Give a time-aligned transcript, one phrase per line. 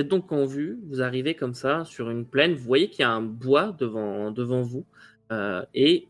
[0.00, 3.04] êtes donc en vue, vous arrivez comme ça sur une plaine, vous voyez qu'il y
[3.04, 4.84] a un bois devant, devant vous,
[5.30, 6.08] euh, et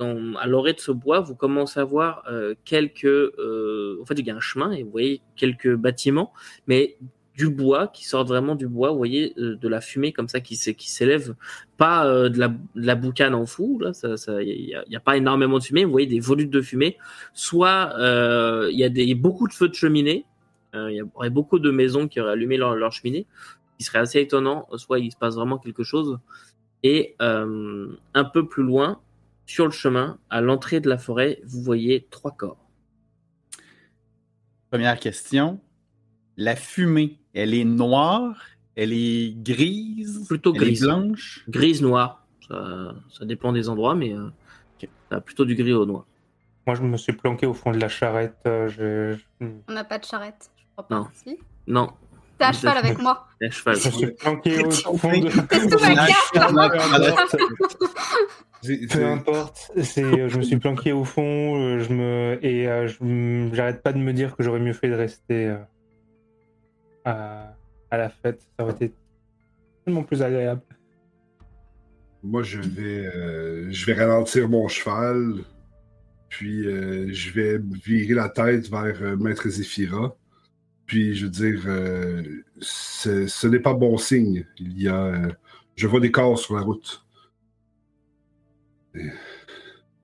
[0.00, 3.04] à l'orée de ce bois, vous commencez à voir euh, quelques...
[3.06, 6.32] euh, en fait, il y a un chemin, et vous voyez quelques bâtiments,
[6.66, 6.96] mais
[7.36, 10.54] du bois, qui sortent vraiment du bois, vous voyez de la fumée comme ça qui,
[10.56, 11.34] s'é- qui s'élève,
[11.78, 15.58] pas de, la, de la boucane en fou, là, ça, a, y a pas énormément
[15.58, 16.96] de fumée, vous voyez des volutes de fumée,
[17.32, 17.92] soit
[18.70, 20.26] il y a des, beaucoup de feux de cheminée,
[20.90, 23.26] il y aurait beaucoup de maisons qui auraient allumé leur, leur cheminée,
[23.72, 26.18] ce qui serait assez étonnant, soit il se passe vraiment quelque chose,
[26.82, 29.00] et euh, un peu plus loin,
[29.46, 32.58] sur le chemin, à l'entrée de la forêt, vous voyez trois corps.
[34.70, 35.60] Première question.
[36.36, 38.36] La fumée, elle est noire,
[38.74, 40.82] elle est grise, Plutôt elle grise.
[40.82, 41.44] est blanche?
[41.48, 44.28] Grise, noire, ça, ça dépend des endroits, mais euh,
[45.10, 46.06] ça a plutôt du gris au noir.
[46.66, 48.38] Moi, je me suis planqué au fond de la charrette.
[48.46, 49.16] euh, je-
[49.68, 50.50] On n'a pas de charrette.
[50.90, 51.06] Non.
[51.14, 51.90] Si Non,
[52.38, 53.26] T'es à cheval avec moi.
[53.40, 53.76] la cheval.
[53.76, 55.30] je me suis planqué au fond de.
[58.62, 62.86] C'est Peu importe, c'est, je me suis planqué au fond, euh, je me, et euh,
[62.88, 65.56] je j'arrête pas de me dire que j'aurais mieux fait de rester euh,
[67.04, 67.54] à,
[67.90, 68.40] à la fête.
[68.58, 68.94] Ça aurait été
[69.84, 70.62] tellement plus agréable.
[72.22, 75.34] Moi, je vais, euh, je vais ralentir mon cheval,
[76.30, 80.16] puis euh, je vais virer la tête vers euh, Maître Zéphira.
[80.86, 82.22] Puis, je veux dire, euh,
[82.60, 84.46] ce n'est pas bon signe.
[84.58, 85.32] Il y a, euh,
[85.76, 87.04] je vois des corps sur la route.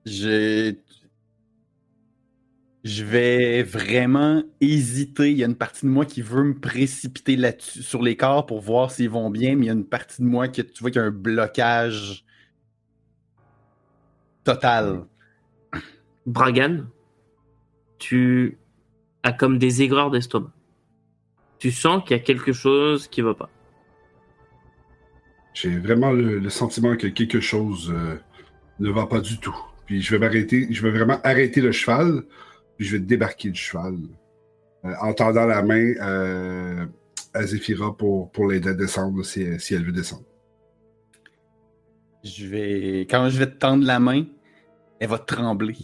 [0.05, 0.75] Je...
[2.83, 5.29] Je vais vraiment hésiter.
[5.29, 8.47] Il y a une partie de moi qui veut me précipiter là-dessus sur les corps
[8.47, 10.81] pour voir s'ils vont bien, mais il y a une partie de moi qui, tu
[10.81, 12.25] vois, qui a un blocage
[14.43, 15.05] total.
[16.25, 16.85] Bragan,
[17.99, 18.57] tu
[19.21, 20.51] as comme des aigreurs d'estomac.
[21.61, 23.49] Tu sens qu'il y a quelque chose qui va pas.
[25.53, 28.15] J'ai vraiment le, le sentiment que quelque chose euh,
[28.79, 29.55] ne va pas du tout.
[29.85, 32.23] Puis je vais m'arrêter, je vais vraiment arrêter le cheval,
[32.77, 33.95] puis je vais débarquer du cheval,
[34.85, 36.85] euh, en tendant la main euh,
[37.35, 40.25] à Zéphira pour, pour l'aider à descendre si, elle- si elle veut descendre.
[42.23, 43.01] Je vais.
[43.01, 44.25] Quand je vais te tendre la main,
[44.99, 45.75] elle va trembler.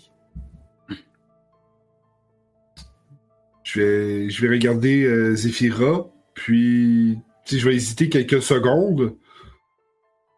[3.68, 7.20] Je vais, je vais regarder euh, Zéphira, puis
[7.52, 9.18] je vais hésiter quelques secondes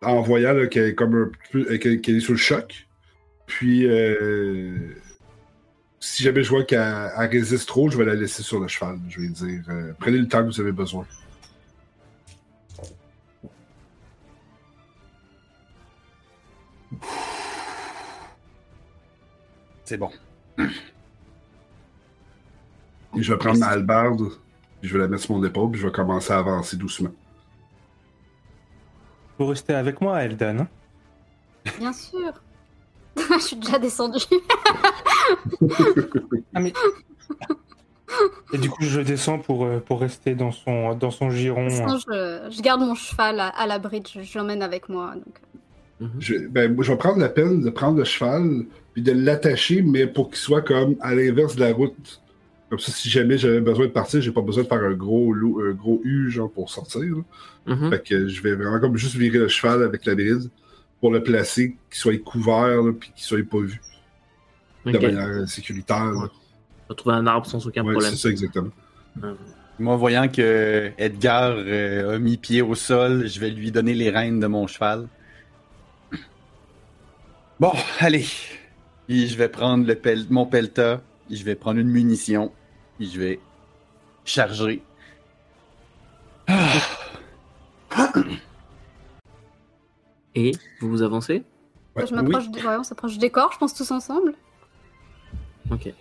[0.01, 2.87] en voyant qu'elle est comme un peu, qu'elle est sous le choc.
[3.45, 4.95] Puis euh,
[5.99, 8.97] si jamais je vois qu'elle elle résiste trop, je vais la laisser sur le cheval.
[9.09, 11.05] Je vais dire euh, prenez le temps que vous avez besoin.
[19.85, 20.09] C'est bon.
[23.19, 24.29] Et je vais prendre ma hallebarde,
[24.79, 27.11] puis je vais la mettre sur mon épaule, puis je vais commencer à avancer doucement.
[29.37, 30.59] Vous restez avec moi, Eldan.
[30.59, 30.67] hein?
[31.77, 32.31] Bien sûr.
[33.17, 34.19] Je suis déjà descendue.
[36.53, 36.71] Ah, mais...
[38.53, 41.69] Et du coup, je descends pour, euh, pour rester dans son, dans son giron.
[41.69, 44.01] Sinon, je, je garde mon cheval à, à l'abri.
[44.11, 45.13] Je, je l'emmène avec moi.
[45.15, 45.35] Donc.
[45.99, 46.11] Mhm.
[46.19, 49.81] Je, ben, moi, je vais prendre la peine de prendre le cheval puis de l'attacher,
[49.83, 52.21] mais pour qu'il soit comme à l'inverse de la route.
[52.69, 55.33] Comme ça, si jamais j'avais besoin de partir, j'ai pas besoin de faire un gros
[55.33, 57.01] loup, un gros U genre pour sortir.
[57.65, 57.89] Mhm.
[57.89, 60.49] Fait que je vais vraiment comme juste virer le cheval avec la bride
[60.99, 63.81] pour le placer, qu'il soit couvert là, puis qu'il soit pas vu
[64.85, 66.11] de manière euh, sécuritaire.
[66.15, 66.21] On
[66.89, 68.11] va trouver un arbre sans aucun Ouais, problème.
[68.11, 68.69] c'est ça exactement.
[69.79, 74.09] Moi, voyant que Edgar euh, a mis pied au sol, je vais lui donner les
[74.09, 75.07] rênes de mon cheval.
[77.59, 78.25] Bon, allez.
[79.07, 82.51] Puis je vais prendre le pel- mon pelta, je vais prendre une munition,
[82.99, 83.39] puis je vais
[84.25, 84.83] charger.
[86.47, 86.73] Ah.
[90.35, 90.51] Et
[90.81, 91.43] vous vous avancez?
[91.95, 94.35] Ouais, je m'approche ouais, on s'approche des corps, je pense tous ensemble.
[95.71, 95.93] Ok.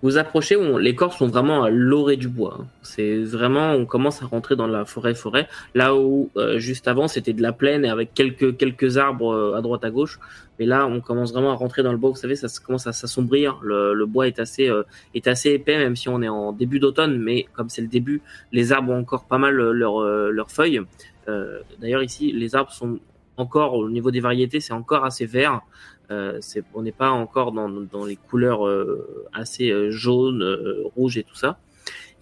[0.00, 2.58] Vous approchez, on- les corps sont vraiment à l'orée du bois.
[2.60, 2.66] hein.
[2.82, 5.48] C'est vraiment, on commence à rentrer dans la forêt-forêt.
[5.74, 9.56] Là où euh, juste avant c'était de la plaine et avec quelques quelques arbres euh,
[9.56, 10.20] à droite à gauche.
[10.60, 12.10] Mais là, on commence vraiment à rentrer dans le bois.
[12.10, 13.58] Vous savez, ça commence à s'assombrir.
[13.62, 14.84] Le, le bois est assez euh,
[15.14, 17.18] est assez épais, même si on est en début d'automne.
[17.18, 20.50] Mais comme c'est le début, les arbres ont encore pas mal euh, leurs euh, leurs
[20.52, 20.80] feuilles.
[21.28, 22.98] Euh, D'ailleurs ici, les arbres sont
[23.36, 25.60] encore au niveau des variétés, c'est encore assez vert.
[26.10, 26.40] Euh,
[26.74, 31.34] on n'est pas encore dans, les couleurs euh, assez euh, jaunes, euh, rouges et tout
[31.34, 31.58] ça.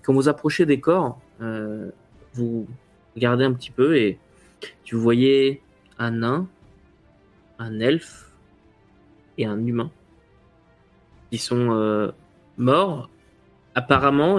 [0.02, 1.20] Quand vous approchez des corps,
[2.34, 2.66] vous
[3.14, 4.18] regardez un petit peu et
[4.84, 5.62] tu voyez
[5.98, 6.48] un nain,
[7.58, 8.32] un elfe
[9.36, 9.90] et un humain
[11.30, 12.12] qui sont
[12.56, 13.10] morts.
[13.74, 14.38] Apparemment,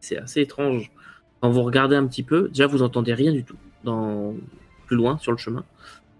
[0.00, 0.90] c'est assez étrange.
[1.42, 3.58] Quand vous regardez un petit peu, déjà vous entendez rien du tout
[4.86, 5.64] plus loin sur le chemin.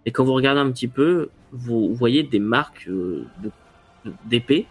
[0.06, 4.66] Et quand vous regardez un petit peu, vous voyez des marques euh, de- d'épée.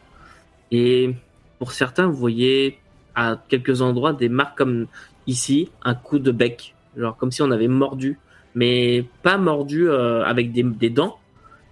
[0.72, 1.14] Et
[1.60, 2.80] pour certains, vous voyez
[3.16, 4.88] à quelques endroits des marques comme
[5.28, 6.74] ici, un coup de bec.
[6.98, 8.18] Genre comme si on avait mordu.
[8.56, 11.18] Mais pas mordu euh, avec des, des dents,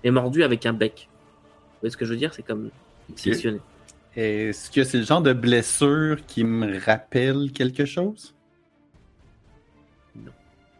[0.03, 1.07] mais mordu avec un bec.
[1.07, 2.33] Vous voyez ce que je veux dire?
[2.33, 2.69] C'est comme
[3.15, 3.59] sectionné.
[4.15, 8.32] Est-ce que c'est le genre de blessure qui me rappelle quelque chose?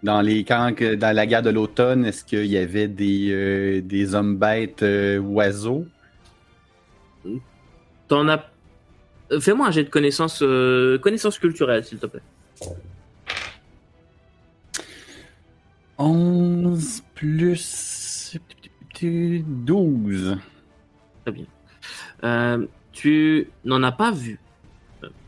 [0.03, 4.13] Dans les camps, dans la guerre de l'automne, est-ce qu'il y avait des, euh, des
[4.15, 5.85] hommes bêtes euh, oiseaux?
[8.09, 8.45] T'en as.
[9.31, 12.21] euh, Fais-moi un jet de connaissances euh, connaissances culturelles, s'il te plaît.
[15.97, 18.38] 11 plus
[19.01, 20.38] 12.
[22.23, 24.39] Euh, tu n'en as pas vu.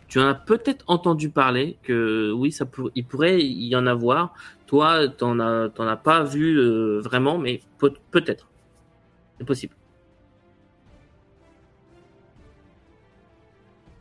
[0.07, 4.33] Tu en as peut-être entendu parler que oui, ça pour- il pourrait y en avoir.
[4.67, 8.47] Toi, t'en as, t'en as pas vu euh, vraiment, mais peut- peut-être.
[9.37, 9.75] C'est possible.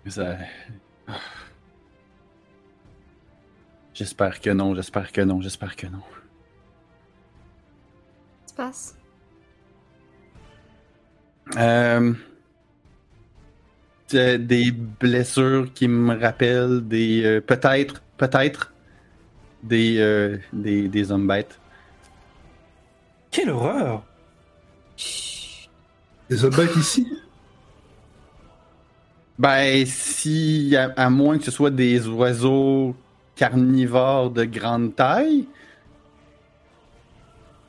[0.07, 0.37] Ça-
[3.95, 6.01] J'espère que non, j'espère que non, j'espère que non.
[8.41, 8.99] Qu'est-ce qui se passe?
[11.57, 12.13] Euh,
[14.13, 17.25] des blessures qui me rappellent des.
[17.25, 18.73] euh, peut-être, peut-être
[19.65, 21.59] des, euh, des, des hommes bêtes.
[23.31, 24.05] Quelle horreur
[26.31, 27.09] Les autres bêtes ici?
[29.39, 32.95] Ben, si, à, à moins que ce soit des oiseaux
[33.35, 35.49] carnivores de grande taille.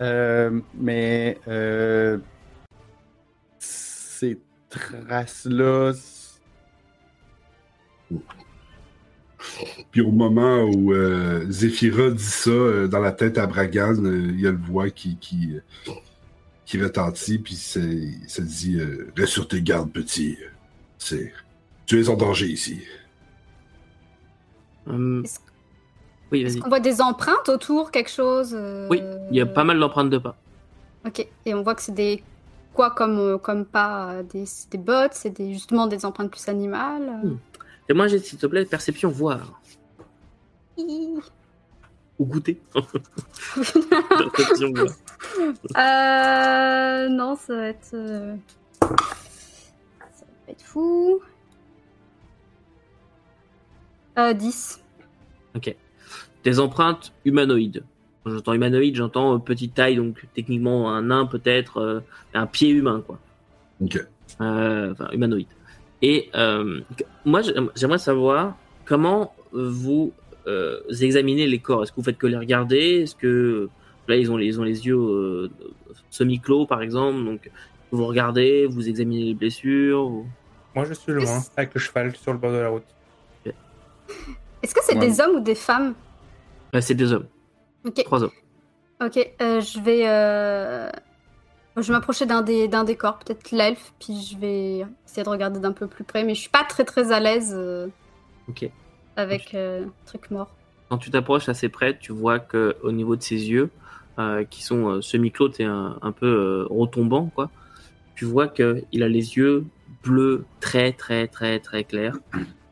[0.02, 2.20] Euh, mais euh,
[3.58, 4.40] ces
[4.70, 5.94] traces-là.
[9.92, 14.28] Puis au moment où euh, Zéphira dit ça, euh, dans la tête à Bragan, euh,
[14.34, 15.54] il y a le voix qui, qui,
[15.88, 15.92] euh,
[16.66, 20.38] qui retentit, puis ça dit euh, Reste sur tes gardes, petit.
[20.98, 21.32] C'est...
[21.86, 22.82] Tu es en danger ici.
[24.88, 25.40] Hum, Est-ce
[26.32, 26.62] Oui, est-ce vas-y.
[26.62, 30.10] qu'on voit des empreintes autour, quelque chose euh, Oui, il y a pas mal d'empreintes
[30.10, 30.36] de pas.
[31.06, 32.24] Ok, et on voit que c'est des.
[32.74, 37.22] Quoi comme, comme pas des, c'est des bottes, c'est des, justement des empreintes plus animales.
[37.88, 39.62] Fais-moi jet, s'il te plaît, perception, voir.
[40.78, 41.10] Hi.
[42.20, 42.60] Ou goûter.
[44.34, 44.90] perception, voir.
[45.78, 47.94] Euh, non, ça va être.
[47.94, 48.36] euh,
[48.82, 51.20] Ça va être fou.
[54.18, 54.82] Euh, 10.
[56.44, 57.84] Des empreintes humanoïdes.
[58.24, 62.00] Quand j'entends humanoïde, j'entends euh, petite taille, donc techniquement un nain peut-être, euh,
[62.36, 63.20] un pied humain, quoi.
[63.82, 63.98] Ok.
[64.42, 65.48] Euh, enfin, humanoïde.
[66.08, 66.82] Et euh,
[67.26, 68.56] moi, j'aim- j'aimerais savoir
[68.86, 70.14] comment vous
[70.46, 71.82] euh, examinez les corps.
[71.82, 73.02] Est-ce que vous faites que les regarder?
[73.04, 73.70] Est-ce que
[74.08, 75.50] là, ils ont les, ils ont les yeux euh,
[76.12, 77.50] semi-clos, par exemple, donc
[77.92, 80.28] vous regardez, vous examinez les blessures ou-
[80.76, 82.84] Moi, je suis loin, avec le cheval sur le bord de la route.
[84.62, 85.08] Est-ce que c'est Ouais.
[85.08, 85.94] des hommes ou des femmes?
[86.74, 87.26] Ouais, C'est des hommes,
[88.04, 88.32] trois hommes.
[89.04, 89.18] ok.
[89.42, 90.04] euh, je vais.
[91.78, 95.30] Je vais m'approcher d'un des, d'un des corps, peut-être l'elfe, puis je vais essayer de
[95.30, 97.88] regarder d'un peu plus près, mais je suis pas très très à l'aise euh,
[98.48, 98.70] Ok.
[99.18, 100.50] avec euh, truc mort.
[100.90, 103.72] Quand tu t'approches assez près, tu vois que au niveau de ses yeux,
[104.20, 107.50] euh, qui sont euh, semi-clos et un, un peu euh, retombants, quoi,
[108.16, 109.66] tu vois que il a les yeux
[110.04, 112.18] bleus très très très très clairs,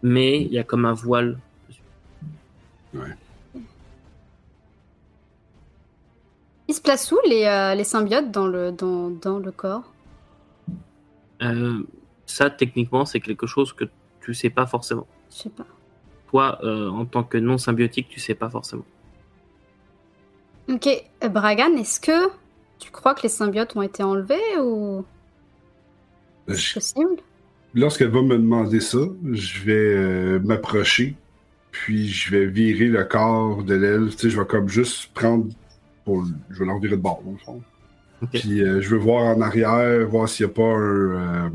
[0.01, 1.37] mais il y a comme un voile.
[6.73, 9.93] Ils se placent où les, euh, les symbiotes dans le, dans, dans le corps
[11.43, 11.83] Euh,
[12.25, 13.83] ça, techniquement, c'est quelque chose que
[14.21, 15.05] tu sais pas forcément.
[15.29, 15.67] Je sais pas.
[16.31, 18.85] Toi, euh, en tant que non symbiotique, tu sais pas forcément.
[20.67, 20.89] Ok,
[21.29, 22.29] Bragan, est-ce que
[22.79, 25.05] tu crois que les symbiotes ont été enlevés ou
[26.47, 27.17] c'est Je- possible?
[27.75, 28.97] Lorsqu'elle va me demander ça,
[29.31, 31.15] je vais euh, m'approcher,
[31.69, 34.15] puis je vais virer le corps de l'elfe.
[34.15, 35.45] Tu sais, je vais comme juste prendre.
[36.05, 37.61] Pour, je vais l'envirer de bord, dans le fond.
[38.31, 41.49] Puis euh, je veux voir en arrière, voir s'il n'y a pas un, euh,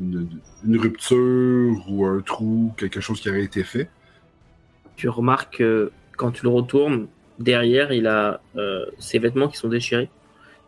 [0.00, 0.28] une,
[0.64, 3.88] une rupture ou un trou, quelque chose qui aurait été fait.
[4.96, 9.68] Tu remarques que quand tu le retournes, derrière, il a euh, ses vêtements qui sont
[9.68, 10.10] déchirés.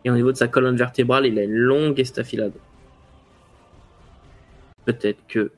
[0.04, 2.52] Et au niveau de sa colonne vertébrale, il a une longue estafilade.
[4.84, 5.52] Peut-être que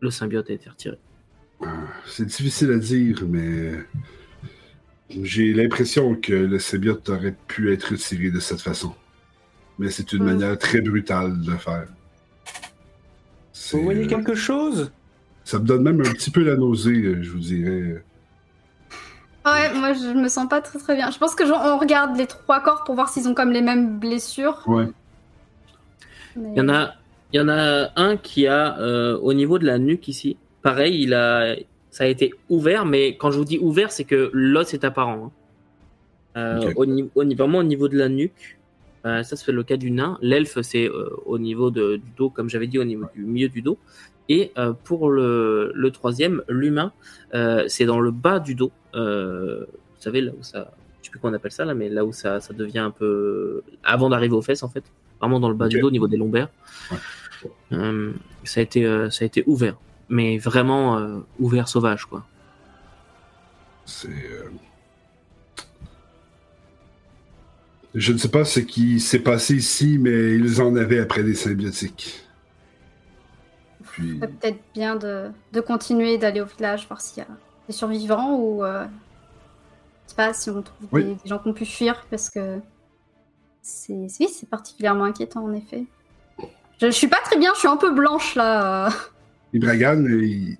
[0.00, 0.98] le symbiote a été retiré.
[1.62, 1.66] Euh,
[2.06, 3.72] C'est difficile à dire, mais
[5.10, 8.94] j'ai l'impression que le symbiote aurait pu être retiré de cette façon.
[9.78, 10.26] Mais c'est une Hmm.
[10.26, 11.86] manière très brutale de le faire.
[13.72, 14.92] Vous voyez quelque chose?
[15.44, 18.02] Ça me donne même un petit peu la nausée, euh, je vous dirais.
[19.44, 21.10] moi je me sens pas très très bien.
[21.10, 23.98] Je pense que on regarde les trois corps pour voir s'ils ont comme les mêmes
[23.98, 24.62] blessures.
[24.66, 24.86] Ouais.
[26.36, 26.94] Mais- Il y en a,
[27.32, 30.36] il y en a un qui a euh, au niveau de la nuque ici.
[30.62, 31.56] Pareil, il a,
[31.94, 35.20] ça a été ouvert, mais quand je vous dis ouvert, c'est que l'os est apparent.
[35.26, 35.32] hein.
[36.36, 36.84] Euh, au,
[37.14, 38.58] au vraiment au niveau de la nuque,
[39.06, 40.18] euh, ça c'est le cas du nain.
[40.20, 43.48] L'elfe c'est euh, au niveau de- du dos, comme j'avais dit, au niveau du milieu
[43.48, 43.78] du dos.
[44.28, 46.90] Et euh, pour le, le troisième, l'humain,
[47.68, 48.72] c'est dans le bas du dos.
[48.94, 52.04] Vous savez là où ça, je sais plus comment on appelle ça là, mais là
[52.04, 54.82] où ça, ça devient un peu avant d'arriver aux fesses en fait,
[55.20, 56.48] vraiment dans le bas du dos, au niveau des lombaires.
[58.44, 59.76] Ça a été, ça a été ouvert,
[60.14, 62.24] mais vraiment euh, ouvert sauvage quoi.
[63.84, 64.08] C'est.
[64.08, 64.48] euh,
[67.94, 71.34] Je ne sais pas ce qui s'est passé ici, mais ils en avaient après des
[71.34, 72.22] symbiotiques.
[73.90, 74.18] Puis.
[74.18, 77.28] Peut-être bien de, de continuer d'aller au village, voir s'il y a
[77.68, 78.64] des survivants ou.
[78.64, 78.84] euh,
[80.04, 81.04] je sais pas si on trouve Oui.
[81.04, 82.60] des, des gens qui ont pu fuir parce que.
[83.62, 85.84] C'est oui, c'est particulièrement inquiétant en effet.
[86.80, 88.90] Je, je suis pas très bien, je suis un peu blanche là.
[89.56, 89.60] Euh.
[89.60, 90.56] Bragan, il-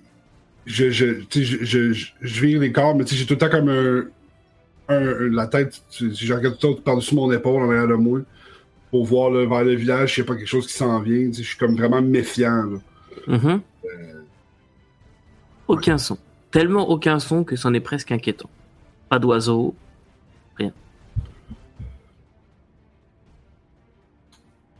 [0.65, 3.69] je, je, je, je, je, je vire les corps, mais j'ai tout le temps comme
[3.69, 4.05] un,
[4.89, 7.93] un- la tête, sais, je regarde tout le temps par-dessus mon épaule en arrière de
[7.93, 8.21] moi
[8.89, 11.29] pour voir là, vers le village s'il n'y a pas quelque chose qui s'en vient.
[11.31, 12.63] Je suis comme vraiment méfiant.
[12.65, 12.79] là.
[13.27, 13.61] Mhm.
[15.67, 16.17] Aucun son,
[16.51, 18.49] tellement aucun son que c'en est presque inquiétant.
[19.09, 19.75] Pas d'oiseaux,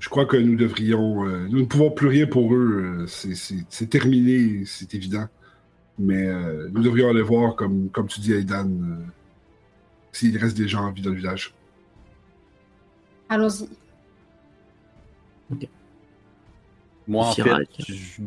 [0.05, 1.25] Je crois que nous devrions.
[1.27, 2.99] euh, nous ne pouvons plus rien pour eux.
[3.01, 5.27] euh, c'est- terminé, c'est évident.
[5.97, 8.97] Mais euh, nous devrions aller voir, comme, comme tu dis, Aidan, euh,
[10.11, 11.55] s'il reste des gens en vie dans le village.
[13.29, 13.67] Allons-y.
[17.07, 18.21] Moi, en fait, je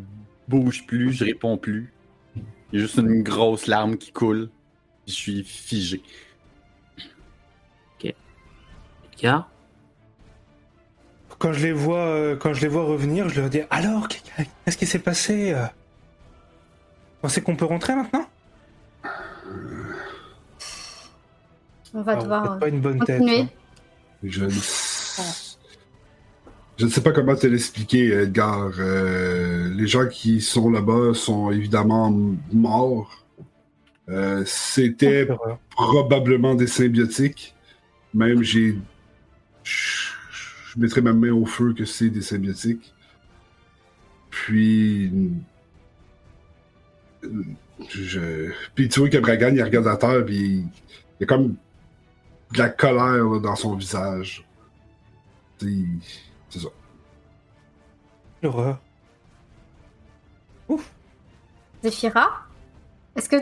[0.48, 1.92] bouge plus, je réponds plus.
[2.34, 2.42] Il
[2.72, 4.50] y a juste une grosse larme qui coule.
[5.06, 6.02] Je suis figé.
[9.16, 9.48] car
[11.38, 14.76] Quand je les vois, euh, quand je les vois revenir, je leur dis alors, qu'est-ce
[14.76, 15.62] qui s'est passé euh?
[15.64, 18.26] Vous pensez qu'on peut rentrer maintenant?
[21.94, 23.18] On va Ah, vous devoir euh, pas une bonne tête.
[23.18, 23.40] continuer.
[23.42, 23.48] hein.
[24.22, 24.50] Je ne...
[26.76, 28.70] Je ne sais pas comment te l'expliquer, Edgar.
[28.78, 32.10] Euh, les gens qui sont là-bas sont évidemment
[32.52, 33.24] morts.
[34.08, 35.28] Euh, C'était
[35.70, 37.54] probablement des symbiotiques.
[38.14, 38.78] Même j'ai.
[40.78, 42.94] Je mettrais ma main au feu que c'est des symbiotiques.
[44.30, 45.12] Puis.
[47.90, 48.52] Je...
[48.76, 50.68] Puis tu vois que Bragan, il regarde à terre, puis il
[51.20, 51.56] y a comme
[52.52, 54.46] de la colère là, dans son visage.
[55.58, 55.84] C'est
[56.48, 56.68] c'est ça.
[58.40, 58.80] L'horreur.
[61.82, 62.46] Zéphira
[63.16, 63.36] Est-ce que.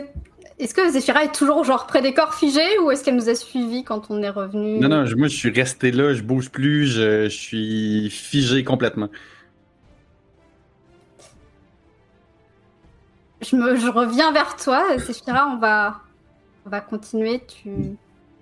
[0.59, 3.35] Est-ce que Zéphira est toujours genre près des corps figés ou est-ce qu'elle nous a
[3.35, 4.79] suivis quand on est revenu?
[4.79, 8.63] Non, non, je- moi, je suis resté là, je bouge plus, je, je suis figé
[8.63, 9.09] complètement.
[13.41, 16.01] Je, me, je reviens vers toi, Zéphira, on va,
[16.65, 17.43] on va continuer.
[17.45, 17.69] Tu...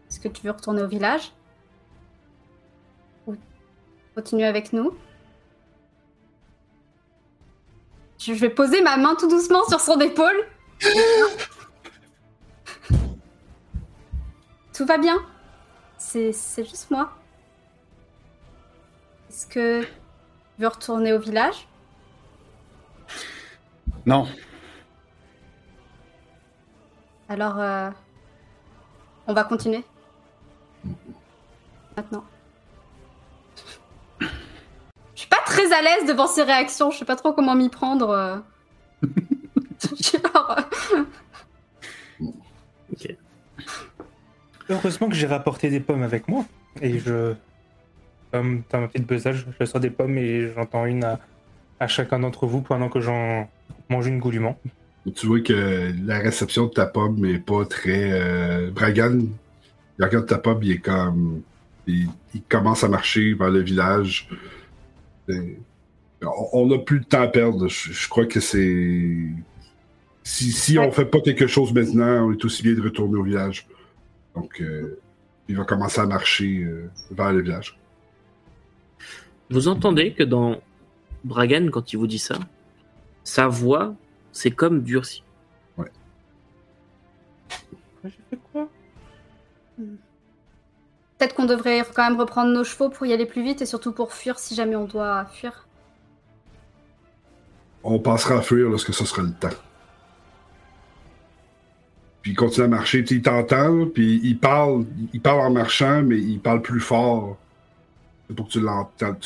[0.10, 1.34] Est-ce que tu veux retourner au village?
[3.28, 3.36] Ou
[4.16, 4.96] continuer avec nous?
[8.20, 10.46] Je vais poser ma main tout doucement sur son épaule.
[14.76, 15.18] Tout va bien.
[15.98, 17.12] C'est juste moi.
[19.30, 19.88] Est-ce que tu
[20.60, 21.68] veux retourner au village?
[24.06, 24.28] Non,
[27.28, 27.90] Alors, euh,
[29.28, 29.84] on va continuer.
[31.98, 32.24] Maintenant.
[34.20, 34.28] Je
[35.16, 36.92] suis pas très à l'aise devant ces réactions.
[36.92, 38.10] Je sais pas trop comment m'y prendre.
[38.10, 38.38] euh.
[40.00, 40.56] Genre,
[44.70, 46.46] Heureusement que j'ai rapporté des pommes avec moi.
[46.82, 47.34] Et je.
[48.32, 51.20] Comme dans ma petite besace, je sors des pommes et j'entends une à,
[51.80, 53.48] à chacun d'entre vous pendant que j'en
[53.90, 54.60] mange une goulûment.
[55.16, 58.10] Tu vois que la réception de ta pomme n'est pas très.
[58.12, 59.20] euh, Bragan,
[60.00, 61.42] il regarde ta pomme, il est comme.
[61.88, 64.28] Il, il commence à marcher vers le village.
[65.30, 65.58] Et
[66.52, 67.68] on- n'a plus de temps à perdre.
[67.68, 69.16] Je, je crois que c'est.
[70.24, 73.24] Si, si on fait pas quelque chose maintenant, on est aussi bien de retourner au
[73.24, 73.68] village.
[74.36, 75.00] Donc, euh,
[75.48, 77.78] il va commencer à marcher euh, vers le village.
[79.50, 80.62] vous entendez que dans
[81.24, 82.36] Bragan, quand il vous dit ça,
[83.24, 83.96] sa voix,
[84.32, 85.24] c'est comme durci.
[88.04, 88.70] J'ai fait quoi?
[89.78, 93.94] Peut-être qu'on devrait quand même reprendre nos chevaux pour y aller plus vite et surtout
[93.94, 95.68] pour fuir si jamais on doit fuir.
[97.84, 99.50] On passera à fuir lorsque ce sera le temps.
[102.26, 103.04] Puis il continue à marcher.
[103.04, 106.80] Tu sais, il t'entend, puis il parle, il parle en marchant, mais il parle plus
[106.80, 107.38] fort.
[108.28, 108.60] C'est pour que tu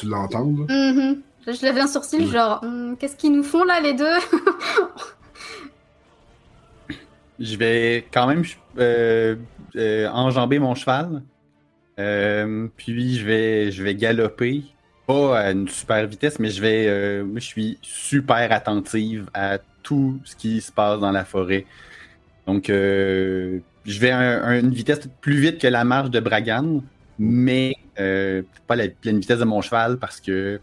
[0.05, 0.69] l'entendes.
[0.69, 1.21] Mhm.
[1.47, 4.03] Je, lève un sourcil, genre, Hum, qu'est-ce qu'ils nous font là, les deux?
[7.39, 8.43] Je vais quand même
[8.77, 9.37] euh,
[9.77, 11.21] euh, enjamber mon cheval.
[11.99, 14.65] Euh, puis je vais, je vais galoper.
[15.07, 16.87] Pas à une super vitesse, mais je vais.
[16.89, 21.65] euh, moi, je suis super attentive à tout ce qui se passe dans la forêt.
[22.49, 26.81] Donc, euh, je vais à un- une vitesse plus vite que la marche de Bragan,
[27.19, 30.59] mais euh, pas la pleine vitesse de mon cheval parce que.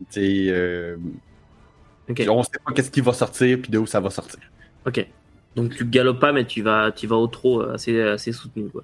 [0.00, 0.96] Tu sais, euh,
[2.28, 4.40] on sait pas qu'est-ce qui va sortir puis d'où ça va sortir.
[4.86, 5.06] Ok.
[5.54, 8.68] Donc tu galopes pas, mais tu vas, tu vas au trot assez, assez soutenu.
[8.70, 8.82] Quoi.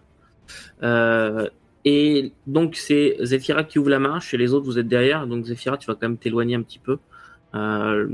[0.85, 1.49] Euh,
[1.85, 5.27] et donc c'est Zephyra qui ouvre la marche et les autres vous êtes derrière.
[5.27, 6.99] Donc Zephyra, tu vas quand même t'éloigner un petit peu.
[7.55, 8.09] Euh,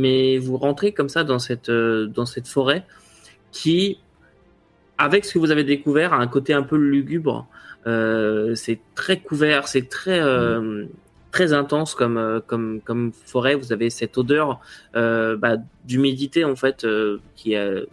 [0.00, 2.86] mais vous rentrez comme ça dans cette, euh, dans cette forêt
[3.52, 3.98] qui,
[4.96, 7.46] avec ce que vous avez découvert, a un côté un peu lugubre.
[7.86, 10.86] Euh, c'est très couvert, c'est très, euh,
[11.32, 13.54] très intense comme, comme, comme forêt.
[13.54, 14.60] Vous avez cette odeur
[14.96, 16.86] euh, bah, d'humidité en fait
[17.36, 17.86] qui est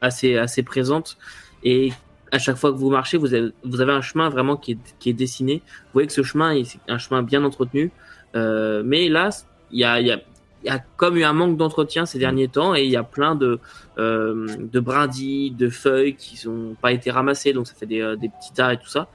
[0.00, 1.18] assez assez présente
[1.62, 1.92] et
[2.32, 4.78] à chaque fois que vous marchez vous avez, vous avez un chemin vraiment qui est,
[4.98, 7.92] qui est dessiné vous voyez que ce chemin est un chemin bien entretenu
[8.34, 9.28] mais là
[9.72, 10.20] il y, a,
[10.62, 13.02] il y a comme eu un manque d'entretien ces derniers temps et il y a
[13.02, 13.58] plein de
[13.98, 18.16] euh, de brindilles de feuilles qui n'ont pas été ramassées donc ça fait des, euh,
[18.16, 19.08] des petits tas et tout ça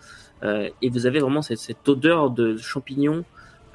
[0.44, 3.24] Euh, et vous avez vraiment cette, cette odeur de champignons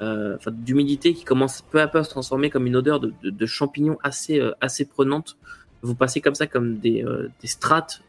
[0.01, 3.11] euh, enfin, d'humidité qui commence peu à peu à se transformer comme une odeur de,
[3.23, 5.37] de, de champignons assez, assez prenante.
[5.81, 7.03] Vous passez comme ça comme des,
[7.41, 8.03] des strates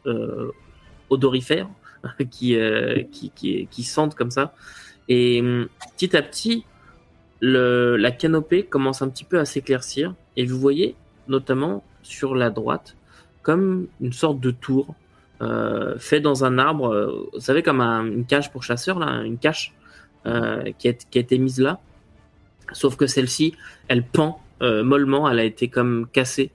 [1.09, 1.67] odorifères
[2.29, 2.55] qui,
[3.11, 4.53] qui, qui, qui sentent comme ça.
[5.09, 5.67] Et hum,
[5.97, 6.63] petit à petit,
[7.45, 10.95] la canopée commence un petit peu à s'éclaircir et vous voyez
[11.27, 12.95] notamment sur la droite
[13.41, 14.95] comme une sorte de tour
[15.41, 19.23] euh, fait dans un arbre, euh, vous savez comme un- une cage pour chasseurs là,
[19.23, 19.73] une cache
[20.25, 21.79] euh, qui, a, été mise là.
[22.71, 23.55] Sauf que celle-ci,
[23.89, 26.51] elle pend mollement, elle a été comme cassée.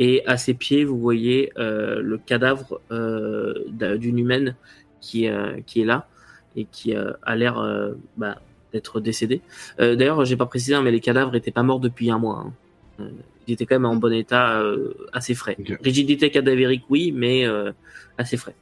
[0.00, 4.56] Et à ses pieds, vous voyez le cadavre d'un- d'une humaine
[5.00, 6.08] qui, est là
[6.56, 8.40] et qui a l'air bah,
[8.72, 9.40] d'être décédée.
[9.80, 12.44] Euh, D'ailleurs, j'ai pas précisé, hein, mais les cadavres étaient pas morts depuis un mois.
[12.46, 12.52] hein.
[13.00, 13.08] Euh,
[13.46, 15.56] ils étaient quand même en bon état, euh, assez frais.
[15.82, 17.72] Rigidité cadavérique, oui, mais euh,
[18.16, 18.54] assez frais.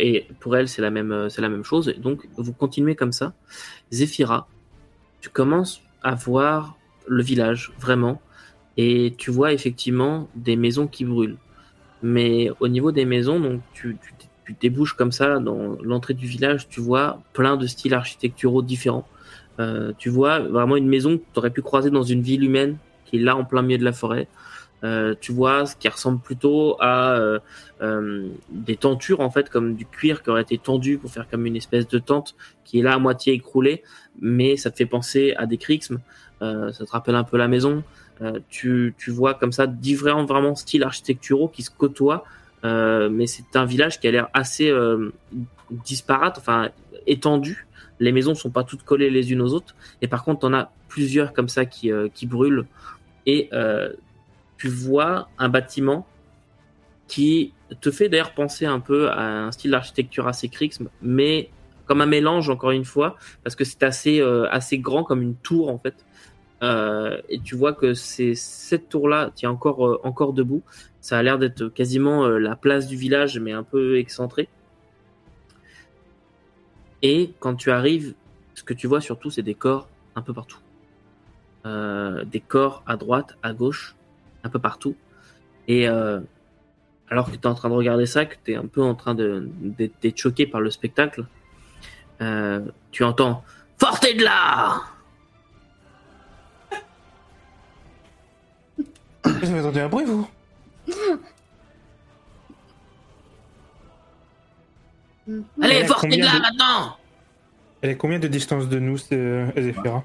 [0.00, 1.88] Et pour elle, c'est la même, c'est la même chose.
[1.88, 3.32] Et donc, vous continuez comme ça.
[3.92, 4.48] Zéphira,
[5.20, 8.20] tu commences à voir le village vraiment,
[8.76, 11.36] et tu vois effectivement des maisons qui brûlent.
[12.02, 14.26] Mais au niveau des maisons, donc tu, tu,
[14.58, 19.06] tu comme ça dans l'entrée du village, tu vois plein de styles architecturaux différents.
[19.60, 22.78] Euh, tu vois vraiment une maison que tu aurais pu croiser dans une ville humaine
[23.04, 24.26] qui est là en plein milieu de la forêt.
[24.82, 27.12] Euh, tu vois ce qui ressemble plutôt à
[27.82, 31.44] euh, des tentures en fait comme du cuir qui aurait été tendu pour faire comme
[31.44, 32.34] une espèce de tente
[32.64, 33.82] qui est là à moitié écroulée
[34.18, 35.98] mais ça te fait penser à des crixmes
[36.40, 37.82] ça te rappelle un peu la maison
[38.48, 42.24] tu, tu vois comme ça différents vraiment styles architecturaux qui se côtoient
[42.64, 45.12] mais c'est un village qui a l'air assez euh,
[45.70, 46.70] disparate enfin
[47.06, 47.66] étendu.
[47.98, 49.74] Les maisons sont pas toutes collées les unes aux autres.
[50.02, 52.66] Et par contre on a plusieurs comme ça qui, euh, qui brûlent.
[53.24, 53.90] Et euh,
[54.58, 56.06] tu vois un bâtiment
[57.08, 61.50] qui te fait d'ailleurs penser un peu à un style d'architecture assez crixme, mais
[61.86, 65.34] comme un mélange encore une fois, parce que c'est assez euh, assez grand comme une
[65.34, 65.94] tour en fait.
[66.62, 70.62] Euh, et tu vois que c'est cette tour-là tient encore euh, encore debout.
[71.00, 74.48] Ça a l'air d'être quasiment euh, la place du village, mais un peu excentré.
[77.02, 78.14] Et quand tu arrives,
[78.54, 80.58] ce que tu vois surtout, c'est des corps un peu partout.
[81.64, 83.94] Des corps à droite, à gauche,
[84.44, 84.96] un peu partout.
[85.68, 88.82] Et alors que tu es en train de regarder ça, que tu es un peu
[88.82, 91.24] en train d'être choqué par le spectacle,
[92.90, 93.44] tu entends
[93.78, 94.82] Sortez de là
[99.24, 100.28] Vous avez entendu un bruit, vous.
[105.62, 106.96] Allez, Elle a sortez de combien là de- maintenant
[107.82, 110.04] Elle est combien de distance de nous, euh, Zephyra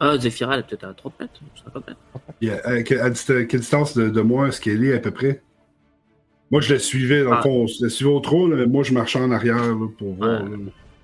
[0.00, 2.00] Ah, Zephyra, elle est peut-être à 30 mètres, 50 mètres.
[2.40, 5.10] Puis, à, à quelle- à quelle distance de, de moi est-ce qu'elle est à peu
[5.10, 5.42] près?
[6.50, 7.42] Moi, je la suivais, dans le Ah.
[7.42, 10.14] fond, je la suivais au trot, là, mais moi, je marchais en arrière là, pour
[10.14, 10.42] voir.
[10.42, 10.50] Ouais.
[10.50, 10.56] là.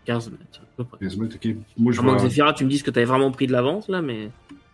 [0.05, 0.99] 15 mètres, à peu près.
[1.01, 1.55] 15 mètres, ok.
[1.79, 4.31] Moi, je Zephyra, tu me dises que tu avais vraiment pris de l'avance, là, mais.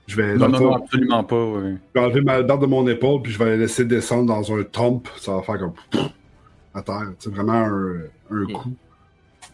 [0.09, 1.45] Je vais, Non, non, fond, non, absolument pas.
[1.45, 1.75] ouais.
[1.95, 4.53] je vais enlever ma barre de mon épaule, puis je vais la laisser descendre dans
[4.57, 5.07] un tombe.
[5.19, 5.73] Ça va faire comme
[6.75, 7.13] à terre.
[7.21, 8.01] C'est vraiment un,
[8.33, 8.73] un Et- coup.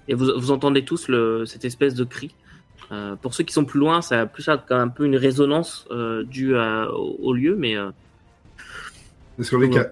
[0.09, 2.35] Et vous, vous entendez tous le, cette espèce de cri.
[2.93, 5.87] Euh, pour ceux qui sont plus loin, ça a plus un, un peu une résonance
[5.91, 7.91] euh, due à- au, au lieu, mais euh,
[9.39, 9.91] Est-ce qu'on est, ca- est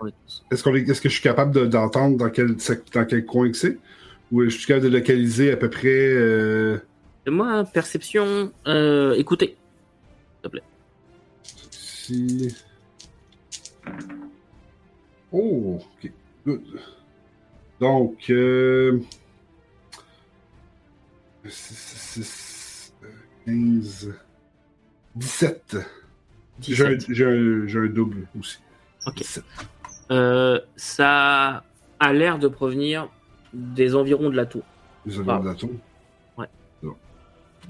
[0.62, 2.54] qu'on est- est-ce que je suis capable de- d'entendre dans quel,
[2.94, 3.78] dans quel coin que c'est?
[4.30, 5.88] Ou je suis capable de localiser à peu près.
[6.12, 6.78] euh,
[7.24, 8.52] Fais-moi perception.
[11.70, 12.54] Si.
[15.30, 16.12] Oh, ok.
[16.46, 16.80] Good.
[17.80, 19.00] Donc, euh...
[21.44, 22.92] 6,
[23.46, 24.14] 15,
[25.16, 25.76] 17.
[26.60, 27.06] J'ai un, 17.
[27.16, 28.58] j'ai un- j'ai un double aussi.
[29.06, 29.16] Ok.
[29.16, 29.44] 17.
[30.10, 31.64] Euh, ça
[31.98, 33.08] a l'air de provenir
[33.52, 34.62] des environs de la tour.
[35.06, 35.38] Les Ah.
[35.40, 35.70] de la tour.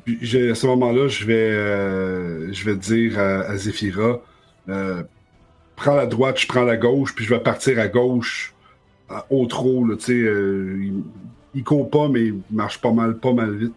[0.05, 4.21] Puis, à ce moment-là, je vais, euh, je vais dire à, à Zephyra
[4.69, 5.03] euh,
[5.77, 8.55] prends la droite, je prends la gauche, puis je vais partir à gauche
[9.09, 9.85] à- au trot.
[9.87, 11.03] Là, tu sais, euh, il,
[11.55, 13.75] il court pas, mais il marche pas mal, pas mal vite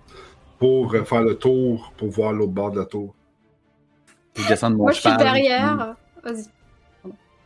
[0.59, 3.13] pour euh, faire le tour, pour voir l'autre bord de la tour.
[4.37, 5.23] Je descends de mon Moi, je suis cheval.
[5.23, 5.95] derrière.
[6.23, 6.45] Vas-y.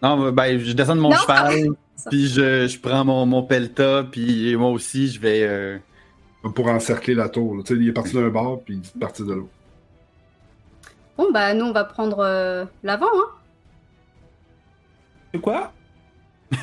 [0.02, 1.70] Non, ben, je descends de mon Non, cheval,
[2.10, 5.44] puis je, je prends mon, mon pelta, puis moi aussi, je vais.
[5.44, 5.78] euh,
[6.42, 7.56] Pour encercler la tour.
[7.56, 7.64] là.
[7.64, 9.50] Tu sais, il est parti d'un bord, puis il est parti de l'autre.
[11.18, 13.32] Bon, bah, nous, on va prendre euh, l'avant, hein.
[15.34, 15.74] De quoi?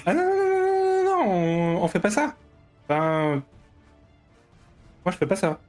[0.06, 1.30] Ah non, non, non, non, non, non,
[1.78, 2.34] on, on fait pas ça.
[2.84, 3.42] Enfin.
[5.04, 5.60] Moi, je fais pas ça.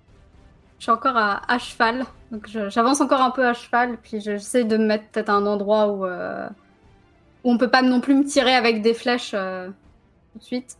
[0.79, 2.05] Je suis encore à, à cheval.
[2.31, 3.97] Donc, j'avance encore un peu à cheval.
[4.01, 6.47] Puis, j'essaie de me mettre peut-être à un endroit où, euh,
[7.43, 9.67] où on peut pas non plus me tirer avec des flèches euh,
[10.31, 10.77] tout de suite.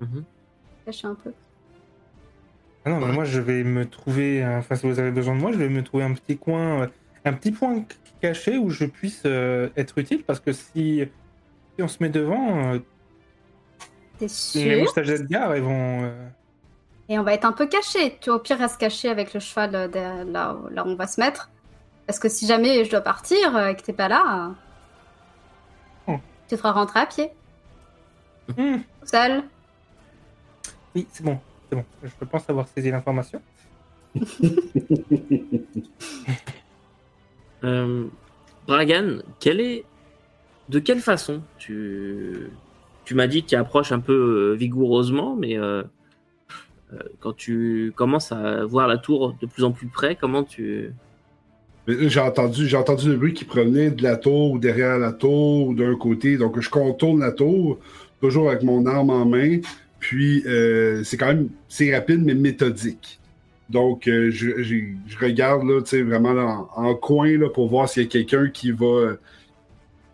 [0.00, 0.24] Mhm.
[0.86, 1.32] Cacher un peu.
[2.88, 4.42] Ah non, mais moi, je vais me trouver.
[4.46, 6.82] Enfin, si vous avez besoin de moi, je vais me trouver un petit coin.
[6.82, 6.86] euh,
[7.26, 7.84] Un petit point
[8.22, 10.22] caché où je puisse euh, être utile.
[10.24, 11.04] Parce que si,
[11.76, 12.78] si on se met devant, euh,
[14.54, 16.04] les moustaches d'Edgar, elles vont.
[16.04, 16.28] euh,
[17.10, 18.16] Et on va être un peu caché.
[18.20, 19.90] Tu vois, au pire, reste caché avec le cheval
[20.32, 21.50] là, où- là où on va se mettre.
[22.06, 24.52] Parce que si jamais je dois partir et que t'es pas là,
[26.06, 26.16] Oh.
[26.48, 27.30] tu te feras rentrer à pied.
[28.56, 29.42] hmm, Seul.
[30.94, 31.38] Oui, c'est bon.
[31.68, 31.84] C'est bon.
[32.02, 33.40] Je pense avoir saisi l'information.
[37.64, 38.04] Euh,
[38.68, 39.84] Bragan, quelle est,
[40.68, 42.50] de quelle façon tu,
[43.04, 45.82] tu m'as dit que tu approches un peu euh, vigoureusement, mais euh,
[47.20, 50.92] quand tu commences à voir la tour de plus en plus près, comment tu,
[51.88, 55.68] J'ai entendu, j'ai entendu le bruit qui provenait de la tour ou derrière la tour
[55.68, 56.36] ou d'un côté.
[56.36, 57.78] Donc je contourne la tour,
[58.20, 59.58] toujours avec mon arme en main.
[60.00, 63.20] Puis euh, c'est quand même c'est rapide mais méthodique.
[63.70, 66.30] Donc euh, je, je regarde là, vraiment
[66.76, 69.16] en, en coin là, pour voir s'il y a quelqu'un qui va.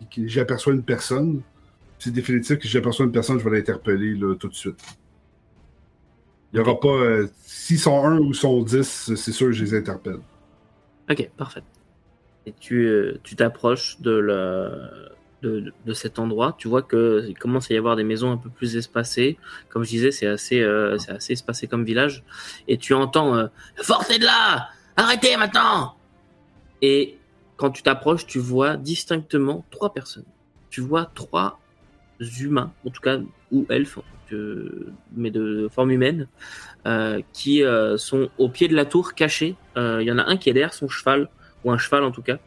[0.09, 1.41] qui- j'aperçois une personne.
[1.99, 4.79] C'est définitif que j'aperçois une personne, je vais l'interpeller là, tout de suite.
[6.53, 6.87] Il n'y aura pas.
[6.89, 10.19] euh, S'ils sont un ou sont dix, c'est sûr que je les interpelle.
[11.09, 11.63] Ok, parfait.
[12.45, 12.89] Et tu
[13.23, 15.14] tu t'approches de, la,
[15.45, 16.55] de, de cet endroit.
[16.57, 19.37] Tu vois que il commence à y avoir des maisons un peu plus espacées.
[19.69, 22.23] Comme je disais, c'est assez, euh, c'est assez espacé comme village.
[22.67, 23.47] Et tu entends euh,
[23.81, 25.95] Sortez de là Arrêtez maintenant
[26.81, 27.17] Et
[27.57, 30.25] quand tu t'approches, tu vois distinctement trois personnes.
[30.69, 31.59] Tu vois trois
[32.41, 33.19] humains, en tout cas,
[33.51, 36.27] ou elfes, que- mais de forme humaine,
[36.87, 39.55] euh, qui euh, sont au pied de la tour cachés.
[39.77, 41.29] Euh, Il y en a un qui est derrière son cheval,
[41.63, 42.39] ou un cheval en tout cas,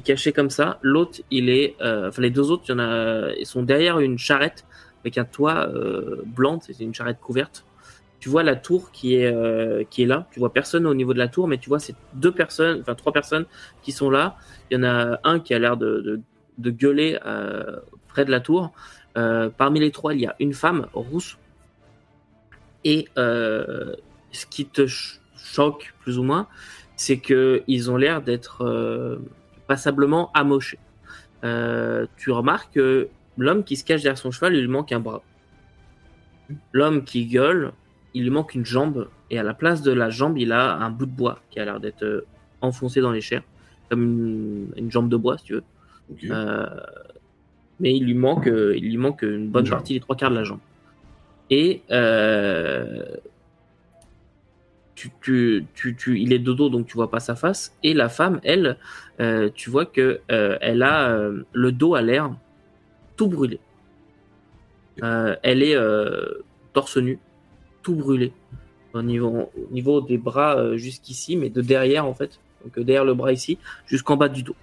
[0.00, 0.78] caché comme ça.
[0.82, 3.98] L'autre, il est, euh, enfin les deux autres, il y en a, ils sont derrière
[4.00, 4.64] une charrette
[5.02, 7.64] avec un toit euh, blanc, c'est une charrette couverte.
[8.18, 10.26] Tu vois la tour qui est euh, qui est là.
[10.32, 12.94] Tu vois personne au niveau de la tour, mais tu vois ces deux personnes, enfin
[12.94, 13.46] trois personnes
[13.82, 14.36] qui sont là.
[14.70, 16.20] Il y en a un qui a l'air de,
[16.58, 17.18] de, gueuler
[18.08, 18.72] près de la tour.
[19.14, 21.38] Parmi les trois, il y a une femme rousse.
[22.84, 26.48] Et ce qui te ch- choque plus ou moins,
[26.96, 28.64] c'est que ils ont l'air d'être
[29.66, 30.78] passablement amochés.
[31.44, 35.00] Euh, tu remarques que l'homme qui se cache derrière son cheval, il lui manque un
[35.00, 35.22] bras.
[36.72, 37.72] L'homme qui gueule,
[38.14, 40.90] il lui manque une jambe, et à la place de la jambe, il a un
[40.90, 42.26] bout de bois qui a l'air d'être euh,
[42.60, 43.42] enfoncé dans les chairs,
[43.90, 45.64] comme une, une jambe de bois, si tu veux.
[46.30, 46.66] Euh,
[47.80, 50.36] mais il lui manque, il lui manque une bonne Une partie, les trois quarts de
[50.36, 50.60] la jambe.
[51.50, 53.04] Et euh,
[54.96, 57.76] tu, tu, tu, tu- il est de dos, donc tu vois pas sa face.
[57.84, 58.78] Et la femme, elle,
[59.20, 62.34] euh, tu vois que euh, elle a euh, le dos à l'air
[63.16, 63.60] tout brûlé.
[65.42, 65.76] Elle est
[66.72, 67.18] torse nu,
[67.82, 68.32] tout brûlé
[68.94, 73.12] au niveau, au niveau des bras jusqu'ici, mais de derrière en fait, donc derrière le
[73.14, 74.56] bras ici, jusqu'en bas du dos.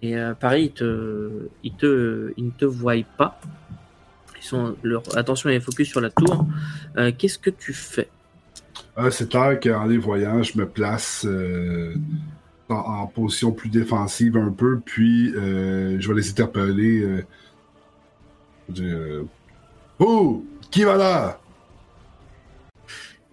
[0.00, 3.38] Et pareil, ils te, ils te, ils ne te voient pas.
[4.38, 6.46] Ils sont, leur attention est focus sur la tour.
[7.18, 8.08] Qu'est-ce que tu fais?
[8.96, 11.94] Ah, c'est clair qu'en les voyant, je me place euh,
[12.68, 17.02] en, position plus défensive un peu, puis euh, je vais les interpeller.
[17.02, 17.26] Euh,
[18.78, 19.24] euh,
[19.98, 21.40] oh, qui va là?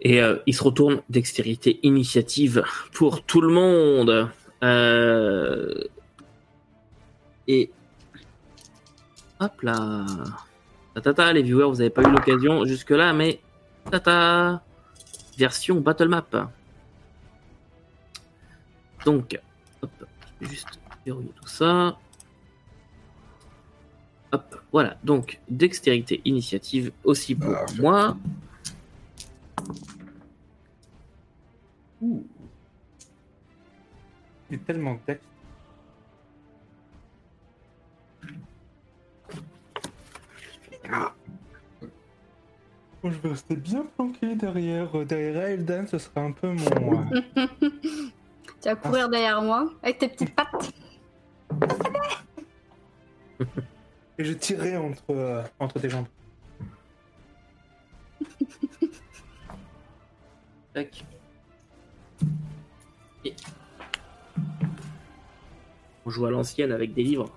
[0.02, 4.30] Et euh, il se retourne dextérité initiative pour tout le monde.
[4.64, 5.74] Euh,
[7.48, 7.72] Et
[9.40, 10.06] hop là.
[11.02, 13.40] Tata, les viewers, vous n'avez pas eu l'occasion jusque-là, mais
[13.90, 14.62] tata,
[15.38, 16.52] version battle map.
[19.06, 19.40] Donc,
[19.82, 19.92] hop,
[20.40, 21.98] je vais juste verrouiller tout ça.
[24.32, 24.98] Hop, voilà.
[25.04, 27.82] Donc, dextérité initiative aussi pour Parfait.
[27.82, 28.18] moi.
[32.02, 32.24] Il
[34.52, 35.22] est tellement dex.
[40.90, 41.16] Moi,
[43.04, 47.02] je vais rester bien planqué derrière, euh, derrière Eldan, ce sera un peu mon.
[47.02, 47.22] euh,
[48.62, 50.72] Tu vas courir derrière moi avec tes petites pattes.
[54.20, 56.06] Et je tirerai entre, euh, entre tes jambes.
[60.74, 61.04] Tac.
[63.26, 63.34] Et-
[66.06, 67.32] On joue à l'ancienne avec des livres.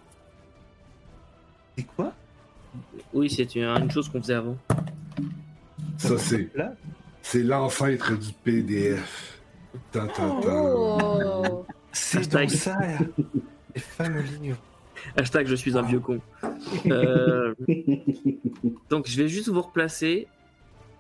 [1.77, 2.13] C'est quoi?
[3.13, 4.57] Oui, c'est une, une chose qu'on faisait avant.
[6.09, 6.75] Ça, c'est, Là
[7.23, 9.41] c'est l'ancêtre du PDF.
[10.21, 12.77] Oh C'est donc ça,
[13.75, 14.59] les fameux livres.
[15.17, 16.21] Hashtag je suis un vieux con.
[16.87, 17.55] Euh,
[18.91, 20.27] donc je vais juste vous replacer.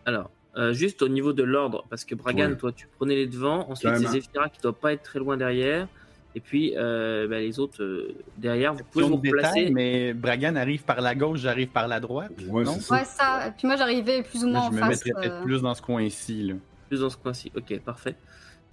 [0.07, 2.57] Alors, euh, juste au niveau de l'ordre, parce que Bragan, Ouais.
[2.57, 3.71] toi tu prenais les devants.
[3.71, 4.07] Ensuite, c'est.
[4.09, 5.89] Zephyra qui doit pas être très loin derrière.
[6.37, 9.61] Et puis euh, bah, les autres euh, derrière, vous pouvez vous replacer.
[9.61, 12.33] détail, mais Bragan arrive par la gauche, j'arrive par la droite.
[12.49, 12.75] Ouais, Non?
[12.75, 12.95] c'est ça.
[12.97, 13.47] Ouais, ça.
[13.49, 14.89] Et puis moi, j'arrivais plus ou moins Là, en je me face.
[15.07, 16.43] mettrais peut-être euh, plus dans ce coin-ci.
[16.43, 16.55] là.
[16.89, 17.53] Plus dans ce coin-ci.
[17.57, 18.17] Ok, parfait.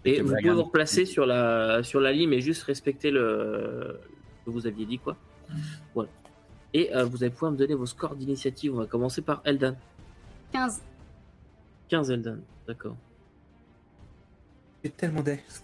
[0.05, 0.41] Et vous Bragan.
[0.41, 3.99] pouvez vous replacer sur la, sur la ligne, mais juste respecter le
[4.39, 5.15] ce que vous aviez dit, quoi.
[5.93, 6.09] Voilà.
[6.73, 8.73] Et euh, vous allez pouvoir me donner vos scores d'initiative.
[8.73, 9.75] On va commencer par Eldan.
[10.51, 10.81] 15.
[11.89, 12.95] 15 Eldan, d'accord.
[14.83, 15.63] C'est tellement dex.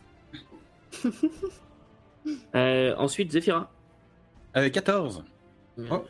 [2.55, 3.71] Euh, ensuite, Zephyra.
[4.55, 5.23] Euh, 14.
[5.91, 6.05] Oh.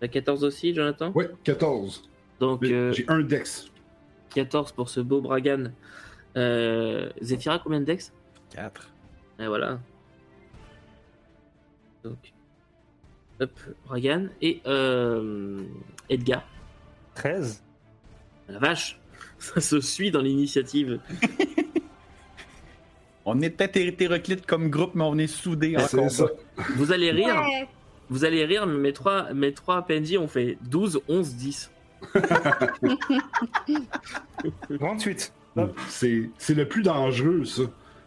[0.00, 1.10] T'as 14 aussi, Jonathan?
[1.12, 2.08] Ouais, 14.
[2.40, 3.70] Donc, euh, J'ai un dex.
[4.34, 5.72] 14 pour ce beau Bragan.
[6.36, 8.12] Euh, Zephyra, combien de dex?
[8.50, 8.90] 4.
[9.38, 9.78] Et voilà.
[12.04, 12.32] Donc,
[13.40, 13.50] hop,
[13.86, 14.28] Bragan.
[14.42, 15.62] Et euh,
[16.08, 16.46] Edgar.
[17.14, 17.64] 13
[18.48, 19.00] La vache
[19.38, 21.00] Ça se suit dans l'initiative.
[23.28, 26.26] On est peut-être hétéroclite comme groupe, mais on est soudés en ça.
[26.76, 27.68] Vous allez rire, Ouais.
[28.08, 31.70] vous allez rire, mais mes trois, mes trois PNJ ont fait 12, 11, 10.
[34.70, 35.32] 28.
[35.88, 37.62] C'est, c'est le plus dangereux, ça.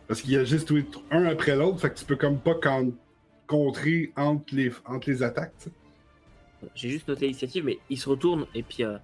[0.07, 0.73] Parce qu'il y a juste
[1.11, 2.93] un après l'autre, fait que tu peux comme pas con-
[3.47, 5.53] contrer entre les, entre les attaques.
[6.75, 8.97] J'ai juste noté l'initiative, mais il se retourne et puis euh,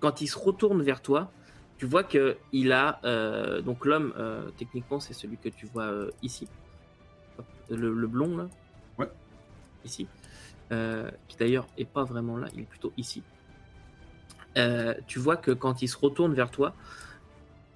[0.00, 1.30] quand il se retourne vers toi,
[1.78, 5.84] tu vois que il a euh, donc l'homme euh, techniquement c'est celui que tu vois
[5.84, 6.48] euh, ici,
[7.70, 8.46] le, le blond là,
[8.98, 9.10] Ouais.
[9.84, 10.06] ici,
[10.70, 13.22] qui d'ailleurs est pas vraiment là, il est plutôt ici.
[15.06, 16.74] Tu vois que quand il se retourne vers toi,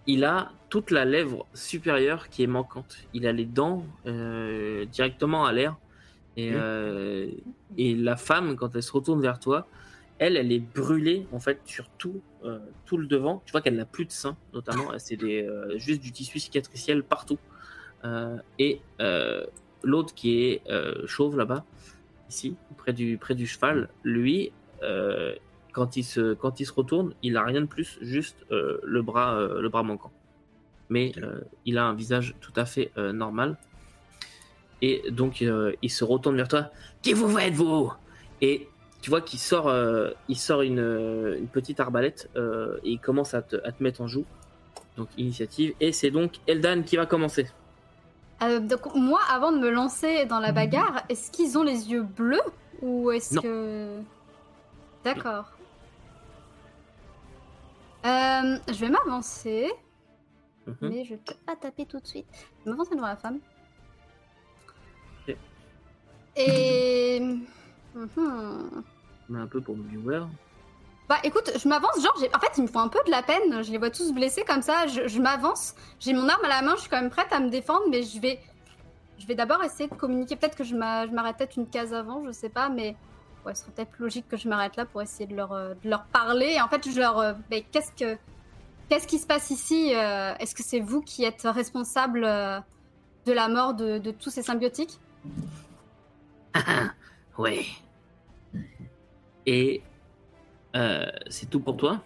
[0.07, 2.97] il a toute la lèvre supérieure qui est manquante.
[3.13, 3.85] Il a les dents
[4.91, 5.77] directement à l'air.
[6.39, 6.55] Et,
[7.77, 9.67] et la femme, quand elle se retourne vers toi,
[10.21, 13.43] elle, elle est brûlée en fait sur tout, euh, tout le devant.
[13.47, 14.93] Tu vois qu'elle n'a plus de sein, notamment.
[14.99, 17.39] C'est des, euh, juste du tissu cicatriciel partout.
[18.05, 18.81] Euh, et
[19.83, 20.63] l'autre qui est
[21.07, 21.65] chauve là-bas,
[22.29, 24.53] ici, près du, près du cheval, lui,
[25.73, 29.41] quand, il se, quand il se retourne, il a rien de plus, juste le, bras,
[29.41, 30.13] le bras manquant.
[30.91, 31.13] Mais
[31.65, 33.57] il a un visage tout à fait normal.
[34.83, 36.71] Et donc, il se retourne vers toi.
[37.01, 37.91] Qui vous faites, vous?
[38.43, 38.69] Et
[39.01, 43.35] tu vois qu'il sort, euh, il sort une, une petite arbalète euh, et il commence
[43.35, 44.25] à te, à te mettre en joue.
[44.97, 45.75] Donc, initiative.
[45.81, 47.49] Et c'est donc Eldan qui va commencer.
[48.43, 52.03] Euh, donc moi, avant de me lancer dans la bagarre, est-ce qu'ils ont les yeux
[52.03, 52.41] bleus
[52.83, 53.99] ou est-ce que
[55.05, 55.51] D'accord.
[58.05, 59.71] Je vais m'avancer,
[60.67, 60.77] Mhm.
[60.83, 62.27] mais je peux pas taper tout de suite.
[62.61, 63.39] Je vais m'avancer devant la femme.
[66.37, 67.21] Et
[69.31, 70.27] On a un peu pour nos viewers.
[71.09, 73.63] Bah écoute, je m'avance, genre, en fait, ils me font un peu de la peine,
[73.65, 76.63] je les vois tous blessés comme ça, je, je m'avance, j'ai mon arme à la
[76.63, 78.39] main, je suis quand même prête à me défendre, mais je vais,
[79.19, 81.93] je vais d'abord essayer de communiquer, peut-être que je m'a- je m'arrête peut-être une case
[81.93, 82.95] avant, je sais pas, mais
[83.45, 85.91] ouais, ce serait peut-être logique que je m'arrête là pour essayer de leur, euh, de
[85.91, 88.17] leur parler, et en fait, je leur, euh, mais qu'est-ce que,
[88.89, 93.49] Qu'est-ce qui se passe ici euh, Est-ce que c'est vous qui êtes responsable de la
[93.49, 94.99] mort de, de tous ces symbiotiques?
[97.39, 97.65] Ouais.
[99.53, 99.83] Et
[100.77, 102.01] euh, c'est tout pour toi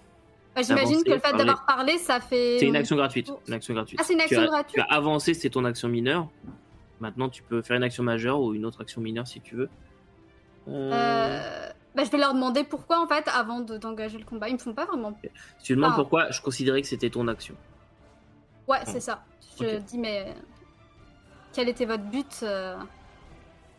[0.57, 2.59] Bah, J'imagine que le fait d'avoir parlé, ça fait.
[2.59, 3.31] C'est une action gratuite.
[3.47, 4.01] Une action gratuite.
[4.01, 6.29] Ah, c'est une Tu action as- gratuite Tu as avancé, c'est ton action mineure.
[7.01, 9.69] Maintenant, tu peux faire une action majeure ou une autre action mineure si tu veux.
[10.69, 14.49] Euh, Euh, bah, je vais leur demander pourquoi en fait avant de- d'engager le combat.
[14.49, 15.15] Ils me font pas vraiment.
[15.59, 15.97] Si tu demandes ah.
[15.99, 17.55] pourquoi, je considérais que c'était ton action.
[18.67, 19.23] Ouais, c'est ça.
[19.61, 19.85] Je Ok.
[19.85, 20.35] dis mais
[21.53, 22.77] quel était votre but euh,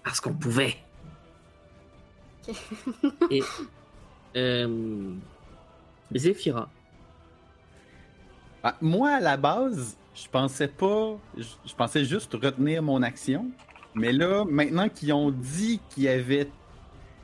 [0.03, 0.75] Parce qu'on pouvait.
[3.31, 3.41] Et
[4.35, 5.13] euh,
[6.13, 6.69] Zephyra.
[8.63, 11.17] Ah, moi, à la base, je pensais pas.
[11.37, 13.51] Je, je pensais juste retenir mon action.
[13.93, 16.49] Mais là, maintenant qu'ils ont dit qu'ils avaient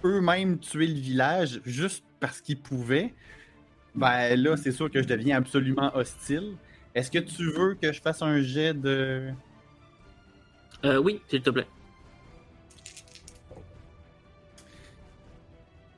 [0.03, 3.13] eux-mêmes tué le village juste parce qu'ils pouvaient,
[3.95, 6.55] ben là, c'est sûr que je deviens absolument hostile.
[6.95, 9.31] Est-ce que tu veux que je fasse un jet de.
[10.85, 11.67] Euh, oui, s'il te plaît.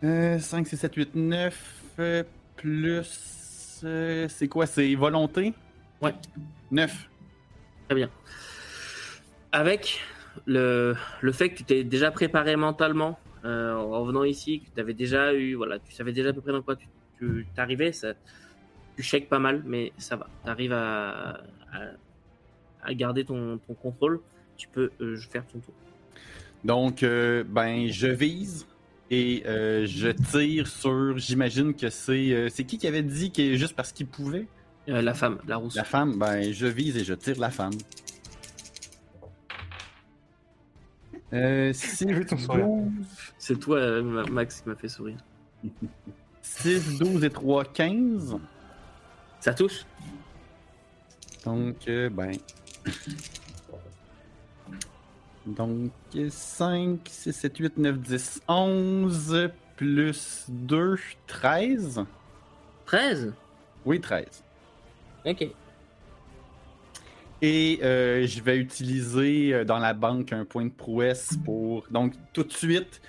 [0.04, 2.24] Euh, 5, 6, 7, 8, 9, euh,
[2.58, 3.82] plus.
[3.84, 4.66] euh, c'est quoi?
[4.66, 5.54] C'est volonté?
[6.02, 6.14] Ouais.
[6.72, 7.10] 9.
[7.88, 8.10] Très bien.
[9.52, 10.02] Avec
[10.46, 14.82] le, le fait que tu t'es déjà préparé mentalement euh, en venant ici, que tu
[14.82, 16.88] avais déjà eu, voilà, tu savais déjà à peu près dans quoi tu,
[17.20, 18.14] tu t'arrivais, ça,
[18.98, 20.28] tu shakes pas mal, mais ça va.
[20.44, 21.80] Tu arrives à, à,
[22.84, 24.20] à garder ton, ton contrôle.
[24.58, 25.74] Tu peux euh, faire ton tour.
[26.64, 28.66] Donc, euh, ben, je vise
[29.14, 31.18] et euh, je tire sur.
[31.18, 32.32] J'imagine que c'est.
[32.34, 34.48] euh, c'est qui qui avait dit que juste parce qu'il pouvait?
[34.90, 35.76] Euh, la femme, la rousse.
[35.76, 37.74] La femme, ben, je vise et je tire la femme.
[41.32, 42.66] Euh, 6, J'ai vu ton sourire.
[42.68, 42.92] 12,
[43.40, 45.18] C'est toi, Ma- Max, qui m'a fait sourire.
[46.42, 48.38] 6, 12 et 3, 15.
[49.40, 49.86] Ça touche?
[51.46, 52.32] Donc, euh, ben.
[55.46, 55.92] Donc,
[56.30, 62.06] 5, 6, 7, 8, 9, 10, 11, plus 2, 13.
[62.86, 63.34] 13
[63.86, 64.44] Oui, 13.
[65.26, 65.48] Ok.
[67.42, 71.86] Et euh, je vais utiliser euh, dans la banque un point de prouesse pour.
[71.92, 73.02] Donc, tout de suite,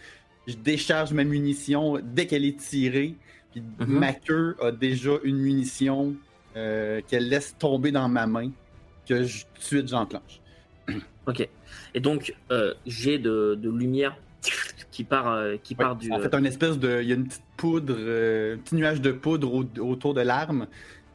[0.49, 3.14] je décharge ma munition dès qu'elle est tirée.
[3.53, 3.87] Puis Mhm.
[3.87, 6.16] ma queue a déjà une munition
[6.57, 8.51] euh, qu'elle laisse tomber dans ma main,
[9.09, 10.40] que je, tout de suite j'enclenche.
[11.27, 11.49] Ok.
[11.94, 14.16] Et donc, euh, j'ai de, de lumière
[14.90, 16.12] qui part, euh, qui part Ouais, du.
[16.12, 17.01] En fait, un espèce de.
[17.03, 20.20] Il y a une petite poudre, euh, un petit nuage de poudre au- autour de
[20.20, 20.66] l'arme.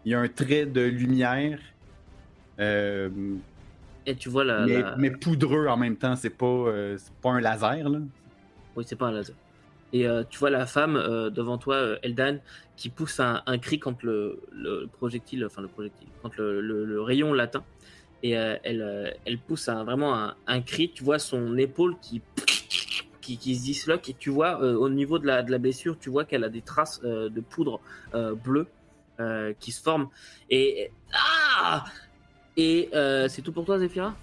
[0.05, 1.59] Il y a un trait de lumière.
[2.59, 3.09] euh,
[4.05, 4.65] et tu vois la.
[4.65, 7.99] mais, la- mais poudreux en même temps, c'est pas, euh, pas un laser, là.
[8.75, 9.35] Oui, c'est pas un laser.
[9.93, 12.37] Et euh, tu vois la femme euh, devant toi, euh, Eldan,
[12.75, 16.85] qui pousse un, un cri quand le, le projectile, enfin le projectile, quand le, le-
[16.85, 17.63] le rayon l'atteint.
[18.23, 20.91] Et euh, elle, euh, elle pousse un- vraiment un, un cri.
[20.91, 22.21] Tu vois son épaule qui,
[23.21, 25.97] qui, qui se disloque et tu vois euh, au niveau de la, de la blessure,
[25.99, 27.79] tu vois qu'elle a des traces de poudre
[28.43, 28.67] bleue
[29.59, 30.09] qui se forment.
[30.49, 31.85] Et ah
[32.57, 32.89] Et
[33.29, 34.15] c'est tout pour toi, Zephyra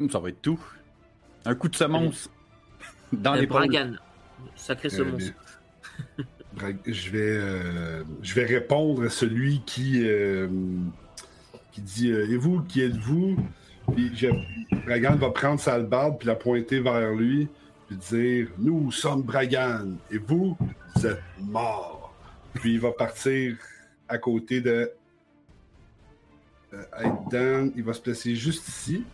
[0.00, 0.60] Hum, Ça va être tout.
[1.44, 2.28] Un coup de semonce.
[3.12, 3.92] Dans les Bragan,
[4.56, 5.32] sacré semonce.
[6.86, 10.48] Je vais, euh, je vais répondre à celui qui, euh,
[11.80, 13.36] dit euh, Et vous, qui êtes-vous?
[13.94, 14.10] Puis
[14.84, 17.48] Bragan va prendre sa hallebarde puis la pointer vers lui,
[17.86, 20.56] puis dire Nous sommes Bragan, et vous,
[20.96, 22.14] êtes morts.
[22.54, 23.56] Puis il va partir
[24.08, 24.90] à côté de
[26.74, 27.70] euh.
[27.76, 29.04] Il va se placer juste ici.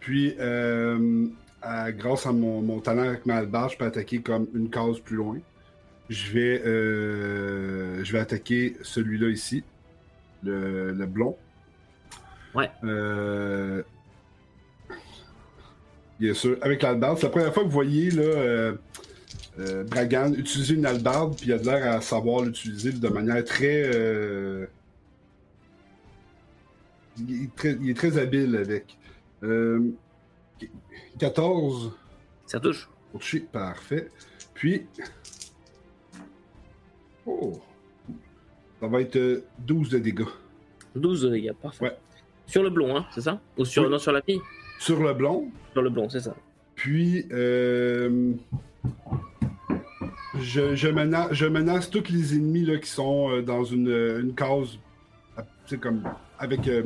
[0.00, 1.26] Puis, euh,
[1.90, 5.38] grâce à mon, talent avec ma hallebarde, je peux attaquer comme une case plus loin.
[6.08, 9.62] Je vais, euh, je vais attaquer celui-là ici,
[10.42, 11.36] le, le blond.
[12.54, 12.70] Ouais.
[12.84, 13.82] Euh,
[16.20, 17.18] bien sûr, avec l'albarde.
[17.18, 18.74] C'est la première fois que vous voyez là, euh,
[19.58, 23.44] euh, Bragan utiliser une albarde, puis il a de l'air à savoir l'utiliser de manière
[23.44, 24.66] très, euh,
[27.18, 27.76] il, est très.
[27.80, 28.96] il est très habile avec.
[29.42, 29.90] Euh,
[31.18, 31.92] 14
[32.46, 32.88] Ça touche.
[33.12, 34.10] toucher, parfait.
[34.54, 34.86] Puis.
[37.26, 37.60] Oh!
[38.82, 40.24] Ça va être euh, 12 de dégâts.
[40.96, 41.84] 12 de dégâts, parfait.
[41.84, 41.96] Ouais.
[42.46, 43.40] Sur le blond, hein, c'est ça?
[43.56, 43.88] Ou sur, Oui.
[43.88, 44.40] non, sur la fille?
[44.80, 45.52] Sur le blond.
[45.72, 46.34] Sur le blond, c'est ça.
[46.74, 48.32] Puis, euh,
[50.40, 54.34] je, je, menace, je menace tous les ennemis là, qui sont euh, dans une, une
[54.34, 54.76] case,
[55.66, 56.02] c'est comme
[56.40, 56.82] avec euh,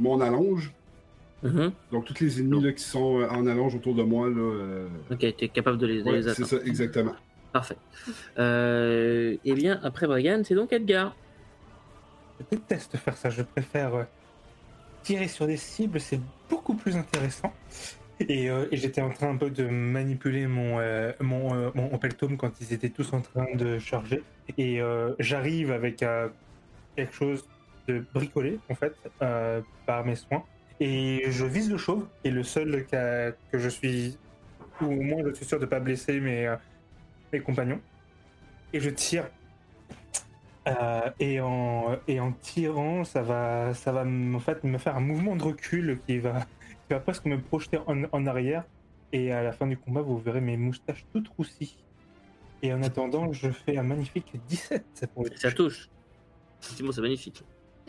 [0.00, 0.72] mon allonge.
[1.44, 1.70] Mhm.
[1.92, 4.28] Donc, tous les ennemis là, qui sont euh, en allonge autour de moi.
[4.28, 7.14] Là, euh, Ok, tu es capable de les, ouais, les c'est ça, exactement.
[7.54, 7.76] Parfait.
[8.36, 11.14] Euh, eh bien, après Brian, c'est donc Edgar.
[12.40, 13.30] je déteste faire ça.
[13.30, 14.02] Je préfère euh,
[15.04, 17.52] tirer sur des cibles, c'est beaucoup plus intéressant.
[18.18, 20.80] Et, euh, j'étais en train un peu de manipuler mon,
[21.20, 24.24] mon, mon Opel quand ils étaient tous en train de charger.
[24.58, 24.80] Et
[25.20, 25.98] j'arrive avec
[26.96, 27.48] quelque chose
[27.86, 28.96] de bricolé, en fait,
[29.86, 30.42] par mes soins.
[30.80, 34.18] Et je vise le chauve, et le seul qu'a- que je suis,
[34.80, 36.56] ou au moins je suis sûr de ne pas blesser euh,
[37.34, 37.80] mes compagnons.
[38.72, 39.26] Et je tire.
[40.66, 45.00] Euh, et, en, et en tirant, ça va, ça va en fait me faire un
[45.00, 48.64] mouvement de recul qui va, qui va presque me projeter en, en arrière.
[49.12, 51.76] Et à la fin du combat, vous verrez mes moustaches toutes roussies.
[52.62, 55.90] Et en attendant, je fais un magnifique 17 pour Ça touche.
[56.62, 57.44] Effectivement, c'est magnifique.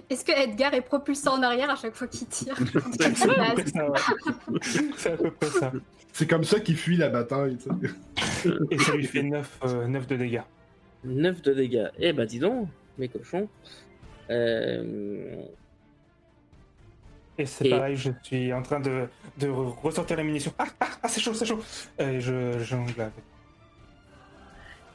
[0.10, 2.56] Est-ce que Edgar est propulsé en arrière à chaque fois qu'il tire?
[4.96, 5.80] C'est à peu près ça, ouais.
[6.14, 7.58] C'est comme ça qu'il fuit la bataille.
[8.72, 10.42] Et ça lui fait 9, euh, 9 de dégâts.
[11.04, 11.88] 9 de dégâts.
[12.00, 12.68] Eh bah dis donc,
[12.98, 13.48] mes cochons.
[14.30, 15.44] Euh...
[17.38, 19.08] Et c'est Et- pareil, je suis en train de,
[19.40, 20.54] de ressortir la munition.
[20.58, 21.60] Ah, ah, ah, c'est chaud, c'est chaud.
[22.00, 23.14] Et je jongle avec.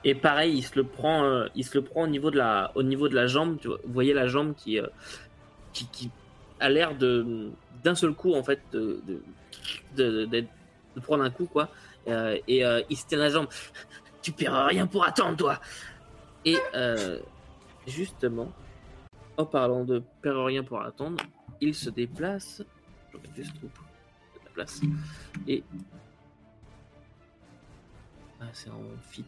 [0.03, 2.73] Et pareil, il se le prend, euh, il se le prend au niveau de la,
[2.75, 3.59] au niveau de la jambe.
[3.61, 4.87] Tu vois, vous voyez la jambe qui, euh,
[5.75, 6.11] qui, qui
[6.59, 7.51] a l'air de,
[7.85, 9.23] d'un seul coup en fait, de, de,
[9.97, 10.47] de, de-
[10.97, 11.69] de prendre un coup quoi.
[12.11, 13.49] Euh, et euh, il se tient la jambe.
[14.23, 15.61] Tu paieras rien pour attendre toi.
[16.45, 17.19] Et euh,
[17.87, 18.53] justement,
[19.37, 21.23] en parlant de perdre rien pour attendre,
[21.61, 22.63] il se déplace.
[23.13, 23.49] Je vais de
[24.45, 24.81] la place.
[25.47, 25.63] Et
[28.41, 29.25] ah, c'est en fit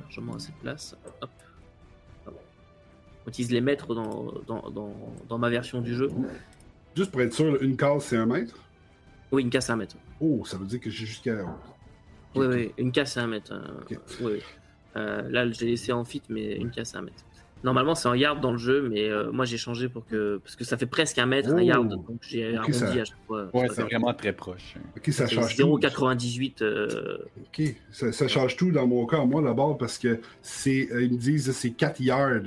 [0.00, 0.96] largement à cette place.
[1.20, 1.30] Hop.
[2.26, 2.40] Hop.
[3.26, 4.94] On utilise les mètres dans, dans, dans,
[5.28, 6.10] dans ma version du jeu.
[6.96, 8.56] Juste pour être sûr, une case, c'est un mètre?
[9.34, 9.96] Oui, une casse à un mètre.
[10.20, 11.36] Oh, ça veut dire que j'ai jusqu'à.
[12.34, 13.52] Oui, oui, une casse à un mètre.
[13.52, 14.38] euh, oui, oui.
[14.96, 17.24] Euh, là, j'ai laissé en fit, mais une casse à un mètre.
[17.62, 20.36] Normalement, c'est en yard dans le jeu, mais euh, moi j'ai changé pour que.
[20.44, 21.60] Parce que ça fait presque un mètre, un Oh.
[21.60, 23.48] yard, donc j'ai arrondi ça- à chaque fois.
[23.54, 24.74] Ouais, c'est vraiment très proche.
[24.96, 25.62] Ok, ça change tout.
[25.62, 26.60] 0,98.
[26.62, 31.12] euh, Ok, ça, ça change tout dans mon cas, moi, d'abord, parce que c'est, ils
[31.12, 32.42] me disent que c'est 4 yards.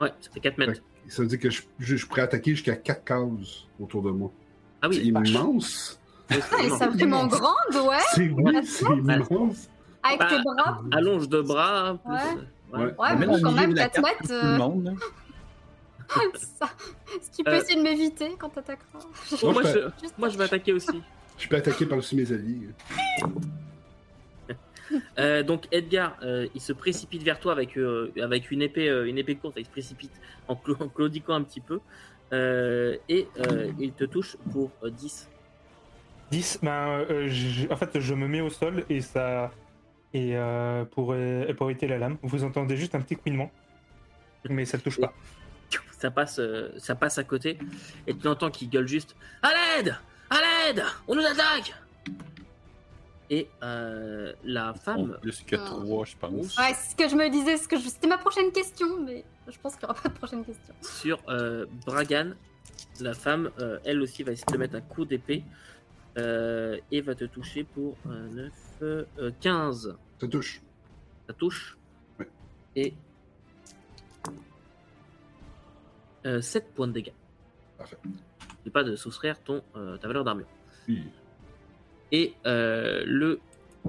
[0.00, 0.82] Ouais, ça fait 4 mètres.
[1.08, 4.32] Ça veut dire que je, je, je pourrais attaquer jusqu'à 4 cases autour de moi.
[4.80, 6.00] Ah oui, c'est immense.
[6.32, 7.96] C'est Ah, elle est vraiment grande, ouais.
[8.14, 9.68] C'est immense.
[10.04, 10.82] Avec Bah, tes bras.
[10.92, 11.98] Allonge de bras.
[12.04, 12.20] Plus, Ouais.
[12.20, 12.94] euh, Ouais.
[12.98, 14.32] Ouais, Mais bon, quand même, de la 4 carte, mètres.
[14.32, 14.58] Euh,
[16.34, 16.70] ça-
[17.14, 17.60] Est-ce qu'il peut Euh.
[17.60, 18.98] essayer de m'éviter quand t'attaqueras
[19.42, 21.02] moi, je je, Juste moi, je vais attaquer aussi.
[21.38, 22.68] Je peux attaquer par-dessus mes alliés.
[25.18, 29.08] Euh, donc Edgar, euh, il se précipite vers toi avec euh, avec une épée euh,
[29.08, 29.54] une épée courte.
[29.56, 30.12] Il se précipite
[30.48, 31.80] en, en claudiquant un petit peu
[32.34, 35.30] euh, et euh, il te touche pour euh, 10.
[36.32, 36.70] 10, ben,
[37.10, 39.50] euh, je- en fait, je me mets au sol et ça.
[40.14, 43.50] Et euh, pour, euh, pour éviter la lame, vous entendez juste un petit couinement.
[44.48, 45.12] Mais ça ne touche pas.
[46.02, 47.56] Ça passe euh, ça passe à côté
[48.08, 49.94] et tu entends qu'il gueule juste à l'aide
[50.30, 51.72] à l'aide on nous attaque
[53.30, 55.54] et euh, la femme plus que.
[55.54, 56.58] 3, je pense.
[56.58, 59.24] Ouais, c'est ce que je me disais, ce que je- c'était ma prochaine question, mais
[59.48, 60.74] je pense qu'il n'y aura pas de prochaine question.
[60.82, 62.32] sur euh, Bragan,
[63.00, 65.71] la femme, euh, elle aussi va essayer de te mettre un coup d'épée euh,
[66.16, 68.52] et va te toucher pour euh, 9,
[69.18, 69.96] euh, 15.
[70.20, 70.60] Ça touche.
[71.26, 71.76] Ça touche.
[72.18, 72.28] Ouais.
[72.76, 72.94] Et
[76.40, 77.12] 7 points de dégâts.
[77.78, 77.96] Parfait.
[78.04, 80.46] N'oublie pas de soustraire ton, euh, ta valeur d'armure.
[80.88, 81.02] Oui.
[82.12, 83.40] Et euh, le,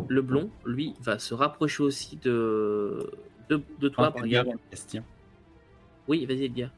[0.08, 3.12] le blond, lui, va se rapprocher aussi de,
[3.50, 4.20] de, de toi, Ah.
[4.26, 5.04] Edgar a une question.
[6.08, 6.70] Oui, vas-y, Edgar.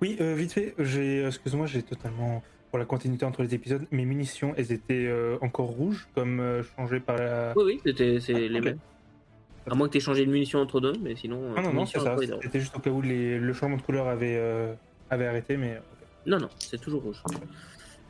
[0.00, 1.24] Oui, euh, vite fait, j'ai.
[1.26, 2.42] Excuse-moi, j'ai totalement.
[2.72, 6.62] Pour la continuité entre les épisodes, mes munitions, elles étaient euh, encore rouges, comme euh,
[6.62, 7.52] changées par la.
[7.54, 8.78] Oui, oui, c'était c'est Ah, les mêmes.
[9.70, 11.52] À moins que tu aies changé de munition entre deux, mais sinon.
[11.54, 12.36] Ah euh, non, non, munitions, c'est ça.
[12.40, 14.72] C'était juste au cas où les- le changement de couleur avait, euh,
[15.10, 15.82] avait arrêté, mais.
[16.24, 17.22] Non, non, c'est toujours rouge.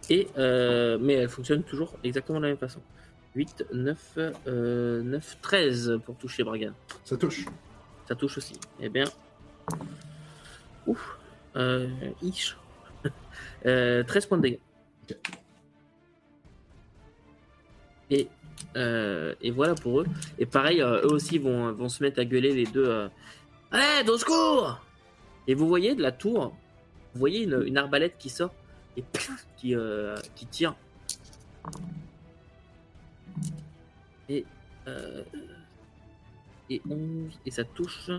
[0.08, 2.80] Et, euh, mais elle fonctionne toujours exactement de la même façon.
[3.34, 6.70] 8, 9, euh, 9, 13 pour toucher Bragan.
[7.04, 7.46] Ça touche.
[8.06, 8.54] Ça touche aussi.
[8.80, 9.06] Eh bien.
[10.86, 11.18] Ouf.
[11.56, 11.88] Euh,
[12.22, 12.56] ish.
[13.64, 14.58] Euh, 13 points de dégâts.
[18.10, 18.28] Et,
[18.76, 20.06] euh, et voilà pour eux.
[20.38, 22.88] Et pareil, euh, eux aussi vont, vont se mettre à gueuler les deux.
[22.88, 23.08] Euh,
[23.70, 24.80] Allez, au secours
[25.46, 26.54] Et vous voyez de la tour,
[27.14, 28.52] vous voyez une, une arbalète qui sort
[28.96, 29.04] et
[29.56, 30.74] qui, euh, qui tire.
[34.28, 34.44] Et,
[34.86, 35.22] euh,
[36.68, 38.10] et 11, et ça touche.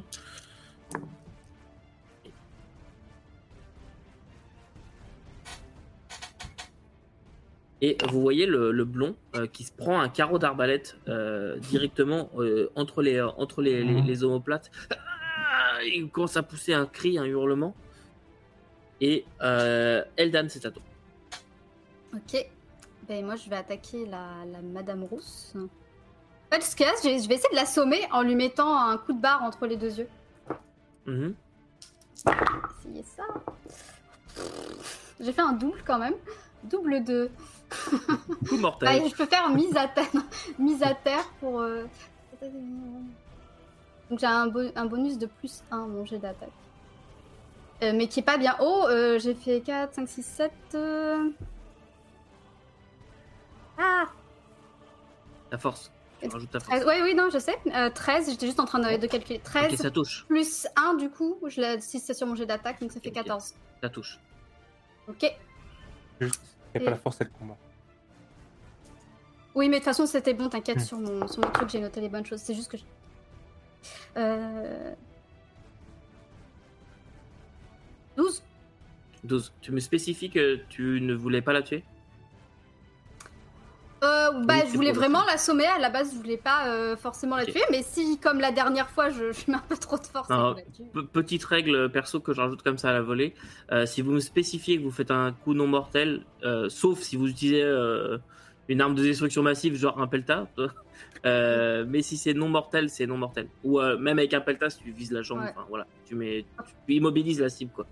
[7.85, 12.29] Et vous voyez le, le blond euh, qui se prend un carreau d'arbalète euh, directement
[12.37, 14.71] euh, entre les, entre les, les, les omoplates.
[14.89, 17.75] Ah il commence à pousser un cri, un hurlement.
[19.01, 20.81] Et euh, Eldan, c'est à toi.
[22.13, 22.47] Ok.
[23.05, 25.53] Ben moi je vais attaquer la, la Madame Rousse.
[25.57, 29.11] En fait, ce je vais je vais essayer de l'assommer en lui mettant un coup
[29.11, 30.09] de barre entre les deux yeux.
[31.05, 31.35] Mhm.
[32.79, 33.23] Essayez ça.
[35.19, 36.15] J'ai fait un double quand même.
[36.63, 37.29] Double de.
[38.47, 38.89] Coup mortel.
[39.03, 40.05] Ah, je peux faire mise à terre,
[40.59, 41.59] mise à terre pour.
[41.61, 41.85] euh,
[44.09, 46.49] Donc j'ai un, bo- un bonus de plus 1 mon jet d'attaque.
[47.81, 48.87] Euh, mais qui est pas bien haut.
[48.87, 50.51] euh, j'ai fait 4, 5, 6, 7.
[50.75, 51.29] euh.
[53.77, 54.05] Ah
[55.49, 55.91] Ta force.
[56.21, 56.79] Tu rajoutes ta force.
[56.81, 56.85] 13.
[56.87, 57.57] Ouais, oui, non, je sais.
[57.73, 59.39] Euh, 13, j'étais juste en train de, de calculer.
[59.39, 60.25] 13 Ok, ça touche.
[60.27, 61.37] plus 1 du coup.
[61.47, 63.15] Je si c'est sur mon jet d'attaque, donc ça fait Ok.
[63.15, 63.53] 14.
[63.81, 64.19] Ça touche.
[65.09, 65.25] Ok.
[66.73, 67.57] Juste, il n'y Et- a pas la force et le combat.
[69.55, 70.81] Oui, mais de toute façon, c'était bon, t'inquiète, Hmm.
[70.81, 72.39] sur, mon, sur mon truc, j'ai noté les bonnes choses.
[72.41, 72.77] C'est juste que.
[72.77, 72.83] je-
[74.17, 74.93] Euh...
[78.17, 78.43] 12
[79.23, 79.53] 12.
[79.61, 81.83] Tu me spécifies que tu ne voulais pas la tuer?
[84.03, 85.65] Euh, Bah, Oui, je voulais vraiment l'assommer.
[85.65, 88.89] À la base, je voulais pas euh, forcément la tuer, mais si, comme la dernière
[88.89, 90.53] fois, je, je mets un peu trop de force, Ah,
[91.13, 93.33] Petite règle perso que je rajoute comme ça à la volée.
[93.71, 96.25] Euh, si vous me spécifiez que vous faites un coup non mortel,
[96.69, 97.63] sauf si vous utilisez
[98.69, 100.47] une arme de destruction massive, genre un pelta.
[101.23, 103.47] mais si c'est non mortel, c'est non mortel.
[103.63, 105.53] Ou même avec un pelta, si tu vises la jambe, Ouais.
[105.69, 106.45] voilà, tu mets,
[106.87, 107.85] tu immobilises la cible quoi.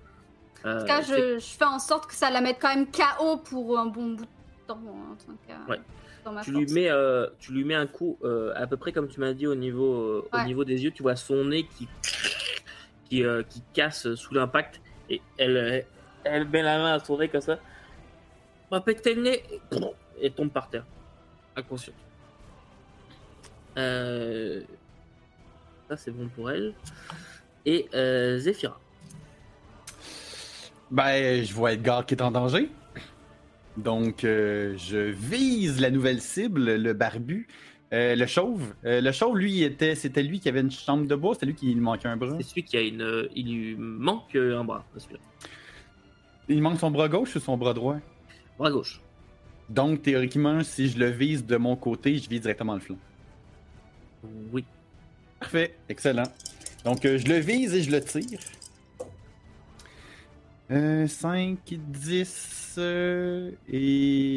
[0.66, 3.80] En tout cas, je fais en sorte que ça la mette quand même KO pour
[3.80, 4.30] un bon bout de
[4.74, 5.12] temps.
[5.12, 5.80] En tant que, Ouais.
[6.26, 8.92] dans ma tu lui mets, euh, tu lui mets un coup euh, à peu près
[8.92, 10.92] comme tu m'as dit au niveau, euh, au niveau des yeux.
[10.92, 11.88] Tu vois son nez qui,
[13.10, 15.86] qui, euh, qui casse sous l'impact et elle,
[16.24, 17.60] elle met la main à son nez comme ça.
[18.70, 19.44] Va péter le nez
[20.20, 20.86] et tombe par terre,
[21.56, 21.96] inconsciente.
[23.78, 24.62] Euh,
[25.90, 26.74] ça c'est bon pour elle.
[27.66, 28.80] Et euh, Zephyra.
[30.90, 32.70] Ben, je vois Edgar qui est en danger.
[33.78, 37.48] Donc, euh, je vise la nouvelle cible, le barbu.
[37.94, 38.74] Euh, le chauve.
[38.86, 41.56] Euh, le chauve, lui, était, c'était lui qui avait une chambre de bois, c'était lui
[41.56, 42.38] qui lui manquait un bras.
[42.38, 44.86] C'est celui qui a une, il lui manque un bras.
[44.98, 45.20] celui-là.
[46.48, 47.98] Il manque son bras gauche ou son bras droit?
[48.58, 49.02] Bras gauche.
[49.70, 52.98] Donc, théoriquement, si je le vise de mon côté, je vise directement le flanc.
[54.54, 54.64] Oui.
[55.40, 56.32] Parfait, excellent.
[56.86, 58.40] Donc, je le vise et je le tire.
[60.72, 64.28] Euh, 5, 10 euh, et.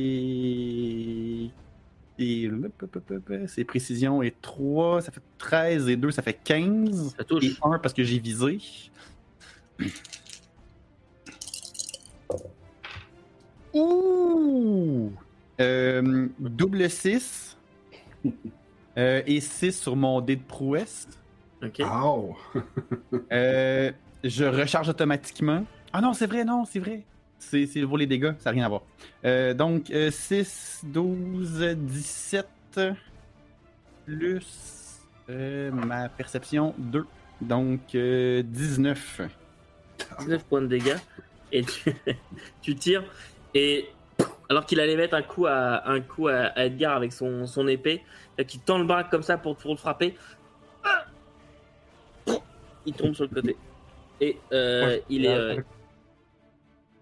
[2.19, 2.51] Et.
[3.47, 7.15] C'est précision et 3, ça fait 13 et 2, ça fait 15.
[7.17, 7.61] Ça Et touche.
[7.63, 8.59] 1 parce que j'ai visé.
[13.75, 15.13] Ouh!
[15.61, 17.57] Euh, double 6.
[18.97, 21.09] euh, et 6 sur mon dé de prouesse.
[21.63, 21.81] Ok.
[23.33, 23.91] Euh,
[24.23, 25.65] je recharge automatiquement.
[25.97, 27.03] Ah non, c'est vrai, non, c'est vrai.
[27.39, 28.83] C'est c'est pour les dégâts, ça n'a rien à voir.
[29.25, 32.81] Euh, donc, euh, 6, 12, 17,
[34.05, 34.99] plus
[35.31, 37.07] euh, ma perception 2.
[37.41, 39.21] Donc, euh, 19.
[40.19, 40.97] 19 points de dégâts
[41.53, 41.95] et tu,
[42.61, 43.05] tu tires
[43.55, 43.89] et
[44.49, 47.69] alors qu'il allait mettre un coup à un coup à, à Edgar avec son, son
[47.69, 48.03] épée
[48.49, 50.17] qui tend le bras comme ça pour, pour le frapper
[50.83, 51.05] Ah
[52.85, 53.57] il tombe sur le côté
[54.21, 55.61] et euh, Ouais, il est euh,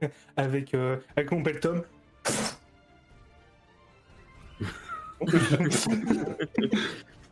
[0.03, 1.83] Avec, avec, euh, avec mon peltom.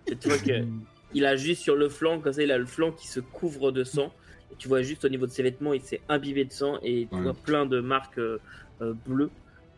[0.07, 0.65] et tu vois que
[1.13, 3.73] il a juste sur le flanc comme ça il a le flanc qui se couvre
[3.73, 4.13] de sang.
[4.53, 7.07] Et tu vois juste au niveau de ses vêtements il s'est imbibé de sang et
[7.11, 7.23] tu Ouais.
[7.23, 8.39] vois plein de marques euh,
[8.81, 9.31] euh, bleues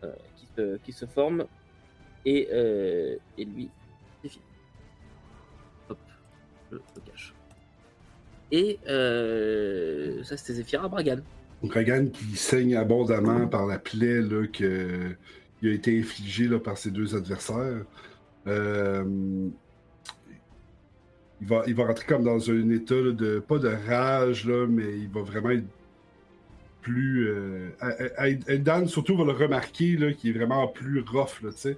[0.05, 1.45] euh, qui, se, qui se forment.
[2.25, 3.69] Et, euh, et lui
[4.23, 4.45] c'est fini.
[5.89, 5.99] Hop
[6.71, 7.35] je le cache.
[8.51, 11.21] Et euh, ça c'était Zephyra Bragan
[11.63, 15.15] Donc, Ragan qui saigne abondamment par la plaie là, que,
[15.61, 17.85] qui a été infligée là, par ses deux adversaires.
[18.49, 19.05] Euh,
[21.41, 23.39] il, va, il va rentrer comme dans un état là, de.
[23.39, 25.65] pas de rage, là, mais il va vraiment être
[26.81, 27.29] plus.
[27.29, 31.51] Euh, à- à- Eldan, surtout, va le remarquer là, qui est vraiment plus rough, là,
[31.53, 31.77] tu sais.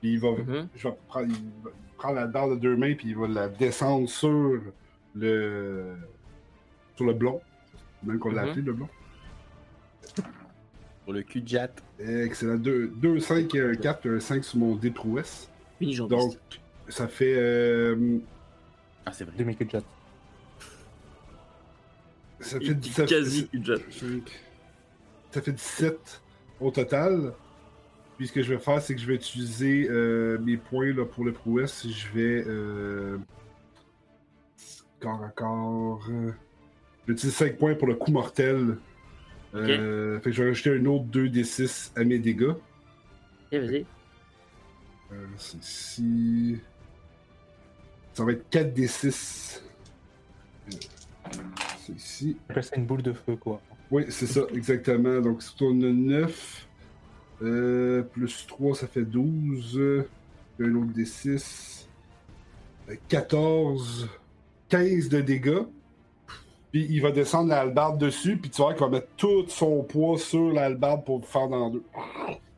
[0.00, 0.68] Puis il va, Mhm.
[0.76, 3.48] je vais prendre, il va prendre la barre de deux mains, puis il va la
[3.48, 4.60] descendre sur
[5.14, 5.94] le.
[6.96, 7.40] sur le blond.
[8.02, 8.48] Même qu'on l'a Mhm.
[8.50, 8.88] appelé le blond.
[11.04, 11.70] Pour le cul de.
[12.00, 12.56] Excellent.
[12.56, 15.48] 2, 2 5 et un 4, un 5 sur mon dé prouesse.
[15.80, 16.36] jambiste Donc,
[16.88, 17.34] ça fait.
[17.36, 18.18] euh,
[19.04, 19.34] Ah, c'est vrai.
[19.36, 19.70] Demi que de
[22.40, 23.08] ça fait dit 17.
[23.08, 23.74] quasi déjà.
[25.30, 26.22] Ça fait 17
[26.60, 27.32] au total.
[28.18, 31.04] Puis ce que je vais faire, c'est que je vais utiliser euh, mes points là,
[31.04, 31.86] pour le prouesse.
[31.86, 32.44] Je vais.
[32.46, 33.18] Euh,
[35.00, 36.04] corps à corps.
[36.10, 36.32] euh,
[37.06, 38.76] je vais utiliser 5 points pour le coup mortel.
[39.56, 42.48] Euh, fait que je vais rajouter un autre 2d6 à mes dégâts.
[42.50, 42.58] Ok,
[43.52, 43.86] vas-y.
[45.12, 46.58] Euh, c'est ici.
[48.14, 49.60] Ça va être 4d6.
[50.68, 50.76] Euh,
[51.78, 52.36] C'est ici.
[52.60, 53.60] C'est une boule de feu, quoi.
[53.90, 55.20] Oui, c'est ça, exactement.
[55.20, 56.66] Donc, si on a 9,
[57.42, 59.78] euh, plus 3, ça fait 12.
[59.78, 60.08] euh,
[60.60, 61.88] Un autre des 6.
[63.08, 64.08] 14.
[64.68, 65.62] 15 de dégâts.
[66.76, 69.82] Puis il va descendre la hallebarde dessus, puis tu vois qu'il va mettre tout son
[69.82, 71.82] poids sur la hallebarde pour le faire dans deux.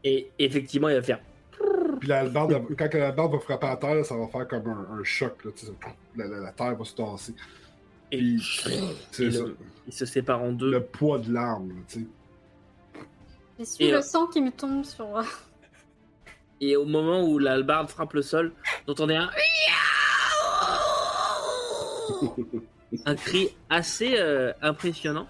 [0.03, 1.21] Et effectivement, il va faire.
[2.01, 4.67] Puis la hallebarde, elle- quand la hallebarde va frapper à terre, ça va faire comme
[4.67, 5.45] un, un choc.
[5.45, 5.73] Là, tu sais,
[6.17, 7.33] la, la- la terre va se tasser.
[8.11, 8.37] Et, Puis,
[9.21, 9.57] et le-
[9.87, 10.69] il se sépare en deux.
[10.73, 12.01] Le poids de l'arme, tu
[13.61, 13.85] sais.
[13.85, 15.17] Et, le euh, sang qui me tombe sur.
[15.17, 15.23] euh,
[16.61, 18.53] Et au moment où la hallebarde frappe le sol,
[18.85, 19.31] vous entendez un.
[23.05, 25.27] un cri assez euh, impressionnant.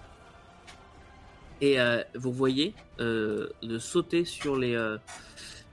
[1.61, 4.77] Et euh, vous voyez euh, de sauter sur les,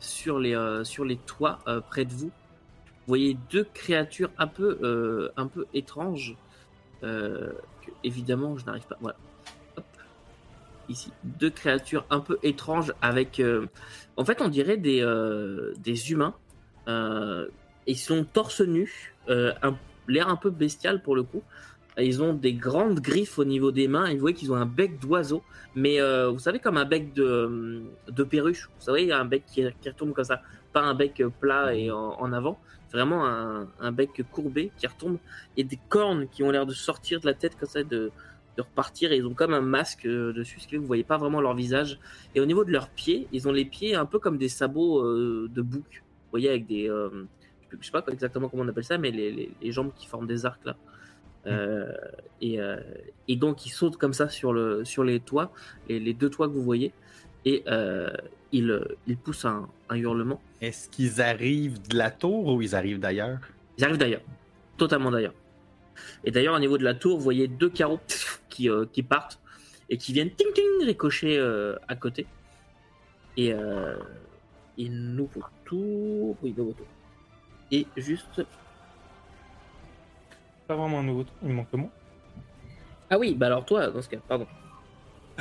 [0.00, 2.26] sur les, sur les toits près de vous.
[2.26, 5.30] Vous voyez deux créatures un peu,
[5.74, 6.34] étranges.
[8.02, 8.96] évidemment, je n'arrive pas.
[9.00, 9.16] Voilà.
[9.76, 9.84] Hop.
[10.88, 13.40] Ici, deux créatures un peu étranges avec.
[14.16, 15.06] en fait, on dirait des,
[15.78, 16.34] des humains.
[17.86, 19.78] Ils sont torse nu, un-
[20.08, 21.44] l'air un peu bestial pour le coup.
[21.98, 24.06] Ils ont des grandes griffes au niveau des mains.
[24.06, 25.42] Et vous voyez qu'ils ont un bec d'oiseau,
[25.74, 28.68] mais euh, vous savez comme un bec de, de perruche.
[28.78, 30.42] Vous savez, il y a un bec qui, retombe comme ça,
[30.72, 32.58] pas un bec plat et en, avant.
[32.92, 35.18] Vraiment un, un bec courbé qui retombe
[35.56, 38.10] et des cornes qui ont l'air de sortir de la tête comme ça, de,
[38.56, 39.12] de repartir.
[39.12, 41.40] Et ils ont comme un masque euh, dessus, ce qui que vous voyez pas vraiment
[41.40, 41.98] leur visage.
[42.34, 45.02] Et au niveau de leurs pieds, ils ont les pieds un peu comme des sabots
[45.02, 46.02] euh, de bouc.
[46.02, 47.26] Vous voyez avec des, euh,
[47.70, 50.44] je sais pas exactement comment on appelle ça, mais les, les jambes qui forment des
[50.44, 50.76] arcs là.
[51.46, 51.92] Euh,
[52.40, 52.76] et, euh,
[53.28, 55.52] et donc ils sautent comme ça sur le sur les toits,
[55.88, 56.92] les, les deux toits que vous voyez,
[57.44, 58.10] et euh,
[58.52, 60.40] ils ils poussent un, un hurlement.
[60.60, 63.38] Est-ce qu'ils arrivent de la tour ou ils arrivent d'ailleurs?
[63.78, 64.22] Ils arrivent d'ailleurs,
[64.76, 65.34] totalement d'ailleurs.
[66.24, 68.00] Et d'ailleurs au niveau de la tour, vous voyez deux carreaux
[68.48, 69.40] qui euh, qui partent
[69.88, 71.38] et qui viennent ting ting ricocher
[71.86, 72.26] à côté.
[73.36, 73.54] Et
[74.78, 76.86] et nouveau tour, oui nouveau tour.
[77.70, 78.42] Et juste
[80.66, 81.88] Pas vraiment un nouveau tour, il manque que moi.
[83.10, 84.46] ah oui, bah alors toi dans ce cas, pardon.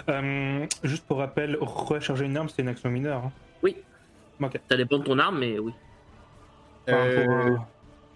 [0.10, 3.24] Euh, juste pour rappel, recharger une arme, c'est une action mineure.
[3.26, 3.32] hein.
[3.64, 3.78] Oui.
[4.42, 4.60] Ok.
[4.70, 5.74] Ça dépend de ton arme, mais oui.
[6.88, 7.58] Enfin, Euh, pour, euh,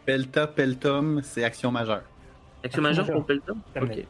[0.06, 2.04] Pelta, Peltum, c'est action majeure.
[2.64, 3.56] Action Action majeure majeure.
[3.56, 4.02] pour Terminé.
[4.02, 4.08] Ok.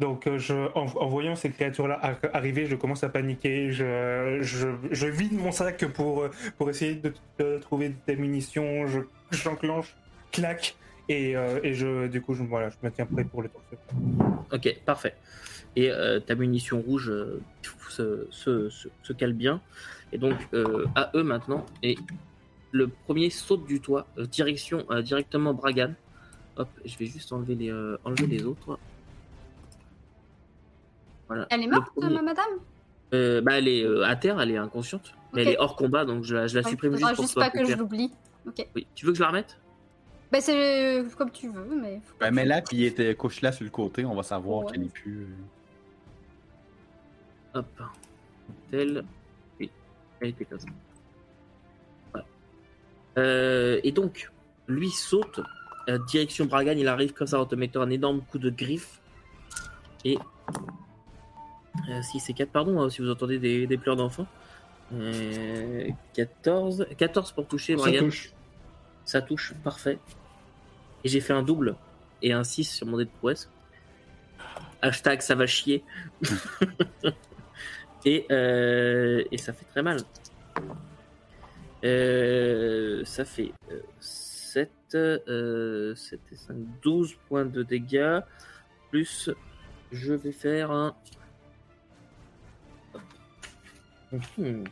[0.00, 3.70] Donc, je, en, en voyant ces créatures-là ar- arriver, je commence à paniquer.
[3.70, 6.24] Je, je, je vide mon sac pour,
[6.58, 8.88] pour essayer de, de trouver des munitions.
[8.88, 9.94] Je, j'enclenche,
[10.32, 10.74] clac,
[11.08, 13.62] et, euh, et je, du coup, je, voilà, je me tiens prêt pour le tour.
[14.52, 15.14] Ok, parfait.
[15.76, 17.40] Et euh, ta munition rouge euh,
[17.90, 19.60] se, se, se, se cale bien.
[20.12, 21.66] Et donc, euh, à eux maintenant.
[21.82, 21.96] Et
[22.70, 25.94] le premier saute du toit, euh, direction euh, directement Bragan.
[26.56, 28.78] Hop, je vais juste enlever les, euh, enlever les autres.
[31.26, 31.46] Voilà.
[31.50, 32.44] Elle est morte, premier- madame?
[33.12, 35.14] Euh, bah, elle est euh, à terre, elle est inconsciente.
[35.32, 37.34] Mais elle est hors combat, donc je la, je la Ouais, supprime juste pour juste
[37.34, 38.12] que pas plus que je l'oublie.
[38.46, 38.66] Ok.
[38.76, 38.86] Oui.
[38.94, 39.58] Tu veux que je la remette?
[40.32, 42.00] Bah, c'est euh, comme tu veux, mais.
[42.04, 44.72] faut Ben, puis il était couche là sur le côté, on va savoir Ouais.
[44.72, 45.28] qu'elle est plus.
[47.54, 47.82] euh, Hop.
[48.70, 49.04] Telle.
[49.60, 49.70] Oui.
[50.20, 50.66] Elle était comme ça.
[52.12, 52.26] Voilà.
[53.18, 54.30] Euh, et donc,
[54.66, 55.40] lui saute.
[55.88, 59.00] euh, direction Bragan, il arrive comme ça en te mettant un énorme coup de griffe.
[60.04, 60.18] Et.
[61.90, 64.26] Euh, si c'est 4, pardon, hein, si vous entendez des, des pleurs d'enfants.
[64.94, 66.86] Euh, 14.
[66.96, 67.98] 14 pour toucher, Ça Bragan.
[68.06, 68.32] touche.
[69.04, 69.98] Ça touche, parfait.
[71.04, 71.76] Et j'ai fait un double
[72.22, 73.50] et un 6 sur mon dé de prouesse.
[74.82, 75.84] Hashtag ça va chier.
[78.04, 79.98] et, euh, et ça fait très mal.
[81.84, 88.20] Euh, ça fait euh, 7, euh, 7 et 5, 12 points de dégâts.
[88.90, 89.30] Plus,
[89.92, 90.94] je vais faire un.
[94.38, 94.64] Hmm.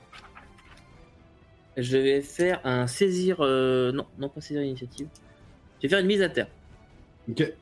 [1.76, 3.36] Je vais faire un saisir.
[3.40, 5.08] euh, non, non, pas saisir initiative.
[5.78, 6.48] Je vais faire une mise à terre.
[7.28, 7.52] Ok.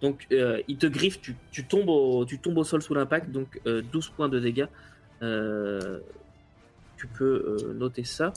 [0.00, 3.30] Donc, euh, il te griffe, tu, tu tombes au, tu tombes au sol sous l'impact,
[3.30, 4.66] donc euh, 12 points de dégâts.
[5.22, 6.00] Euh,
[6.96, 7.24] tu peux
[7.64, 8.32] euh, noter ça.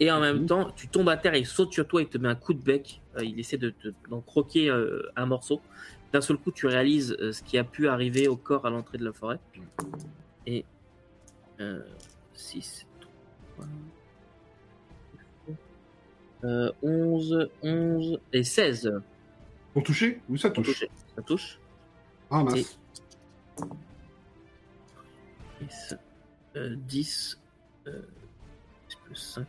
[0.00, 0.46] Et en même Mhm.
[0.46, 2.62] temps, tu tombes à terre, il saute sur toi, il te met un coup de
[2.62, 3.00] bec.
[3.16, 5.60] Euh, il essaie de, de- d'en croquer euh, un morceau.
[6.12, 8.98] D'un seul coup, tu réalises euh, ce qui a pu arriver au corps à l'entrée
[8.98, 9.38] de la forêt.
[10.46, 10.64] Et
[12.34, 12.86] 6,
[13.54, 13.66] 3,
[16.42, 18.92] 11, 11 et 16
[19.72, 20.20] Pour toucher?
[20.28, 20.84] Oui, ça touche.
[21.16, 21.58] Ça touche.
[22.30, 22.78] Ah, mince.
[25.60, 25.96] 10,
[26.56, 27.38] euh, 10
[27.86, 28.00] euh,
[29.06, 29.46] plus 5,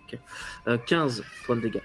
[0.67, 1.81] euh, 15 points de dégâts.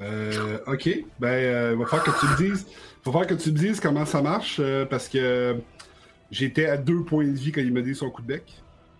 [0.00, 0.88] Euh, ok,
[1.20, 2.66] ben, euh, va falloir que tu me dises,
[3.04, 5.56] va falloir que tu me dises comment ça marche, euh, parce que
[6.30, 8.44] j'étais à 2 points de vie quand il m'a dit son coup de bec.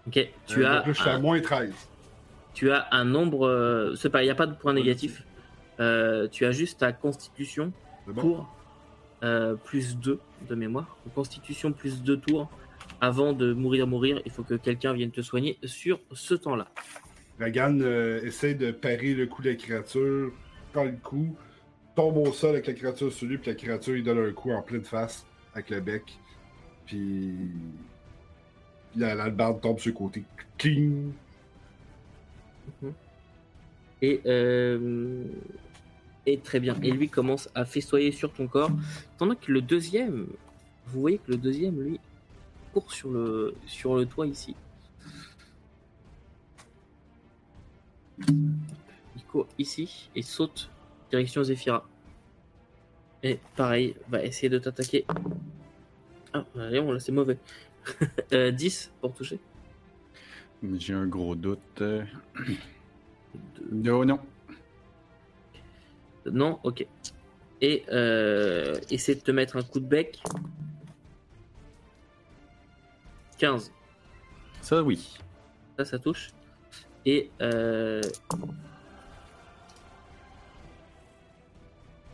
[0.07, 1.72] Ok, tu Euh, as donc là, je suis à moins 13.
[2.55, 3.46] tu as un nombre.
[3.46, 5.22] euh, c'est pas, il n'y a pas de point négatif.
[5.81, 7.73] Euh, tu as juste ta constitution
[8.07, 8.20] C'est bon?
[8.20, 8.55] pour
[9.23, 10.97] euh, plus 2 de mémoire.
[11.14, 12.51] Constitution plus 2 tours.
[13.01, 16.68] Avant de mourir, mourir, il faut que quelqu'un vienne te soigner sur ce temps-là.
[17.41, 20.33] Ragan euh, essaie de parer le coup de la créature,
[20.73, 21.35] prend le coup,
[21.97, 24.51] tombe au sol avec la créature sur lui, puis la créature il donne un coup
[24.53, 26.03] en pleine face avec le bec.
[26.87, 27.33] Puis
[28.97, 30.23] la, la barbe tombe sur le côté.
[30.59, 31.12] Cling!
[34.03, 35.24] Et, euh,
[36.26, 36.76] et très bien.
[36.82, 38.70] Et lui commence à festoyer sur ton corps.
[39.16, 40.26] Tandis que le deuxième,
[40.88, 42.00] vous voyez que le deuxième, lui,
[42.72, 44.57] court sur le, sur le toit ici.
[48.28, 50.70] Il court ici et saute
[51.11, 51.86] direction Zephyra.
[53.22, 55.05] Et pareil, va essayer de t'attaquer.
[56.32, 57.38] Ah, voyons, là c'est mauvais.
[58.32, 59.38] Euh, 10 pour toucher.
[60.78, 61.82] J'ai un gros doute.
[63.35, 63.39] Euh.
[63.70, 63.91] Deux.
[63.91, 64.18] Oh non.
[66.26, 66.87] Non, ok.
[67.61, 70.22] Et euh, essaie de te mettre un coup de bec.
[73.39, 73.72] 15.
[74.61, 75.18] Ça, oui.
[75.76, 76.30] Ça, ça touche.
[77.05, 78.01] Et euh,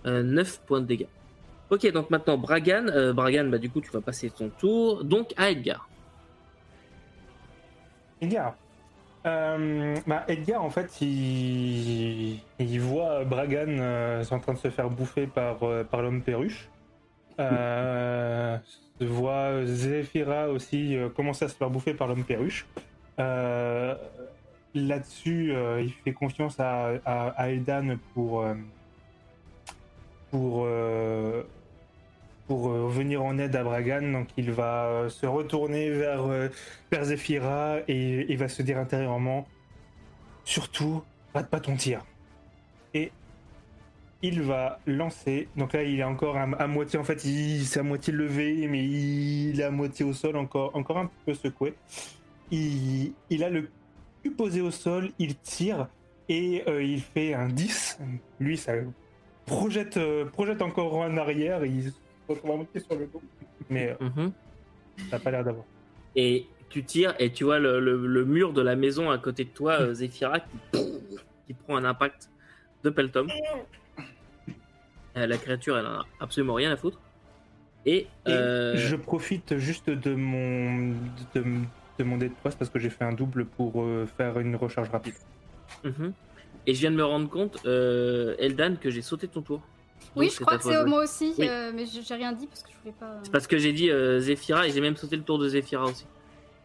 [0.07, 1.07] euh, 9 points de dégâts.
[1.71, 2.87] Ok, donc maintenant Bragan.
[2.89, 5.05] euh, Bragan, bah, du coup, tu vas passer ton tour.
[5.05, 5.89] Donc à Edgar.
[8.21, 8.57] Edgar.
[9.27, 12.41] Euh, bah, Edgar, en fait, il,
[12.81, 16.69] voit Bragan euh, en train de se faire bouffer par, euh, par l'homme perruche.
[19.01, 22.67] Il voit Zephyra aussi commencer à se faire bouffer par l'homme perruche.
[24.75, 28.45] Là-dessus, il fait confiance à, à, à Eldan pour,
[30.31, 30.67] pour,
[32.49, 34.11] pour euh, venir en aide à Bragan.
[34.11, 36.49] Donc, il va euh, se retourner vers, euh,
[36.91, 39.47] vers Zephyra et il va se dire intérieurement
[40.49, 41.03] surtout
[41.35, 42.05] rate pas ton tir.
[42.95, 43.13] Et
[44.23, 45.49] il va lancer.
[45.57, 48.85] Donc là il est encore à, moitié en fait il s'est à moitié levé mais
[48.85, 51.75] il est à moitié au sol encore encore un peu secoué.
[52.51, 53.69] Il, il a le
[54.23, 55.89] cul posé au sol il tire
[56.29, 57.99] et euh, il fait un 10
[58.41, 58.73] lui ça
[59.47, 61.63] projette euh, projette encore en arrière
[62.29, 63.23] retrouve sur le dos
[63.71, 64.33] mais euh, Mhm.
[65.11, 65.65] ça n'a pas l'air d'avoir
[66.17, 69.45] Et tu tires et tu vois le, le- le mur de la maison à côté
[69.45, 70.49] de toi, euh, Zephyra, qui,
[71.47, 72.31] qui prend un impact
[72.85, 73.29] de Peltom.
[75.17, 77.01] Euh, la créature, elle en a absolument rien à foutre.
[77.87, 80.91] Et, Et euh, je profite juste de mon
[81.35, 81.43] de,
[81.99, 84.57] de mon dé de poisse parce que j'ai fait un double pour euh, faire une
[84.57, 85.15] recharge rapide.
[85.85, 86.13] mhm.
[86.67, 89.63] et je viens de me rendre compte, euh, Eldan, que j'ai sauté ton tour.
[90.17, 91.49] Oui, Donc, je crois que c'est moi aussi, Oui.
[91.49, 93.19] euh, mais j'ai rien dit parce que je voulais pas.
[93.23, 95.85] C'est parce que j'ai dit euh, Zephyra et j'ai même sauté le tour de Zephyra
[95.85, 96.07] aussi.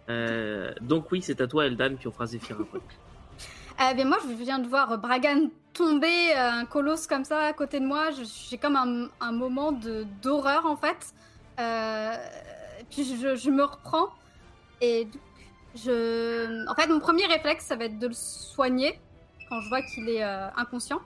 [0.09, 2.79] Euh, donc oui, c'est à toi, Eldan, puis on fera Zephyra après.
[3.81, 6.05] Euh, ben moi, je viens de voir Bragan tomber,
[6.37, 8.11] euh, un colosse comme ça à côté de moi.
[8.11, 11.11] Je- J'ai comme un, un moment de d'horreur en fait.
[11.59, 12.15] Euh,
[12.91, 14.09] puis je, je me reprends
[14.79, 15.21] et donc,
[15.75, 16.69] je.
[16.69, 18.99] En fait, mon premier réflexe, ça va être de le soigner
[19.49, 20.99] quand je vois qu'il est euh, inconscient.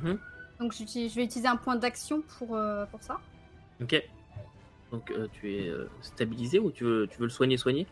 [0.00, 0.16] Mhm.
[0.60, 0.84] Donc je
[1.14, 3.18] vais utiliser un point d'action pour, euh, pour ça.
[3.82, 4.02] Ok.
[4.92, 7.86] Donc euh, tu es euh, stabilisé ou tu veux, tu veux le soigner, soigner?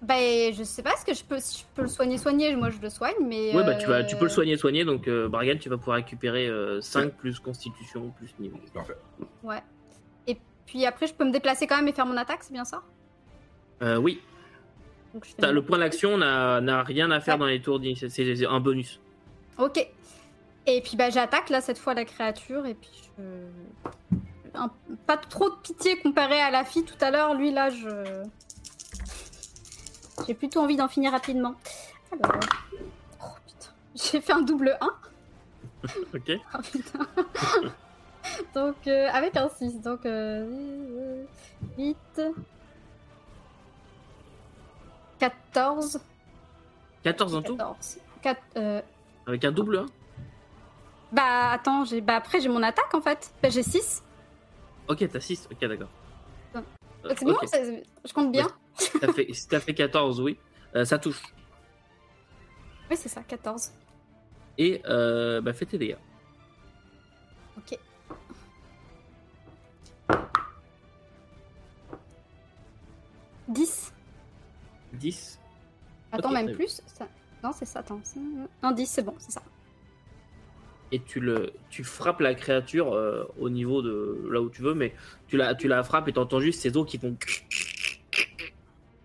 [0.00, 2.68] Ben, je sais pas, est-ce que je peux, si je peux le soigner, soigner Moi,
[2.70, 3.54] je le soigne, mais.
[3.56, 4.84] Ouais, bah tu, vas, tu peux le soigner, soigner.
[4.84, 6.48] Donc euh, Bragan, tu vas pouvoir récupérer
[6.80, 8.58] 5 plus constitution plus niveau.
[8.72, 8.96] Parfait.
[9.42, 9.62] Ouais.
[10.28, 12.64] Et puis après, je peux me déplacer quand même et faire mon attaque, c'est bien
[12.64, 12.82] ça?
[13.82, 14.20] Euh, oui,
[15.14, 17.40] Donc, je fais le point d'action n'a n'a rien à faire Ouais.
[17.40, 19.00] dans les tours d'initiative, c'est un bonus.
[19.58, 19.88] Ok.
[20.66, 23.22] Et puis bah j'attaque là cette fois la créature et puis je.
[24.54, 24.70] Un-
[25.06, 27.34] Pas trop de pitié comparé à la fille tout à l'heure.
[27.34, 28.22] Lui là je.
[30.26, 31.54] J'ai plutôt envie d'en finir rapidement.
[32.12, 32.40] Alors.
[33.22, 33.70] Oh putain.
[33.94, 34.90] J'ai fait un double 1.
[36.14, 36.30] Ok.
[36.54, 37.06] Oh putain.
[38.54, 39.82] donc euh, avec un 6.
[39.82, 41.24] Donc euh,
[41.76, 41.96] 8.
[45.18, 46.00] 14.
[47.02, 47.98] 14 en tout 14.
[48.22, 48.80] 4, euh,
[49.26, 49.86] Avec un double 1
[51.14, 53.32] Bah attends, j'ai bah après j'ai mon attaque en fait.
[53.40, 54.02] Bah, j'ai 6.
[54.88, 55.48] Ok, t'as 6.
[55.50, 55.88] Ok, d'accord.
[56.54, 56.60] Ouais.
[57.04, 58.48] Euh, C'est bon, c'est- je compte bien.
[59.00, 60.38] T'as fait, si t'as fait 14, oui.
[60.74, 61.22] Euh, ça touche.
[62.90, 63.72] Oui, c'est ça, 14.
[64.58, 65.96] Et euh, bah, fais tes dégâts.
[67.56, 67.78] Ok.
[73.48, 73.92] «10.
[74.94, 75.38] 10.
[76.12, 77.06] Attends, Ok, même plus ça...
[77.42, 78.00] Non, c'est ça, attends.
[78.02, 78.18] c'est-
[78.62, 79.42] Non, 10, c'est bon, c'est ça.
[80.94, 84.74] Et tu le tu frappes la créature euh, au niveau de là où tu veux
[84.74, 84.94] mais
[85.26, 87.16] tu la tu la frappes et t'entends juste ces os qui font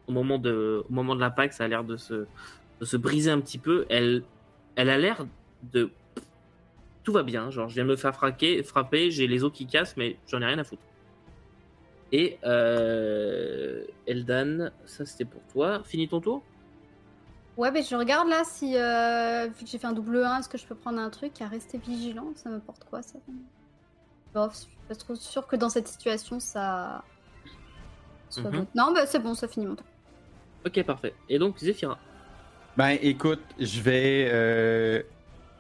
[0.08, 2.28] au moment de au moment de l'impact ça a l'air de se
[2.80, 3.86] de se briser un petit peu.
[3.90, 4.24] Elle
[4.76, 5.26] elle a l'air
[5.74, 5.90] de
[7.04, 9.66] tout va bien genre je viens de me faire frapper frapper j'ai les os qui
[9.66, 10.84] cassent mais j'en ai rien à foutre.
[12.12, 15.82] Et euh, Eldan ça c'était pour toi.
[15.86, 16.44] Finis ton tour?
[17.60, 20.48] Ouais, mais je regarde là si, euh, vu que j'ai fait un double 1, est-ce
[20.48, 22.28] que je peux prendre un truc à rester vigilant?
[22.36, 23.20] Ça m'apporte quoi ça?
[24.34, 27.04] Bof, je suis pas trop sûre que dans cette situation ça.
[28.30, 28.60] soit Mhm.
[28.60, 28.68] bon.
[28.76, 29.84] Non, bah c'est bon, ça finit mon temps.
[30.66, 31.98] ok parfait et donc Zephyra
[32.78, 35.04] Ben écoute, je vais euh,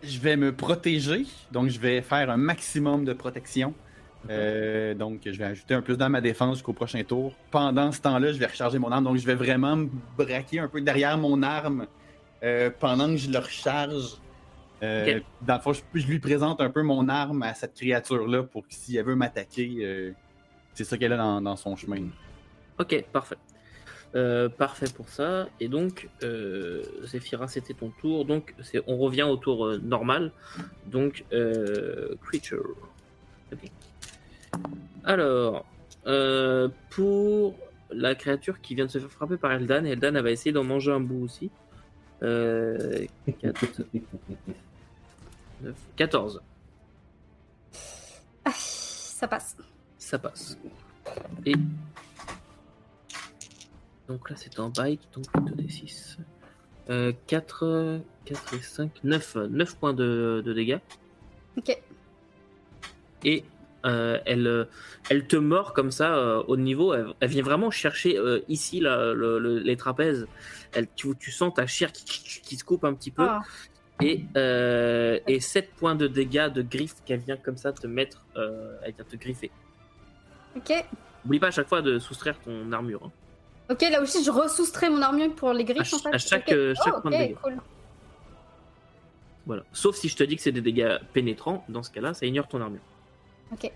[0.01, 3.73] je vais me protéger, donc je vais faire un maximum de protection.
[4.29, 7.33] Euh, donc je vais ajouter un plus dans ma défense jusqu'au prochain tour.
[7.51, 10.67] Pendant ce temps-là, je vais recharger mon arme, donc je vais vraiment me braquer un
[10.67, 11.87] peu derrière mon arme
[12.43, 14.17] euh, pendant que je le recharge.
[14.83, 15.19] Euh.
[15.41, 18.67] Dans le fond, je, je lui présente un peu mon arme à cette créature-là pour
[18.67, 20.13] que si elle veut m'attaquer,
[20.73, 22.07] c'est ça qu'elle a dans, dans son chemin.
[22.77, 23.37] Ok, parfait.
[24.57, 25.47] Parfait pour ça.
[25.59, 26.09] Et donc,
[27.03, 28.25] Zephyra, c'était ton tour.
[28.25, 28.55] Donc,
[28.87, 30.31] on revient au tour normal.
[30.87, 31.25] Donc,
[32.21, 32.75] creature.
[35.03, 35.65] Alors,
[36.07, 37.55] euh, pour
[37.91, 40.63] la créature qui vient de se faire frapper par Eldan, Eldan elle va essayer d'en
[40.63, 41.49] manger un bout aussi.
[42.21, 43.05] Euh,
[43.41, 43.83] 4,
[45.61, 46.41] 9, 14.
[48.45, 49.57] Ah, ça passe.
[49.97, 50.57] Ça passe.
[51.45, 51.53] Et.
[54.07, 56.17] Donc là, c'est un bite, donc 2d6.
[56.89, 60.79] Euh, 4, 4 et 5, 9, 9 points de, de dégâts.
[61.57, 61.77] Ok.
[63.23, 63.43] Et
[63.85, 64.65] euh, elle, euh,
[65.09, 66.93] elle te mord comme ça euh, au niveau.
[66.93, 70.27] Elle, elle vient vraiment chercher euh, ici là, le- le- les trapèzes.
[70.73, 73.23] Elle, tu, tu sens ta chair qui, qui, qui se coupe un petit peu.
[73.27, 73.41] Ah,
[74.01, 74.23] Et,
[75.27, 78.23] et 7 points de dégâts de griffe qu'elle vient comme ça te mettre.
[78.35, 79.51] Elle vient te griffer.
[80.55, 80.85] ok.
[81.25, 83.01] N'oublie pas à chaque fois de soustraire ton armure.
[83.05, 83.11] hein.
[83.71, 86.13] Ok, là aussi je ressoustrais mon armure pour les griffes À en fait.
[86.15, 87.35] à chaque, Oh, point de dégâts.
[87.41, 87.57] cool.
[89.45, 89.63] Voilà.
[89.73, 91.63] Sauf si je te dis que c'est des dégâts pénétrants.
[91.69, 92.81] Dans ce cas-là, ça ignore ton armure.
[93.51, 93.71] Ok.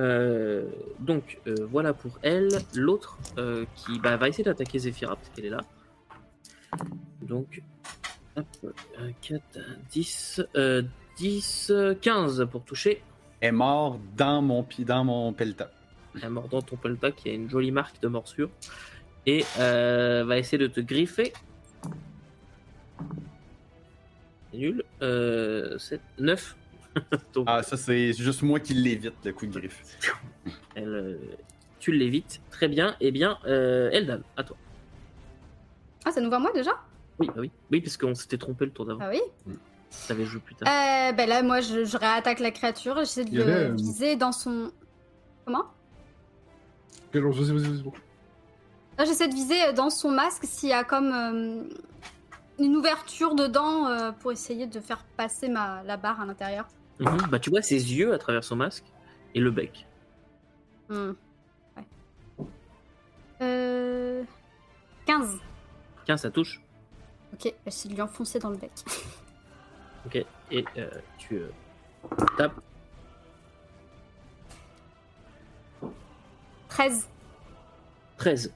[0.00, 2.48] Euh, donc euh, voilà pour elle.
[2.74, 5.60] L'autre euh, qui bah, va essayer d'attaquer Zephyra parce qu'elle est là.
[7.22, 7.62] Donc
[8.36, 9.42] hop, euh, 4,
[9.90, 10.82] 10, euh,
[11.16, 13.02] 10, euh, 15 pour toucher.
[13.40, 15.68] Elle est morte dans mon pied, dans mon pelletin.
[16.22, 18.50] Elle mord dans ton pelta qui a une jolie marque de morsure.
[19.26, 21.32] Et euh, va essayer de te griffer.
[24.50, 24.84] C'est nul.
[25.02, 26.56] Euh, 7, 9.
[27.46, 29.82] Ah, ça, c'est juste moi qui l'évite, le coup de griffe.
[30.74, 31.18] elle, euh,
[31.80, 32.40] tu l'évites.
[32.50, 32.96] Très bien.
[33.00, 34.56] Eh bien, euh, Eldan, à toi.
[36.04, 36.72] Ah, ça nous voit moi déjà?
[37.18, 37.50] Oui, bah oui.
[37.70, 39.00] Oui, parce qu'on s'était trompé le tour d'avant.
[39.02, 39.20] Ah oui?
[40.08, 40.68] T'avais joué plus tard.
[40.68, 42.96] Euh, ben là, moi je, je réattaque la créature.
[42.98, 44.72] J'essaie de avait, le euh, viser dans son.
[45.44, 45.64] Comment?
[47.12, 47.84] Vas-y, vas-y, vas-y.
[48.98, 51.62] Là, j'essaie de viser dans son masque s'il y a comme euh,
[52.58, 56.66] une ouverture dedans euh, pour essayer de faire passer ma, la barre à l'intérieur.
[57.00, 57.26] Mhm.
[57.30, 58.84] Bah, tu vois ses yeux à travers son masque
[59.34, 59.86] et le bec.
[60.88, 61.12] Hmm.
[61.76, 61.84] Ouais.
[63.40, 64.24] Euh...
[65.06, 65.38] 15.
[66.06, 66.60] 15, ça touche.
[67.32, 68.72] Ok, j'essaie de lui enfoncer dans le bec.
[70.06, 70.22] Ok.
[70.50, 71.48] Et euh, tu euh,
[72.36, 72.60] tapes.
[76.68, 77.08] 13.
[78.18, 78.52] 13.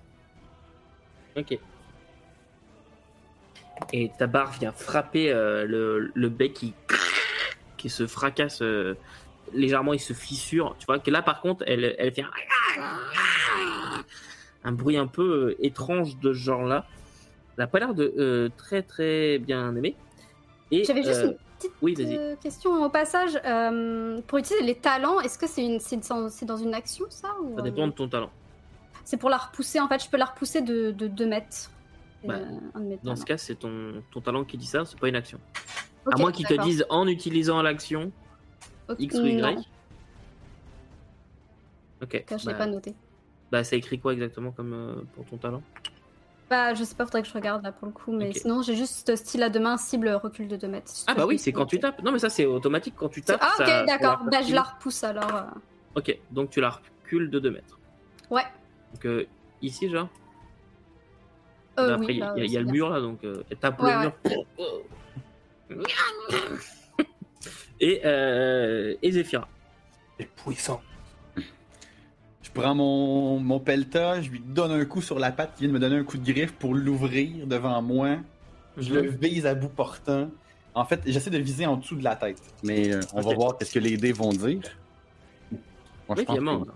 [1.36, 1.58] Ok.
[3.94, 6.74] Et ta barre vient frapper euh, le, le bec qui,
[7.78, 8.94] qui se fracasse euh,
[9.54, 10.76] légèrement, il se fissure.
[10.78, 12.30] Tu vois que là, par contre, elle, elle fait un,
[14.64, 16.84] un bruit un peu euh, étrange de ce genre-là.
[17.56, 19.96] Elle n'a pas l'air de euh, très très bien aimer.
[20.70, 21.96] Et, J'avais juste une petite oui,
[22.42, 23.40] question au passage.
[24.26, 26.06] Pour utiliser les talents, est-ce que c'est une, c'est
[26.44, 28.30] dans, une action ça ou, Ça dépend de ton talent.
[29.04, 30.04] C'est pour la repousser en fait.
[30.04, 31.70] Je peux la repousser de, de 2 mètres.
[32.24, 32.40] Bah,
[33.02, 35.38] Dans ce cas, c'est ton, ton talent qui dit ça, c'est pas une action.
[36.10, 38.10] À moins qu'ils te disent en utilisant l'action
[38.98, 39.40] X ou Y.
[39.40, 39.62] non,
[42.02, 42.24] Ok.
[42.26, 42.94] que je l'ai bah, pas noté.
[43.50, 45.62] bah, ça écrit quoi exactement comme euh, pour ton talent?
[46.48, 48.74] Bah, je sais pas, faudrait que je regarde là pour le coup, mais sinon j'ai
[48.76, 50.92] juste style à deux mains, cible recul de 2 mètres.
[51.06, 52.02] Ah bah oui, c'est quand tu tapes.
[52.02, 53.40] Non mais ça c'est automatique quand tu tapes.
[53.42, 54.20] Ah ok, ça- d'accord.
[54.30, 55.34] Bah je la repousse alors.
[55.34, 55.42] euh.
[55.96, 57.78] Ok, donc tu la recules de 2 mètres.
[58.30, 58.44] Ouais.
[58.94, 59.26] Donc euh,
[59.60, 60.08] ici genre?
[61.78, 63.56] Euh, Là, après oui, il y a- y, y le mur là donc euh, elle
[63.58, 64.12] tape Ouais, le mur.
[67.80, 69.48] et euh, et Zephyra.
[70.18, 70.80] C'est puissant.
[71.36, 75.68] Je prends mon, mon pelta, je lui donne un coup sur la patte, il vient
[75.68, 78.16] de me donner un coup de griffe pour l'ouvrir devant moi.
[78.76, 80.30] Je le vise à bout portant.
[80.74, 82.40] En fait, j'essaie de viser en dessous de la tête.
[82.62, 84.60] Mais euh, on va voir qu'est-ce que les dés vont dire.
[86.08, 86.64] Moi, je Oui, pense évidemment.
[86.64, 86.70] que-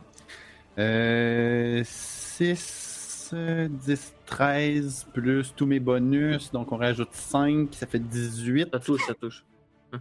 [0.78, 2.91] Euh, 6,
[3.34, 6.50] 10, 13, plus tous mes bonus.
[6.52, 8.68] Donc on rajoute 5, ça fait 18.
[8.72, 9.44] Ça touche, ça touche.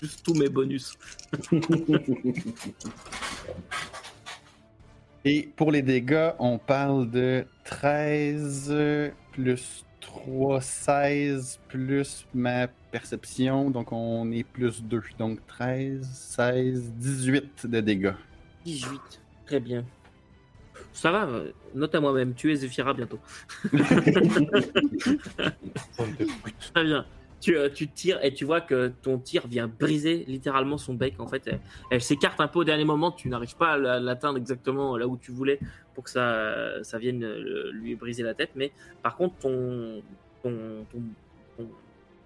[0.00, 0.96] Juste tous mes bonus.
[5.24, 8.74] Et pour les dégâts, on parle de 13
[9.32, 13.70] plus 3, 16 plus ma perception.
[13.70, 15.02] Donc on est plus 2.
[15.18, 18.14] Donc 13, 16, 18 de dégâts.
[18.64, 19.00] 18.
[19.46, 19.84] Très bien.
[20.92, 22.34] Ça va, euh, note à moi-même.
[22.34, 23.18] Tu es Zephyra bientôt.
[26.74, 27.04] Très bien.
[27.40, 31.14] Tu, euh, tu tires et tu vois que ton tir vient briser littéralement son bec.
[31.18, 31.60] En fait, elle,
[31.90, 33.10] elle s'écarte un peu au dernier moment.
[33.10, 35.58] Tu n'arrives pas à la- l'atteindre exactement là où tu voulais
[35.94, 38.50] pour que ça, ça vienne euh, lui briser la tête.
[38.54, 38.70] Mais
[39.02, 40.02] par contre, ton,
[40.42, 41.02] ton, ton,
[41.56, 41.68] ton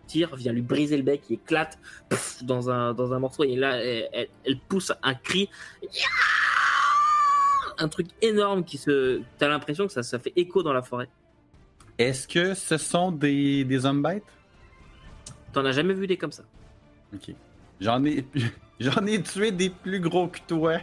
[0.07, 1.23] tir vient lui briser le bec.
[1.31, 1.79] Il éclate
[2.43, 3.45] dans, un, dans un morceau.
[3.45, 5.49] Et là, elle, elle- elle pousse un cri.
[7.79, 9.21] Un truc énorme qui se.
[9.39, 11.09] T'as l'impression que ça, ça fait écho dans la forêt.
[11.99, 14.23] Est-ce que ce sont des, des zombies?
[15.53, 16.43] T'en as jamais vu des comme ça.
[17.15, 17.35] Ok.
[17.81, 18.25] J'en ai,
[18.81, 20.79] j'en ai tué des plus gros que toi.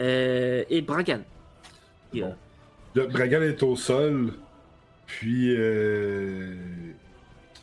[0.00, 1.20] Euh, et Bragan.
[2.12, 2.30] Qui, euh,
[2.94, 4.32] Le Bragan est au sol,
[5.06, 6.54] puis euh,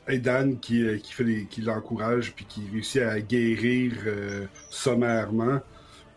[0.07, 5.59] Aidan qui, qui, fait les- qui l'encourage, puis qui réussit à guérir euh, sommairement.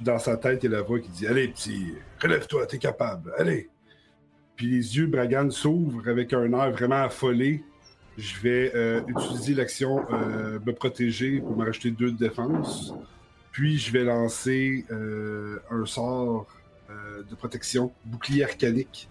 [0.01, 3.33] Dans sa tête, il y a la voix qui dit Allez, petit, relève-toi, t'es capable,
[3.37, 3.69] allez.
[4.57, 7.65] Puis les yeux Bragan s'ouvrent avec un air vraiment affolé.
[8.17, 12.95] Je vais euh, utiliser l'action euh, me protéger pour me rajouter deux de défense.
[13.53, 16.47] Puis je vais lancer euh, un sort
[17.29, 19.09] de protection, bouclier arcanique.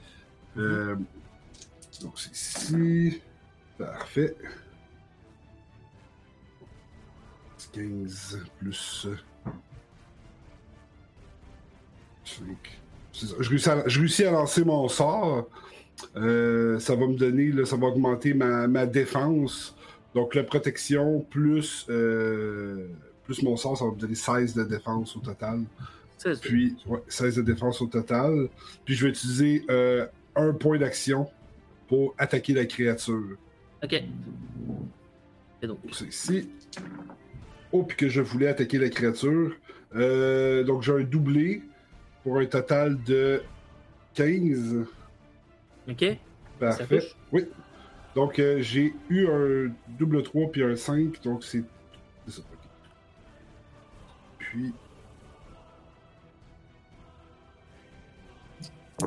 [0.56, 3.22] Donc c'est ici.
[3.78, 4.36] Parfait.
[7.72, 9.08] 15 plus
[13.14, 15.48] Je réussis, à, je réussis à lancer mon sort.
[16.16, 19.76] Euh, ça va me donner, là, ça va augmenter ma, ma défense.
[20.16, 22.88] Donc la protection plus, euh,
[23.24, 25.64] plus mon sort, ça va me donner 16 de défense au total.
[26.18, 26.40] 16.
[26.40, 28.50] Puis, ouais, 16 de défense au total.
[28.86, 30.06] Puis je vais utiliser euh,
[30.36, 31.28] un point d'action
[31.88, 33.38] pour attaquer la créature.
[33.84, 34.04] Ok.
[35.62, 36.50] Et donc, C'est ici.
[37.72, 39.56] Oh, puis que je voulais attaquer la créature.
[39.94, 41.64] Donc j'ai un doublé
[42.24, 43.42] pour un total de
[44.14, 44.86] 15.
[45.90, 46.06] ok.
[46.60, 47.08] Parfait.
[47.32, 47.46] Oui.
[48.16, 51.22] Donc euh, j'ai eu un double 3 puis un 5.
[51.24, 51.64] Donc c'est.
[52.28, 52.42] c'est ça.
[54.40, 54.74] Puis.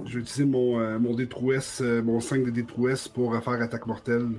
[0.07, 3.87] Je vais utiliser mon, euh, mon D3S, euh, mon 5 de D3S pour faire attaque
[3.87, 4.31] mortelle.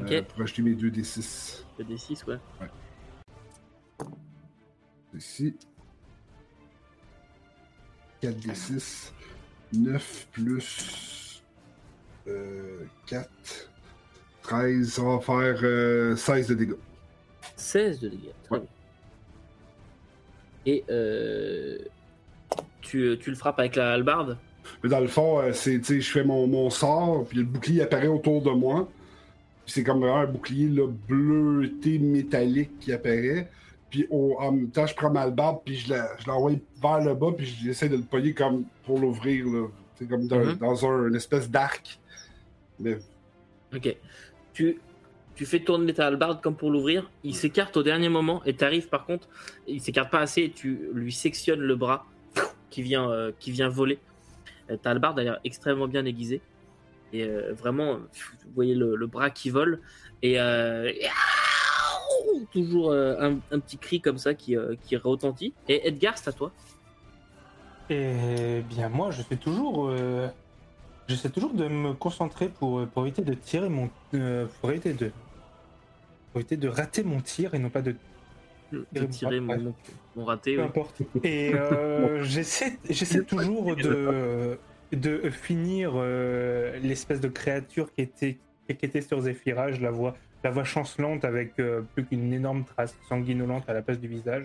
[0.00, 0.26] euh, Ok.
[0.28, 1.64] pour ajouter mes 2 D6.
[1.78, 2.38] Le D6, ouais.
[5.14, 5.54] Ici.
[8.20, 9.10] 4 D6.
[9.72, 11.42] 9 plus
[12.28, 13.28] euh, 4.
[14.42, 14.88] 13.
[14.92, 16.74] Ça va faire euh, 16 de dégâts.
[17.56, 18.20] 16 de dégâts.
[18.44, 18.60] Très Ouais.
[18.60, 18.68] bien.
[20.66, 21.78] Et euh,
[22.82, 24.36] tu, tu le frappes avec la hallebarde?
[24.82, 28.08] Mais dans le fond, euh, c'est, je fais mon, mon sort, puis le bouclier apparaît
[28.08, 28.88] autour de moi.
[29.64, 33.48] Puis c'est comme un bouclier là, bleuté métallique qui apparaît.
[33.90, 35.92] Puis au- en même temps, je prends ma hallebarde, puis je,
[36.26, 39.46] l'envoie vers le bas, puis j'essaie de le pogner comme pour l'ouvrir.
[39.46, 39.66] là.
[39.96, 40.54] C'est comme dans, Mhm.
[40.56, 41.98] dans un, une espèce d'arc.
[42.78, 42.98] Mais
[43.74, 43.96] Ok.
[44.54, 44.78] Tu,
[45.34, 47.10] tu fais tourner ta hallebarde comme pour l'ouvrir.
[47.24, 49.28] Il s'écarte au dernier moment et t'arrives par contre.
[49.66, 52.06] Il s'écarte pas assez et tu lui sectionnes le bras
[52.70, 53.98] qui vient, euh, qui vient voler.
[54.70, 56.40] Euh, ta hallebarde a l'air extrêmement bien aiguisée.
[57.12, 59.80] Et euh, vraiment, vous voyez le, le bras qui vole.
[60.22, 61.06] Et, euh, et-
[62.46, 65.54] toujours euh, un, un petit cri comme ça qui, euh, qui retentit.
[65.68, 66.52] Et Edgar, c'est à toi.
[67.88, 69.88] Eh bien, moi, je suis toujours.
[69.88, 70.28] euh,
[71.08, 73.90] J'essaie toujours de me concentrer pour, pour éviter de tirer mon.
[74.14, 75.10] euh, pour, éviter de,
[76.32, 77.96] pour éviter de rater mon tir et non pas de.
[78.92, 79.74] De tirer mon, mon,
[80.14, 80.54] mon raté.
[80.54, 80.68] Peu oui.
[80.68, 81.02] importe.
[81.24, 84.56] Et euh, j'essaie j'essaie toujours de,
[84.92, 88.38] de finir euh, l'espèce de créature qui était,
[88.68, 89.72] qui était sur Zephyra.
[89.72, 93.82] Je la vois, la vois chancelante avec euh, plus qu'une énorme trace sanguinolente à la
[93.82, 94.44] place du visage.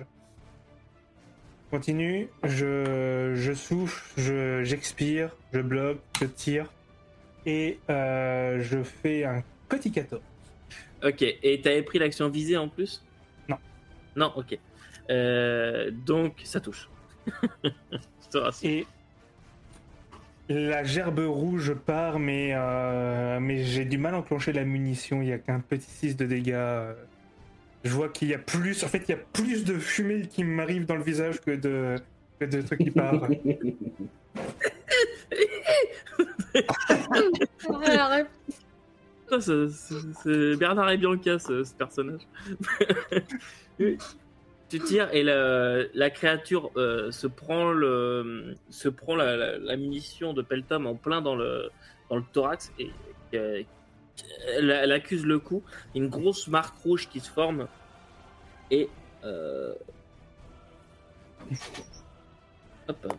[1.71, 6.71] Continue, je, je souffle, je- j'expire, je bloque, je tire
[7.45, 10.21] et euh, je fais un petit 14.
[11.03, 13.03] Ok, et t'avais pris l'action visée en plus?
[13.49, 13.57] Non.
[14.15, 14.57] Non, ok.
[15.09, 16.89] Euh, donc, ça touche.
[18.63, 18.85] Et
[20.49, 25.21] la gerbe rouge part, mais, euh, mais j'ai du mal à enclencher la munition.
[25.21, 26.93] Il y a qu'un petit 6 de dégâts.
[27.83, 28.83] Je vois qu'il y a plus.
[28.83, 31.95] En fait, il y a plus de fumée qui m'arrive dans le visage que de,
[32.39, 33.23] que de trucs qui partent.
[39.39, 42.21] C'est- Bernard et Bianca, ce, ce personnage.
[44.77, 49.77] Tu tires et la, la créature euh, se prend, le, se prend la, la- la
[49.77, 51.69] munition de Peltom en plein dans le,
[52.09, 52.91] dans le thorax et
[53.35, 53.63] euh,
[54.57, 55.63] elle, elle accuse le coup.
[55.95, 57.67] Une grosse marque rouge qui se forme
[58.69, 58.89] et.
[59.23, 59.73] euh,
[62.89, 63.13] Hop.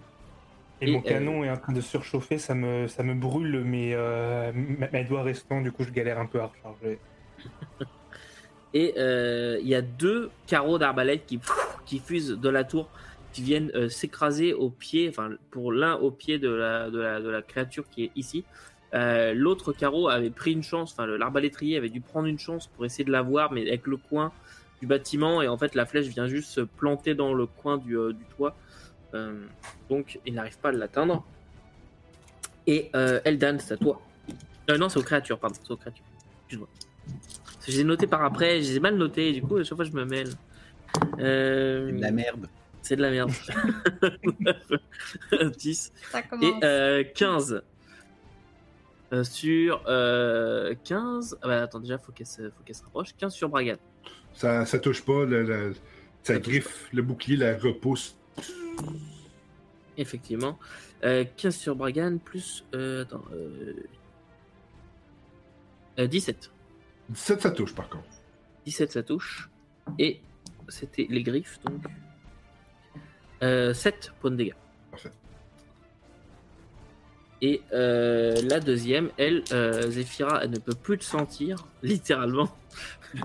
[0.82, 3.96] Et, Et, mon canon est en train de surchauffer, ça me, ça me brûle mes
[4.92, 6.98] mes doigts restants, du coup je galère un peu à recharger.
[8.76, 11.40] Et euh, il y a deux carreaux d'arbalète qui,
[11.86, 12.90] qui fusent de la tour,
[13.32, 17.40] qui viennent euh, s'écraser au pied, enfin pour l'un au pied de la, de, la,
[17.40, 18.44] créature qui est ici.
[18.92, 22.84] Euh, L'autre carreau avait pris une chance, enfin l'arbalétrier avait dû prendre une chance pour
[22.84, 24.30] essayer de la voir, mais avec le coin
[24.82, 27.96] du bâtiment, et en fait la flèche vient juste se planter dans le coin du,
[28.12, 28.54] du toit.
[29.88, 31.24] Donc il n'arrive pas à l'atteindre.
[32.66, 34.02] Et Eldan, c'est à toi.
[34.68, 36.04] Non, c'est aux créatures, pardon, c'est aux créatures.
[36.42, 36.68] Excuse-moi.
[37.66, 39.76] Je les ai notés par après, je les ai mal notés, du coup, à chaque
[39.76, 40.30] fois je me mêle.
[41.18, 42.48] Euh, C'est de la merde.
[42.82, 43.30] C'est de la merde.
[45.58, 47.62] 10 ça et euh, 15.
[49.12, 51.38] Euh, sur euh, 15.
[51.42, 53.14] Ah bah attends, déjà, faut qu'elle se, faut qu'elle se rapproche.
[53.18, 53.76] 15 sur Bragan.
[54.34, 55.74] Ça, ça touche pas, le- le-
[56.22, 58.16] ça Ça griffe le bouclier, la repousse.
[59.96, 60.58] Effectivement.
[61.04, 62.64] Euh, 15 sur Bragan, plus.
[62.74, 63.24] Euh, attends.
[63.32, 63.72] Euh,
[65.98, 66.50] euh, 17.
[67.10, 68.04] 17, ça touche par contre.
[68.64, 69.48] 17, ça touche.
[69.98, 70.20] Et
[70.68, 71.84] c'était les griffes, donc.
[73.42, 74.54] Euh, 7 points de dégâts.
[74.90, 75.10] Parfait.
[77.42, 82.48] Et euh, la deuxième, elle, euh, Zephyra, elle ne peut plus te sentir, littéralement.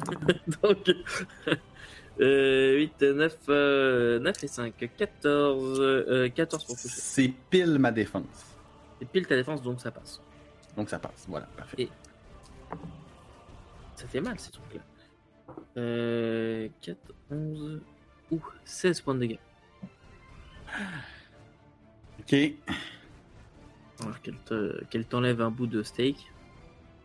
[0.64, 0.92] donc,
[2.20, 6.90] euh, 8, 9, euh, 9 et 5, 14, euh, 14 pour toucher.
[6.90, 8.26] C'est pile ma défense.
[9.00, 10.22] C'est pile ta défense, donc ça passe.
[10.76, 11.26] Donc ça passe.
[11.28, 11.84] Voilà, parfait.
[11.84, 11.90] Et-
[14.02, 14.82] Ça fait mal ces trucs-là.
[15.78, 16.98] Euh, 4,
[17.30, 17.82] 11,
[18.32, 19.40] ou 16 points de dégâts.
[22.20, 22.36] Ok.
[24.02, 26.32] Alors qu'elle te- qu'elle t'enlève un bout de steak.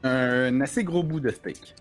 [0.05, 1.75] Un assez gros bout de steak.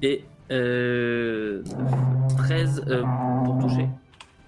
[0.00, 1.62] Et euh,
[2.38, 3.02] 13 euh,
[3.44, 3.88] pour toucher.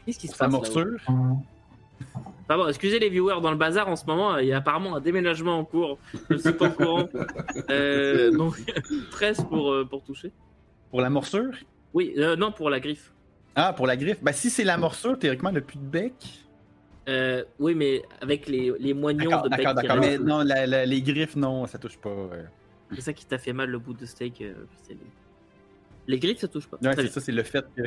[0.07, 0.97] Qu'est-ce qui se Sa passe morsure.
[2.49, 5.01] Pardon, excusez les viewers dans le bazar en ce moment, il y a apparemment un
[5.01, 5.99] déménagement en cours.
[6.31, 7.09] Je ne suis pas au courant.
[7.71, 8.57] Euh, donc
[9.11, 10.33] 13 pour, euh, pour toucher.
[10.91, 11.51] Pour la morsure?
[11.93, 13.13] Oui, euh, non, pour la griffe.
[13.55, 14.23] Ah, pour la griffe.
[14.23, 16.15] Bah, si c'est la morsure, théoriquement, le plus de bec.
[17.11, 19.97] Euh, oui, mais avec les, les moignons de bec d'accord, d'accord.
[19.99, 22.15] Mais non, la- la- les griffes, non, ça touche pas.
[22.95, 24.41] c'est ça qui t'a fait mal le bout de steak.
[24.41, 25.01] euh, c'est les...
[26.07, 26.79] les griffes, ça touche pas.
[26.79, 27.13] Ouais, Très c'est bien.
[27.13, 27.83] ça, c'est le fait que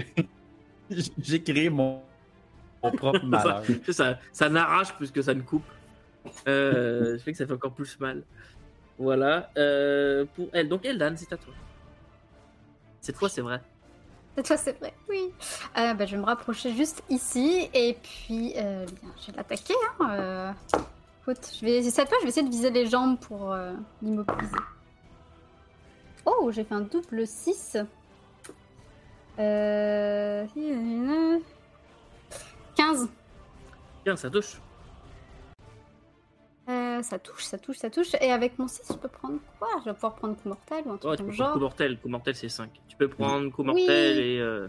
[1.20, 2.01] j'ai créé mon,
[2.84, 3.63] mon propre malheur.
[3.89, 5.65] ça, ça n'arrache plus que ça ne coupe.
[6.47, 8.23] Euh, ça fait que ça fait encore plus mal.
[8.97, 9.49] Voilà.
[9.57, 10.69] euh, pour elle.
[10.69, 11.53] Donc, Eldan, c'est à toi.
[13.01, 13.59] Cette fois, c'est vrai.
[14.36, 15.32] Cette fois, c'est vrai, oui.
[15.77, 19.73] Euh, bah, je vais me rapprocher juste ici et puis euh, bien, je vais l'attaquer.
[19.99, 20.51] Hein, euh.
[21.22, 21.84] Écoute, je vais...
[21.84, 24.56] cette fois, je vais essayer de viser les jambes pour euh, l'immobiliser.
[26.26, 27.77] Oh, j'ai fait un double 6.
[29.39, 30.45] Euh...
[32.82, 33.10] 15.
[34.03, 34.58] Tiens, ça touche.
[36.70, 38.14] Euh, ça touche, ça touche, ça touche.
[38.22, 39.68] Et avec mon 6, je peux prendre quoi?
[39.82, 41.53] Je vais pouvoir prendre coup mortel ou un Ouais, truc tu peux genre.
[41.53, 41.99] coup mortel.
[41.99, 42.70] Coup mortel, c'est 5.
[42.88, 43.68] Tu peux prendre coup Oui.
[43.68, 44.40] mortel et.
[44.40, 44.68] euh,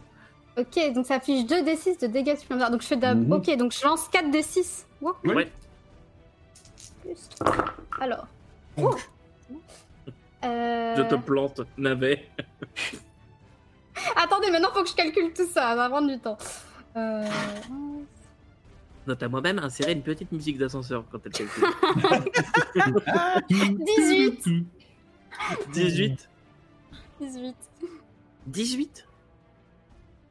[0.58, 2.70] Ok, donc ça affiche 2 d6 de dégâts supplémentaires.
[2.70, 3.32] Donc je fais d'ab- Mhm.
[3.32, 4.84] Ok, donc je lance 4 d6.
[5.00, 5.14] Wow.
[5.24, 5.34] Oui.
[5.34, 5.52] Ouais.
[7.00, 7.28] Plus.
[8.00, 8.26] Alors.
[8.76, 8.94] Oh.
[10.44, 12.28] Euh, Je te plante, navet.
[14.16, 16.36] Attendez, maintenant faut que je calcule tout ça, ça va prendre du temps.
[16.96, 17.24] Euh...
[19.06, 21.64] Note à moi-même insérer une petite musique d'ascenseur quand elle calcule.
[23.48, 24.48] 18
[25.72, 26.28] 18.
[27.20, 27.58] 18.
[28.46, 29.06] 18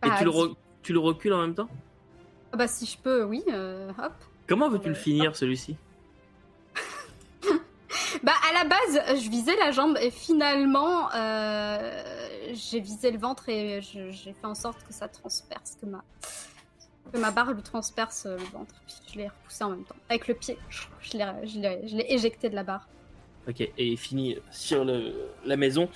[0.03, 0.31] Et Ah, tu, le
[0.83, 1.69] tu le recules en même temps?
[2.53, 4.13] Ah bah si je peux, oui, euh, hop.
[4.47, 4.99] Comment veux-tu le Ouais.
[4.99, 5.75] finir celui-ci?
[8.23, 12.03] Bah à la base, je visais la jambe et finalement, euh,
[12.53, 16.03] j'ai visé le ventre et j'ai fait en sorte que ça transperce, que ma,
[17.17, 18.75] ma barre lui transperce euh, le ventre.
[18.85, 19.95] Puis je l'ai repoussé en même temps.
[20.09, 20.57] Avec le pied,
[21.01, 22.87] je l'ai, je l'ai- je l'ai éjecté de la barre.
[23.47, 25.89] Ok, et il finit sur la maison.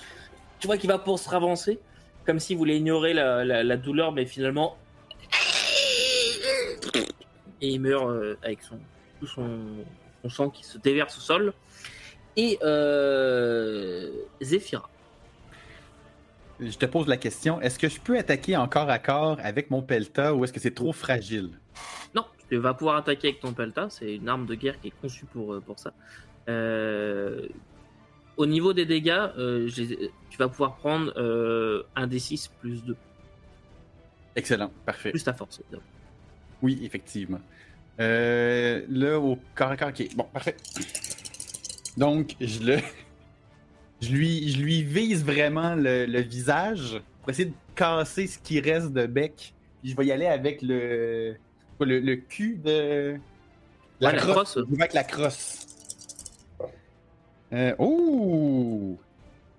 [0.58, 1.78] Tu vois qu'il va pour se ravancer,
[2.24, 4.76] comme s'il voulait ignorer la, douleur, mais finalement.
[7.60, 8.78] et il meurt euh, avec son,
[9.20, 9.58] tout son,
[10.28, 11.52] sang qui se déverse au sol.
[12.36, 14.10] Et euh,
[14.42, 14.90] Zephyra.
[16.58, 19.70] Je te pose la question, est-ce que je peux attaquer en corps à corps avec
[19.70, 21.50] mon pelta ou est-ce que c'est trop fragile?
[22.14, 24.94] Non, tu vas pouvoir attaquer avec ton pelta, c'est une arme de guerre qui est
[25.02, 25.92] conçue pour, euh, pour ça.
[26.48, 27.46] Euh,
[28.38, 32.96] au niveau des dégâts, euh, tu vas pouvoir prendre euh, un D6 plus 2,
[34.34, 35.10] Excellent, parfait.
[35.10, 35.60] plus ta force.
[35.60, 35.82] évidemment.
[36.62, 37.40] Oui, effectivement.
[37.98, 40.14] Là, au corps à corps, ok.
[40.14, 40.56] Bon, parfait.
[41.96, 42.76] Donc, je le.
[44.00, 48.60] Je lui, je lui vise vraiment le, le visage pour essayer de casser ce qui
[48.60, 49.54] reste de bec.
[49.82, 51.36] Puis je vais y aller avec le.
[51.78, 53.12] quoi, le, le cul de.
[53.12, 53.18] Ouais,
[54.00, 54.58] la crosse.
[54.58, 55.66] Je vais avec la crosse.
[57.52, 58.98] Euh, ouh!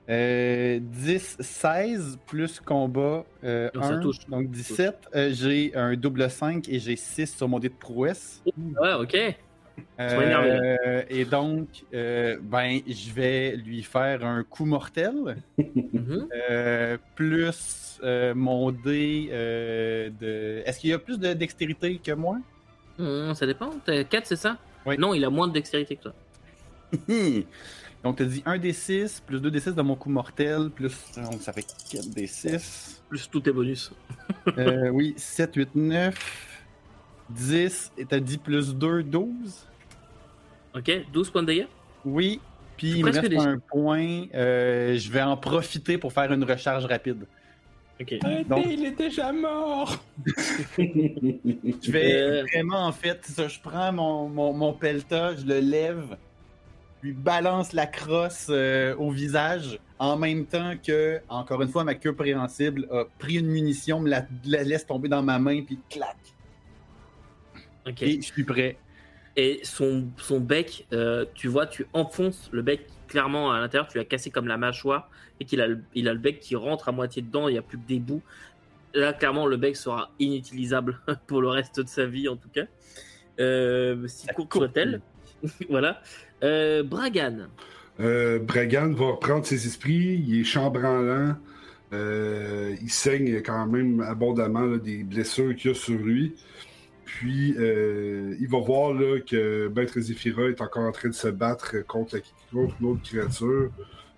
[0.10, 4.20] Euh, 10, 16 plus combat euh, Donc, ça 1, touche.
[4.30, 4.96] donc 17.
[5.16, 8.42] Euh, j'ai un double 5 et j'ai 6 sur mon dé de prouesse.
[8.46, 9.18] Ouais, ok.
[10.00, 15.38] Euh, et donc, euh, ben, je vais lui faire un coup mortel.
[15.58, 16.28] Mhm.
[16.50, 20.62] euh, plus euh, mon dé euh, de.
[20.66, 22.38] Est-ce qu'il y a plus de dextérité que moi?
[23.00, 23.72] Hum, ça dépend.
[23.86, 24.58] T'as 4, c'est ça?
[24.86, 24.98] Oui.
[24.98, 26.14] Non, il a moins de dextérité que toi.
[28.04, 30.96] donc, tu as dit 1 d6 plus 2 d6 de mon coup mortel, plus.
[31.16, 33.00] Donc, ça fait 4 d6.
[33.10, 33.92] Plus tous tes bonus.
[34.58, 36.58] Euh, oui, 7, 8, 9,
[37.30, 37.92] 10.
[37.98, 39.67] Et t'as dit plus 2, 12.
[40.78, 41.68] Ok, 12 points de dégâts?
[42.06, 42.40] Oui.
[42.78, 44.26] Puis il me reste des- un point.
[44.36, 47.26] euh, je vais en profiter pour faire une recharge rapide.
[48.00, 48.14] Ok.
[48.22, 50.04] Arrêtez, Donc- il est déjà mort
[50.78, 52.44] Je vais Euh.
[52.54, 56.16] vraiment, en fait, ça, je prends mon, mon, mon pelta, je le lève,
[57.02, 61.96] lui balance la crosse euh, au visage, en même temps que, encore une fois, ma
[61.96, 65.80] queue préhensible a pris une munition, me la, la laisse tomber dans ma main, puis
[65.90, 66.18] clac.
[67.88, 68.04] Ok.
[68.04, 68.78] Et je suis prêt.
[69.38, 73.98] Et son, son bec, euh, tu vois, tu enfonces le bec clairement à l'intérieur, tu
[73.98, 75.10] l'as cassé comme la mâchoire,
[75.40, 77.58] et qu'il a, le- il a le bec qui rentre à moitié dedans, il n'y
[77.58, 78.24] a plus que des bouts.
[78.94, 82.64] Là, clairement, le bec sera inutilisable pour le reste de sa vie, en tout cas.
[83.40, 85.02] Euh, si courte soit-elle.
[85.70, 86.02] voilà.
[86.44, 87.48] Euh, Bragan.
[88.00, 91.36] Euh, Bragan va reprendre ses esprits, il est chambranlant,
[91.94, 96.36] euh, il saigne quand même abondamment là, des blessures qu'il y a sur lui.
[97.08, 101.30] Puis euh, il va voir là, que Maître Zephyra est encore en train de se
[101.30, 102.22] battre contre, la-
[102.52, 103.72] contre une autre créature.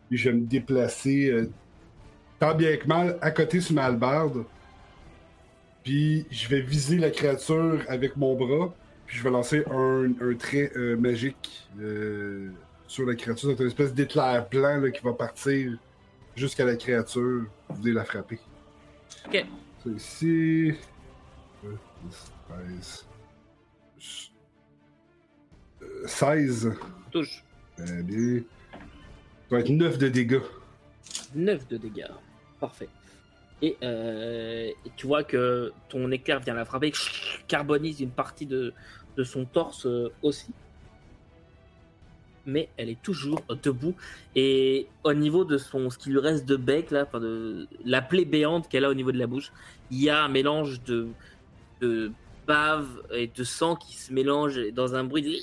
[0.10, 1.50] Puis je vais me déplacer euh,
[2.40, 4.44] tant bien que mal à côté sur ma hallebarde.
[5.84, 8.74] Puis je vais viser la créature avec mon bras.
[9.06, 11.68] Puis je vais lancer un, un trait euh, magique
[12.88, 13.52] sur la créature.
[13.56, 15.78] C'est une espèce d'éclair blanc là, qui va partir
[16.36, 17.46] jusqu'à la créature.
[17.70, 18.40] Vous venez la frapper.
[19.28, 19.46] Ok.
[19.84, 20.74] C'est ici.
[22.52, 23.06] Euh, 13.
[25.82, 26.74] Euh, 16.
[27.12, 27.44] Touche.
[27.78, 28.42] Très bien.
[28.72, 30.42] Ça va être 9 de dégâts.
[31.36, 32.06] 9 de dégâts.
[32.60, 32.90] Parfait.
[33.62, 36.94] Et, euh, et tu vois que ton éclair vient la frapper,
[37.48, 38.74] carbonise une partie de,
[39.18, 40.54] de son torse euh, aussi.
[42.46, 43.96] Mais elle est toujours debout.
[44.36, 48.02] Et au niveau de son, ce qui lui reste de bec, là, enfin de la
[48.02, 49.52] plaie béante qu'elle a au niveau de la bouche,
[49.92, 51.10] il y a un mélange de,
[51.82, 52.12] de
[52.54, 55.22] bave et de sang qui se mélange dans un bruit.
[55.22, 55.38] de-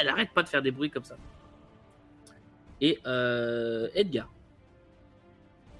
[0.00, 1.16] Elle arrête pas de faire des bruits comme ça.
[2.80, 4.28] Et euh, Edgar.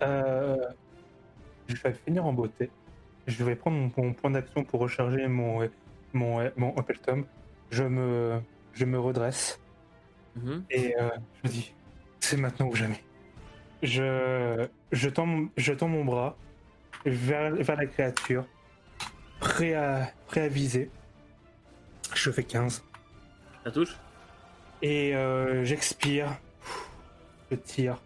[0.02, 0.56] Euh,
[1.66, 2.70] Je vais finir en beauté.
[3.26, 5.66] Je vais prendre mon, mon point d'action pour recharger mon,
[6.12, 7.24] mon, mon Opel Tom.
[7.70, 8.40] Je me,
[8.74, 9.58] je me redresse
[10.36, 10.64] Mhm.
[10.70, 11.72] et euh, je me dis
[12.20, 13.02] c'est maintenant ou jamais.
[13.82, 16.36] Je, je, tends, mon- je tends mon bras
[17.06, 18.44] vers, vers la créature,
[19.40, 20.90] prêt à, prêt à viser.
[22.14, 22.82] Je fais 15.
[23.64, 23.96] Ça touche
[24.82, 26.28] Et euh, j'expire.
[27.50, 27.96] Je tire.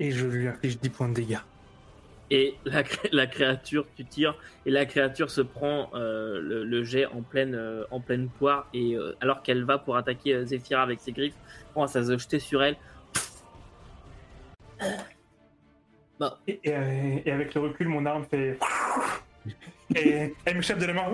[0.00, 1.38] Et je lui inflige 10 points de dégâts.
[2.30, 4.34] Et la, la créature, tu tires,
[4.64, 8.68] et la créature se prend euh, le, le jet en pleine, euh, en pleine poire,
[8.72, 11.34] et alors qu'elle va pour attaquer Zephyra avec ses griffes,
[11.74, 12.76] commence à se jeter sur elle.
[16.18, 18.58] Bon, Et, et, et avec le recul, mon arme fait.
[19.96, 21.12] Et elle m'échappe de la main.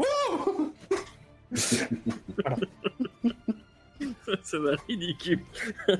[4.42, 5.40] Ça va ridicule.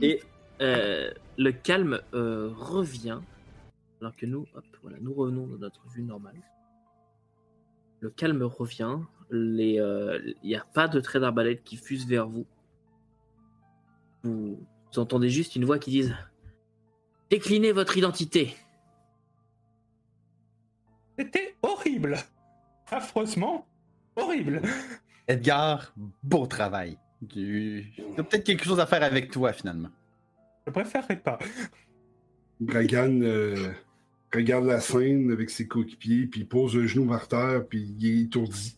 [0.00, 0.22] et
[0.60, 3.20] euh, le calme euh, revient,
[4.00, 6.36] alors que nous, hop, voilà, nous revenons dans notre vue normale.
[8.00, 8.98] Le calme revient,
[9.32, 12.46] euh, il n'y a pas de trait d'arbalète qui fuse vers vous.
[14.22, 14.58] Vous,
[14.92, 16.10] vous entendez juste une voix qui dit
[17.30, 18.54] Déclinez votre identité.
[21.18, 22.18] C'était horrible
[22.90, 23.66] affreusement
[24.16, 24.62] horrible.
[25.26, 26.98] Edgar, beau travail.
[27.28, 27.84] Tu
[28.18, 29.90] as peut-être quelque chose à faire avec toi finalement.
[30.66, 31.38] Je préférerais pas.
[32.60, 33.72] Dragan euh,
[34.32, 38.06] regarde la scène avec ses coéquipiers, puis il pose un genou par terre, puis il
[38.06, 38.76] est étourdi.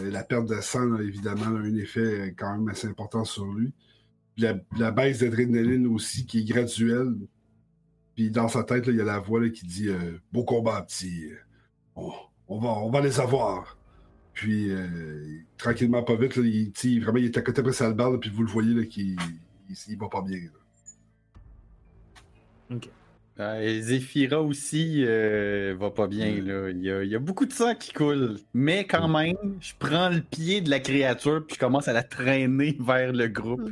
[0.00, 3.46] Euh, la perte de sang, là, évidemment, a un effet quand même assez important sur
[3.46, 3.72] lui.
[4.34, 7.14] Puis La, la baisse d'adrénaline aussi, qui est graduelle.
[8.14, 10.44] Puis dans sa tête, là, il y a la voix là, qui dit euh, Beau
[10.44, 11.30] combat, petit.
[11.96, 12.10] On,
[12.48, 13.76] on va, on va les avoir.
[14.34, 18.18] Puis, euh, tranquillement, pas vite, là, il, vraiment, il est à côté après sa balle,
[18.18, 19.16] puis vous le voyez là, qu'il
[19.68, 20.38] il, il va pas bien.
[20.38, 22.78] là.
[23.40, 26.40] Euh, et Zephyra aussi euh, va pas bien.
[26.42, 26.68] Là.
[26.70, 28.36] Il, y a, il y a beaucoup de sang qui coule.
[28.52, 32.02] Mais quand même, je prends le pied de la créature puis je commence à la
[32.02, 33.70] traîner vers le groupe.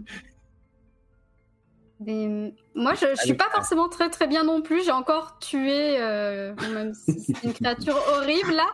[2.00, 4.84] Mais, moi, je, je suis pas forcément très très bien non plus.
[4.84, 8.66] J'ai encore tué, euh, même si c'est une créature horrible là.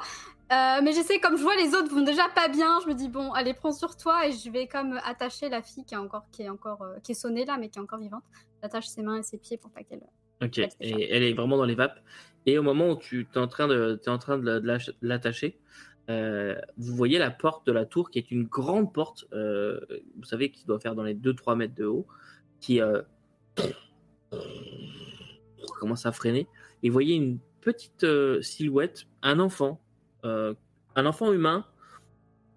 [0.53, 3.09] Euh, mais j'essaie, comme je vois les autres vont déjà pas bien, je me dis
[3.09, 6.23] bon, allez, prends sur toi et je vais comme attacher la fille qui est encore,
[6.31, 8.23] qui est encore, euh, qui est sonnée là, mais qui est encore vivante.
[8.63, 10.03] J'attache ses mains et ses pieds pour pas qu'elle.
[10.41, 10.77] Ok, ça.
[10.81, 11.99] et elle est vraiment dans les vapes.
[12.47, 14.63] Et au moment où tu es en train de, t'es en train de
[15.03, 15.59] l'attacher,
[16.09, 19.81] euh, vous voyez la porte de la tour qui est une grande porte, euh,
[20.17, 22.07] vous savez, qui doit faire dans les 2-3 mètres de haut,
[22.61, 23.03] qui euh,
[25.77, 26.49] commence à freiner.
[26.83, 29.81] Et vous voyez une petite euh, silhouette, un enfant,
[30.25, 30.55] euh,
[30.97, 31.65] un enfant humain,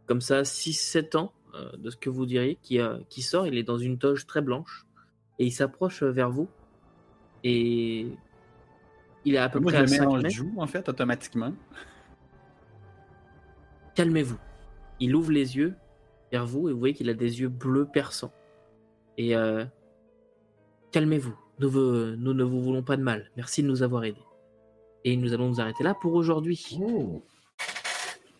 [0.07, 3.63] comme ça, 6-7 ans, euh, de ce que vous diriez, qui, qui sort, il est
[3.63, 4.85] dans une toge très blanche,
[5.37, 6.47] et il s'approche vers vous.
[7.43, 8.07] Et
[9.25, 10.29] il est à peu Moi, près je à le mets 5 en mètres.
[10.35, 11.53] joue, en fait, automatiquement.
[13.95, 14.39] Calmez-vous.
[14.99, 15.75] Il ouvre les yeux
[16.31, 18.33] vers vous et vous voyez qu'il a des yeux bleus perçants.
[19.17, 19.35] Et
[20.91, 21.35] calmez-vous.
[21.59, 21.69] Nous,
[22.33, 23.29] ne vous voulons pas de mal.
[23.35, 24.23] Merci de nous avoir aidés.
[25.03, 26.77] Et nous allons nous arrêter là pour aujourd'hui.
[26.81, 27.21] Oh.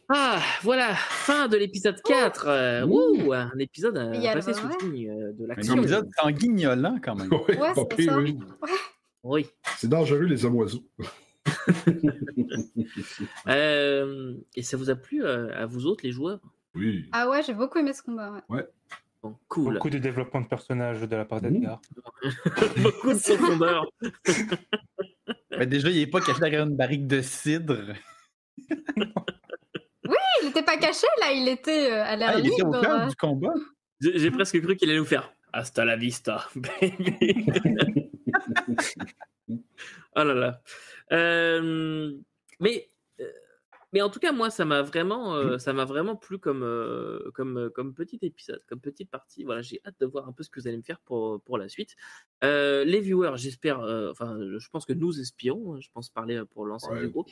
[0.10, 2.48] Ah, voilà, fin de l'épisode 4.
[2.48, 5.08] Euh, ouh, un épisode Il y a passé sous le signe
[5.38, 5.76] de Un l'action.
[5.78, 7.30] épisode sanguignolant, quand même.
[7.48, 7.74] Ouais, Ouais,
[8.06, 8.18] ça.
[8.18, 8.38] oui.
[9.24, 9.48] Oui.
[9.78, 10.84] C'est dangereux, les hommes oiseaux.
[13.48, 16.40] Euh, et ça vous a plu euh, à vous autres, les joueurs?
[16.76, 17.06] Oui.
[17.12, 18.44] Ah ouais, j'ai beaucoup aimé ce combat.
[18.50, 18.68] Ouais.
[19.48, 19.74] Cool.
[19.74, 21.82] Beaucoup de développement de personnages de la part d'Edgar.
[22.78, 23.92] Beaucoup de profondeur.
[25.58, 27.94] Mais déjà, il est pas caché derrière une barrique de cidre.
[30.42, 33.08] Il était pas caché là, il était euh, à l'air Ah, il était au cœur
[33.08, 33.54] du combat.
[34.00, 37.46] J'ai presque cru qu'il allait nous faire Hasta la vista, baby.
[40.16, 40.62] oh là là.
[41.12, 42.14] Euh,
[42.60, 42.99] mais, euh,
[43.94, 47.32] mais en tout cas, moi, ça m'a vraiment, euh, ça m'a vraiment plu comme, euh,
[47.34, 49.44] comme, euh, comme petit épisode, comme petite partie.
[49.44, 51.58] Voilà, j'ai hâte de voir un peu ce que vous allez me faire pour, pour
[51.58, 51.96] la suite.
[52.44, 53.80] Euh, les viewers, j'espère,
[54.12, 57.06] enfin, je pense que nous espérons, hein, je pense parler pour l'ensemble Ouais.
[57.06, 57.30] du groupe.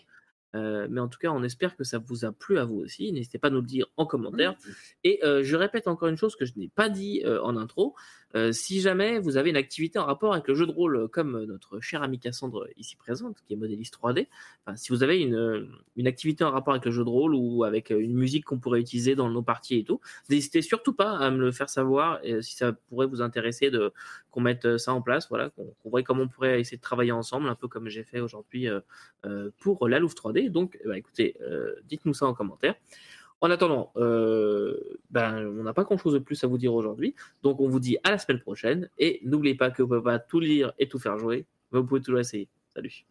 [0.54, 3.12] Mais en tout cas, on espère que ça vous a plu à vous aussi.
[3.12, 4.56] N'hésitez pas à nous le dire en commentaire.
[5.04, 7.96] Et je répète encore une chose que je n'ai pas dit en intro.
[8.36, 11.08] Euh, si jamais vous avez une activité en rapport avec le jeu de rôle, euh,
[11.08, 14.28] comme euh, notre chère amie Cassandre ici présente, qui est modéliste 3D,
[14.66, 15.70] enfin, si vous avez une,
[16.06, 19.16] activité en rapport avec le jeu de rôle ou avec une musique qu'on pourrait utiliser
[19.16, 22.72] dans nos parties et tout, n'hésitez surtout pas à me le faire savoir si ça
[22.72, 23.92] pourrait vous intéresser de
[24.32, 27.50] qu'on mette ça en place, voilà, qu'on voit comment on pourrait essayer de travailler ensemble,
[27.50, 28.70] un peu comme j'ai fait aujourd'hui
[29.60, 30.50] pour la Louvre 3D.
[30.50, 32.76] Donc, bah, écoutez, euh, dites-nous ça en commentaire.
[33.42, 37.14] En attendant, euh, ben, on n'a pas grand-chose de plus à vous dire aujourd'hui.
[37.44, 38.90] Donc, on vous dit à la semaine prochaine.
[38.98, 42.02] Et n'oubliez pas que vous pouvez pas tout lire et tout faire jouer, vous pouvez
[42.02, 42.48] toujours essayer.
[42.74, 43.06] Salut.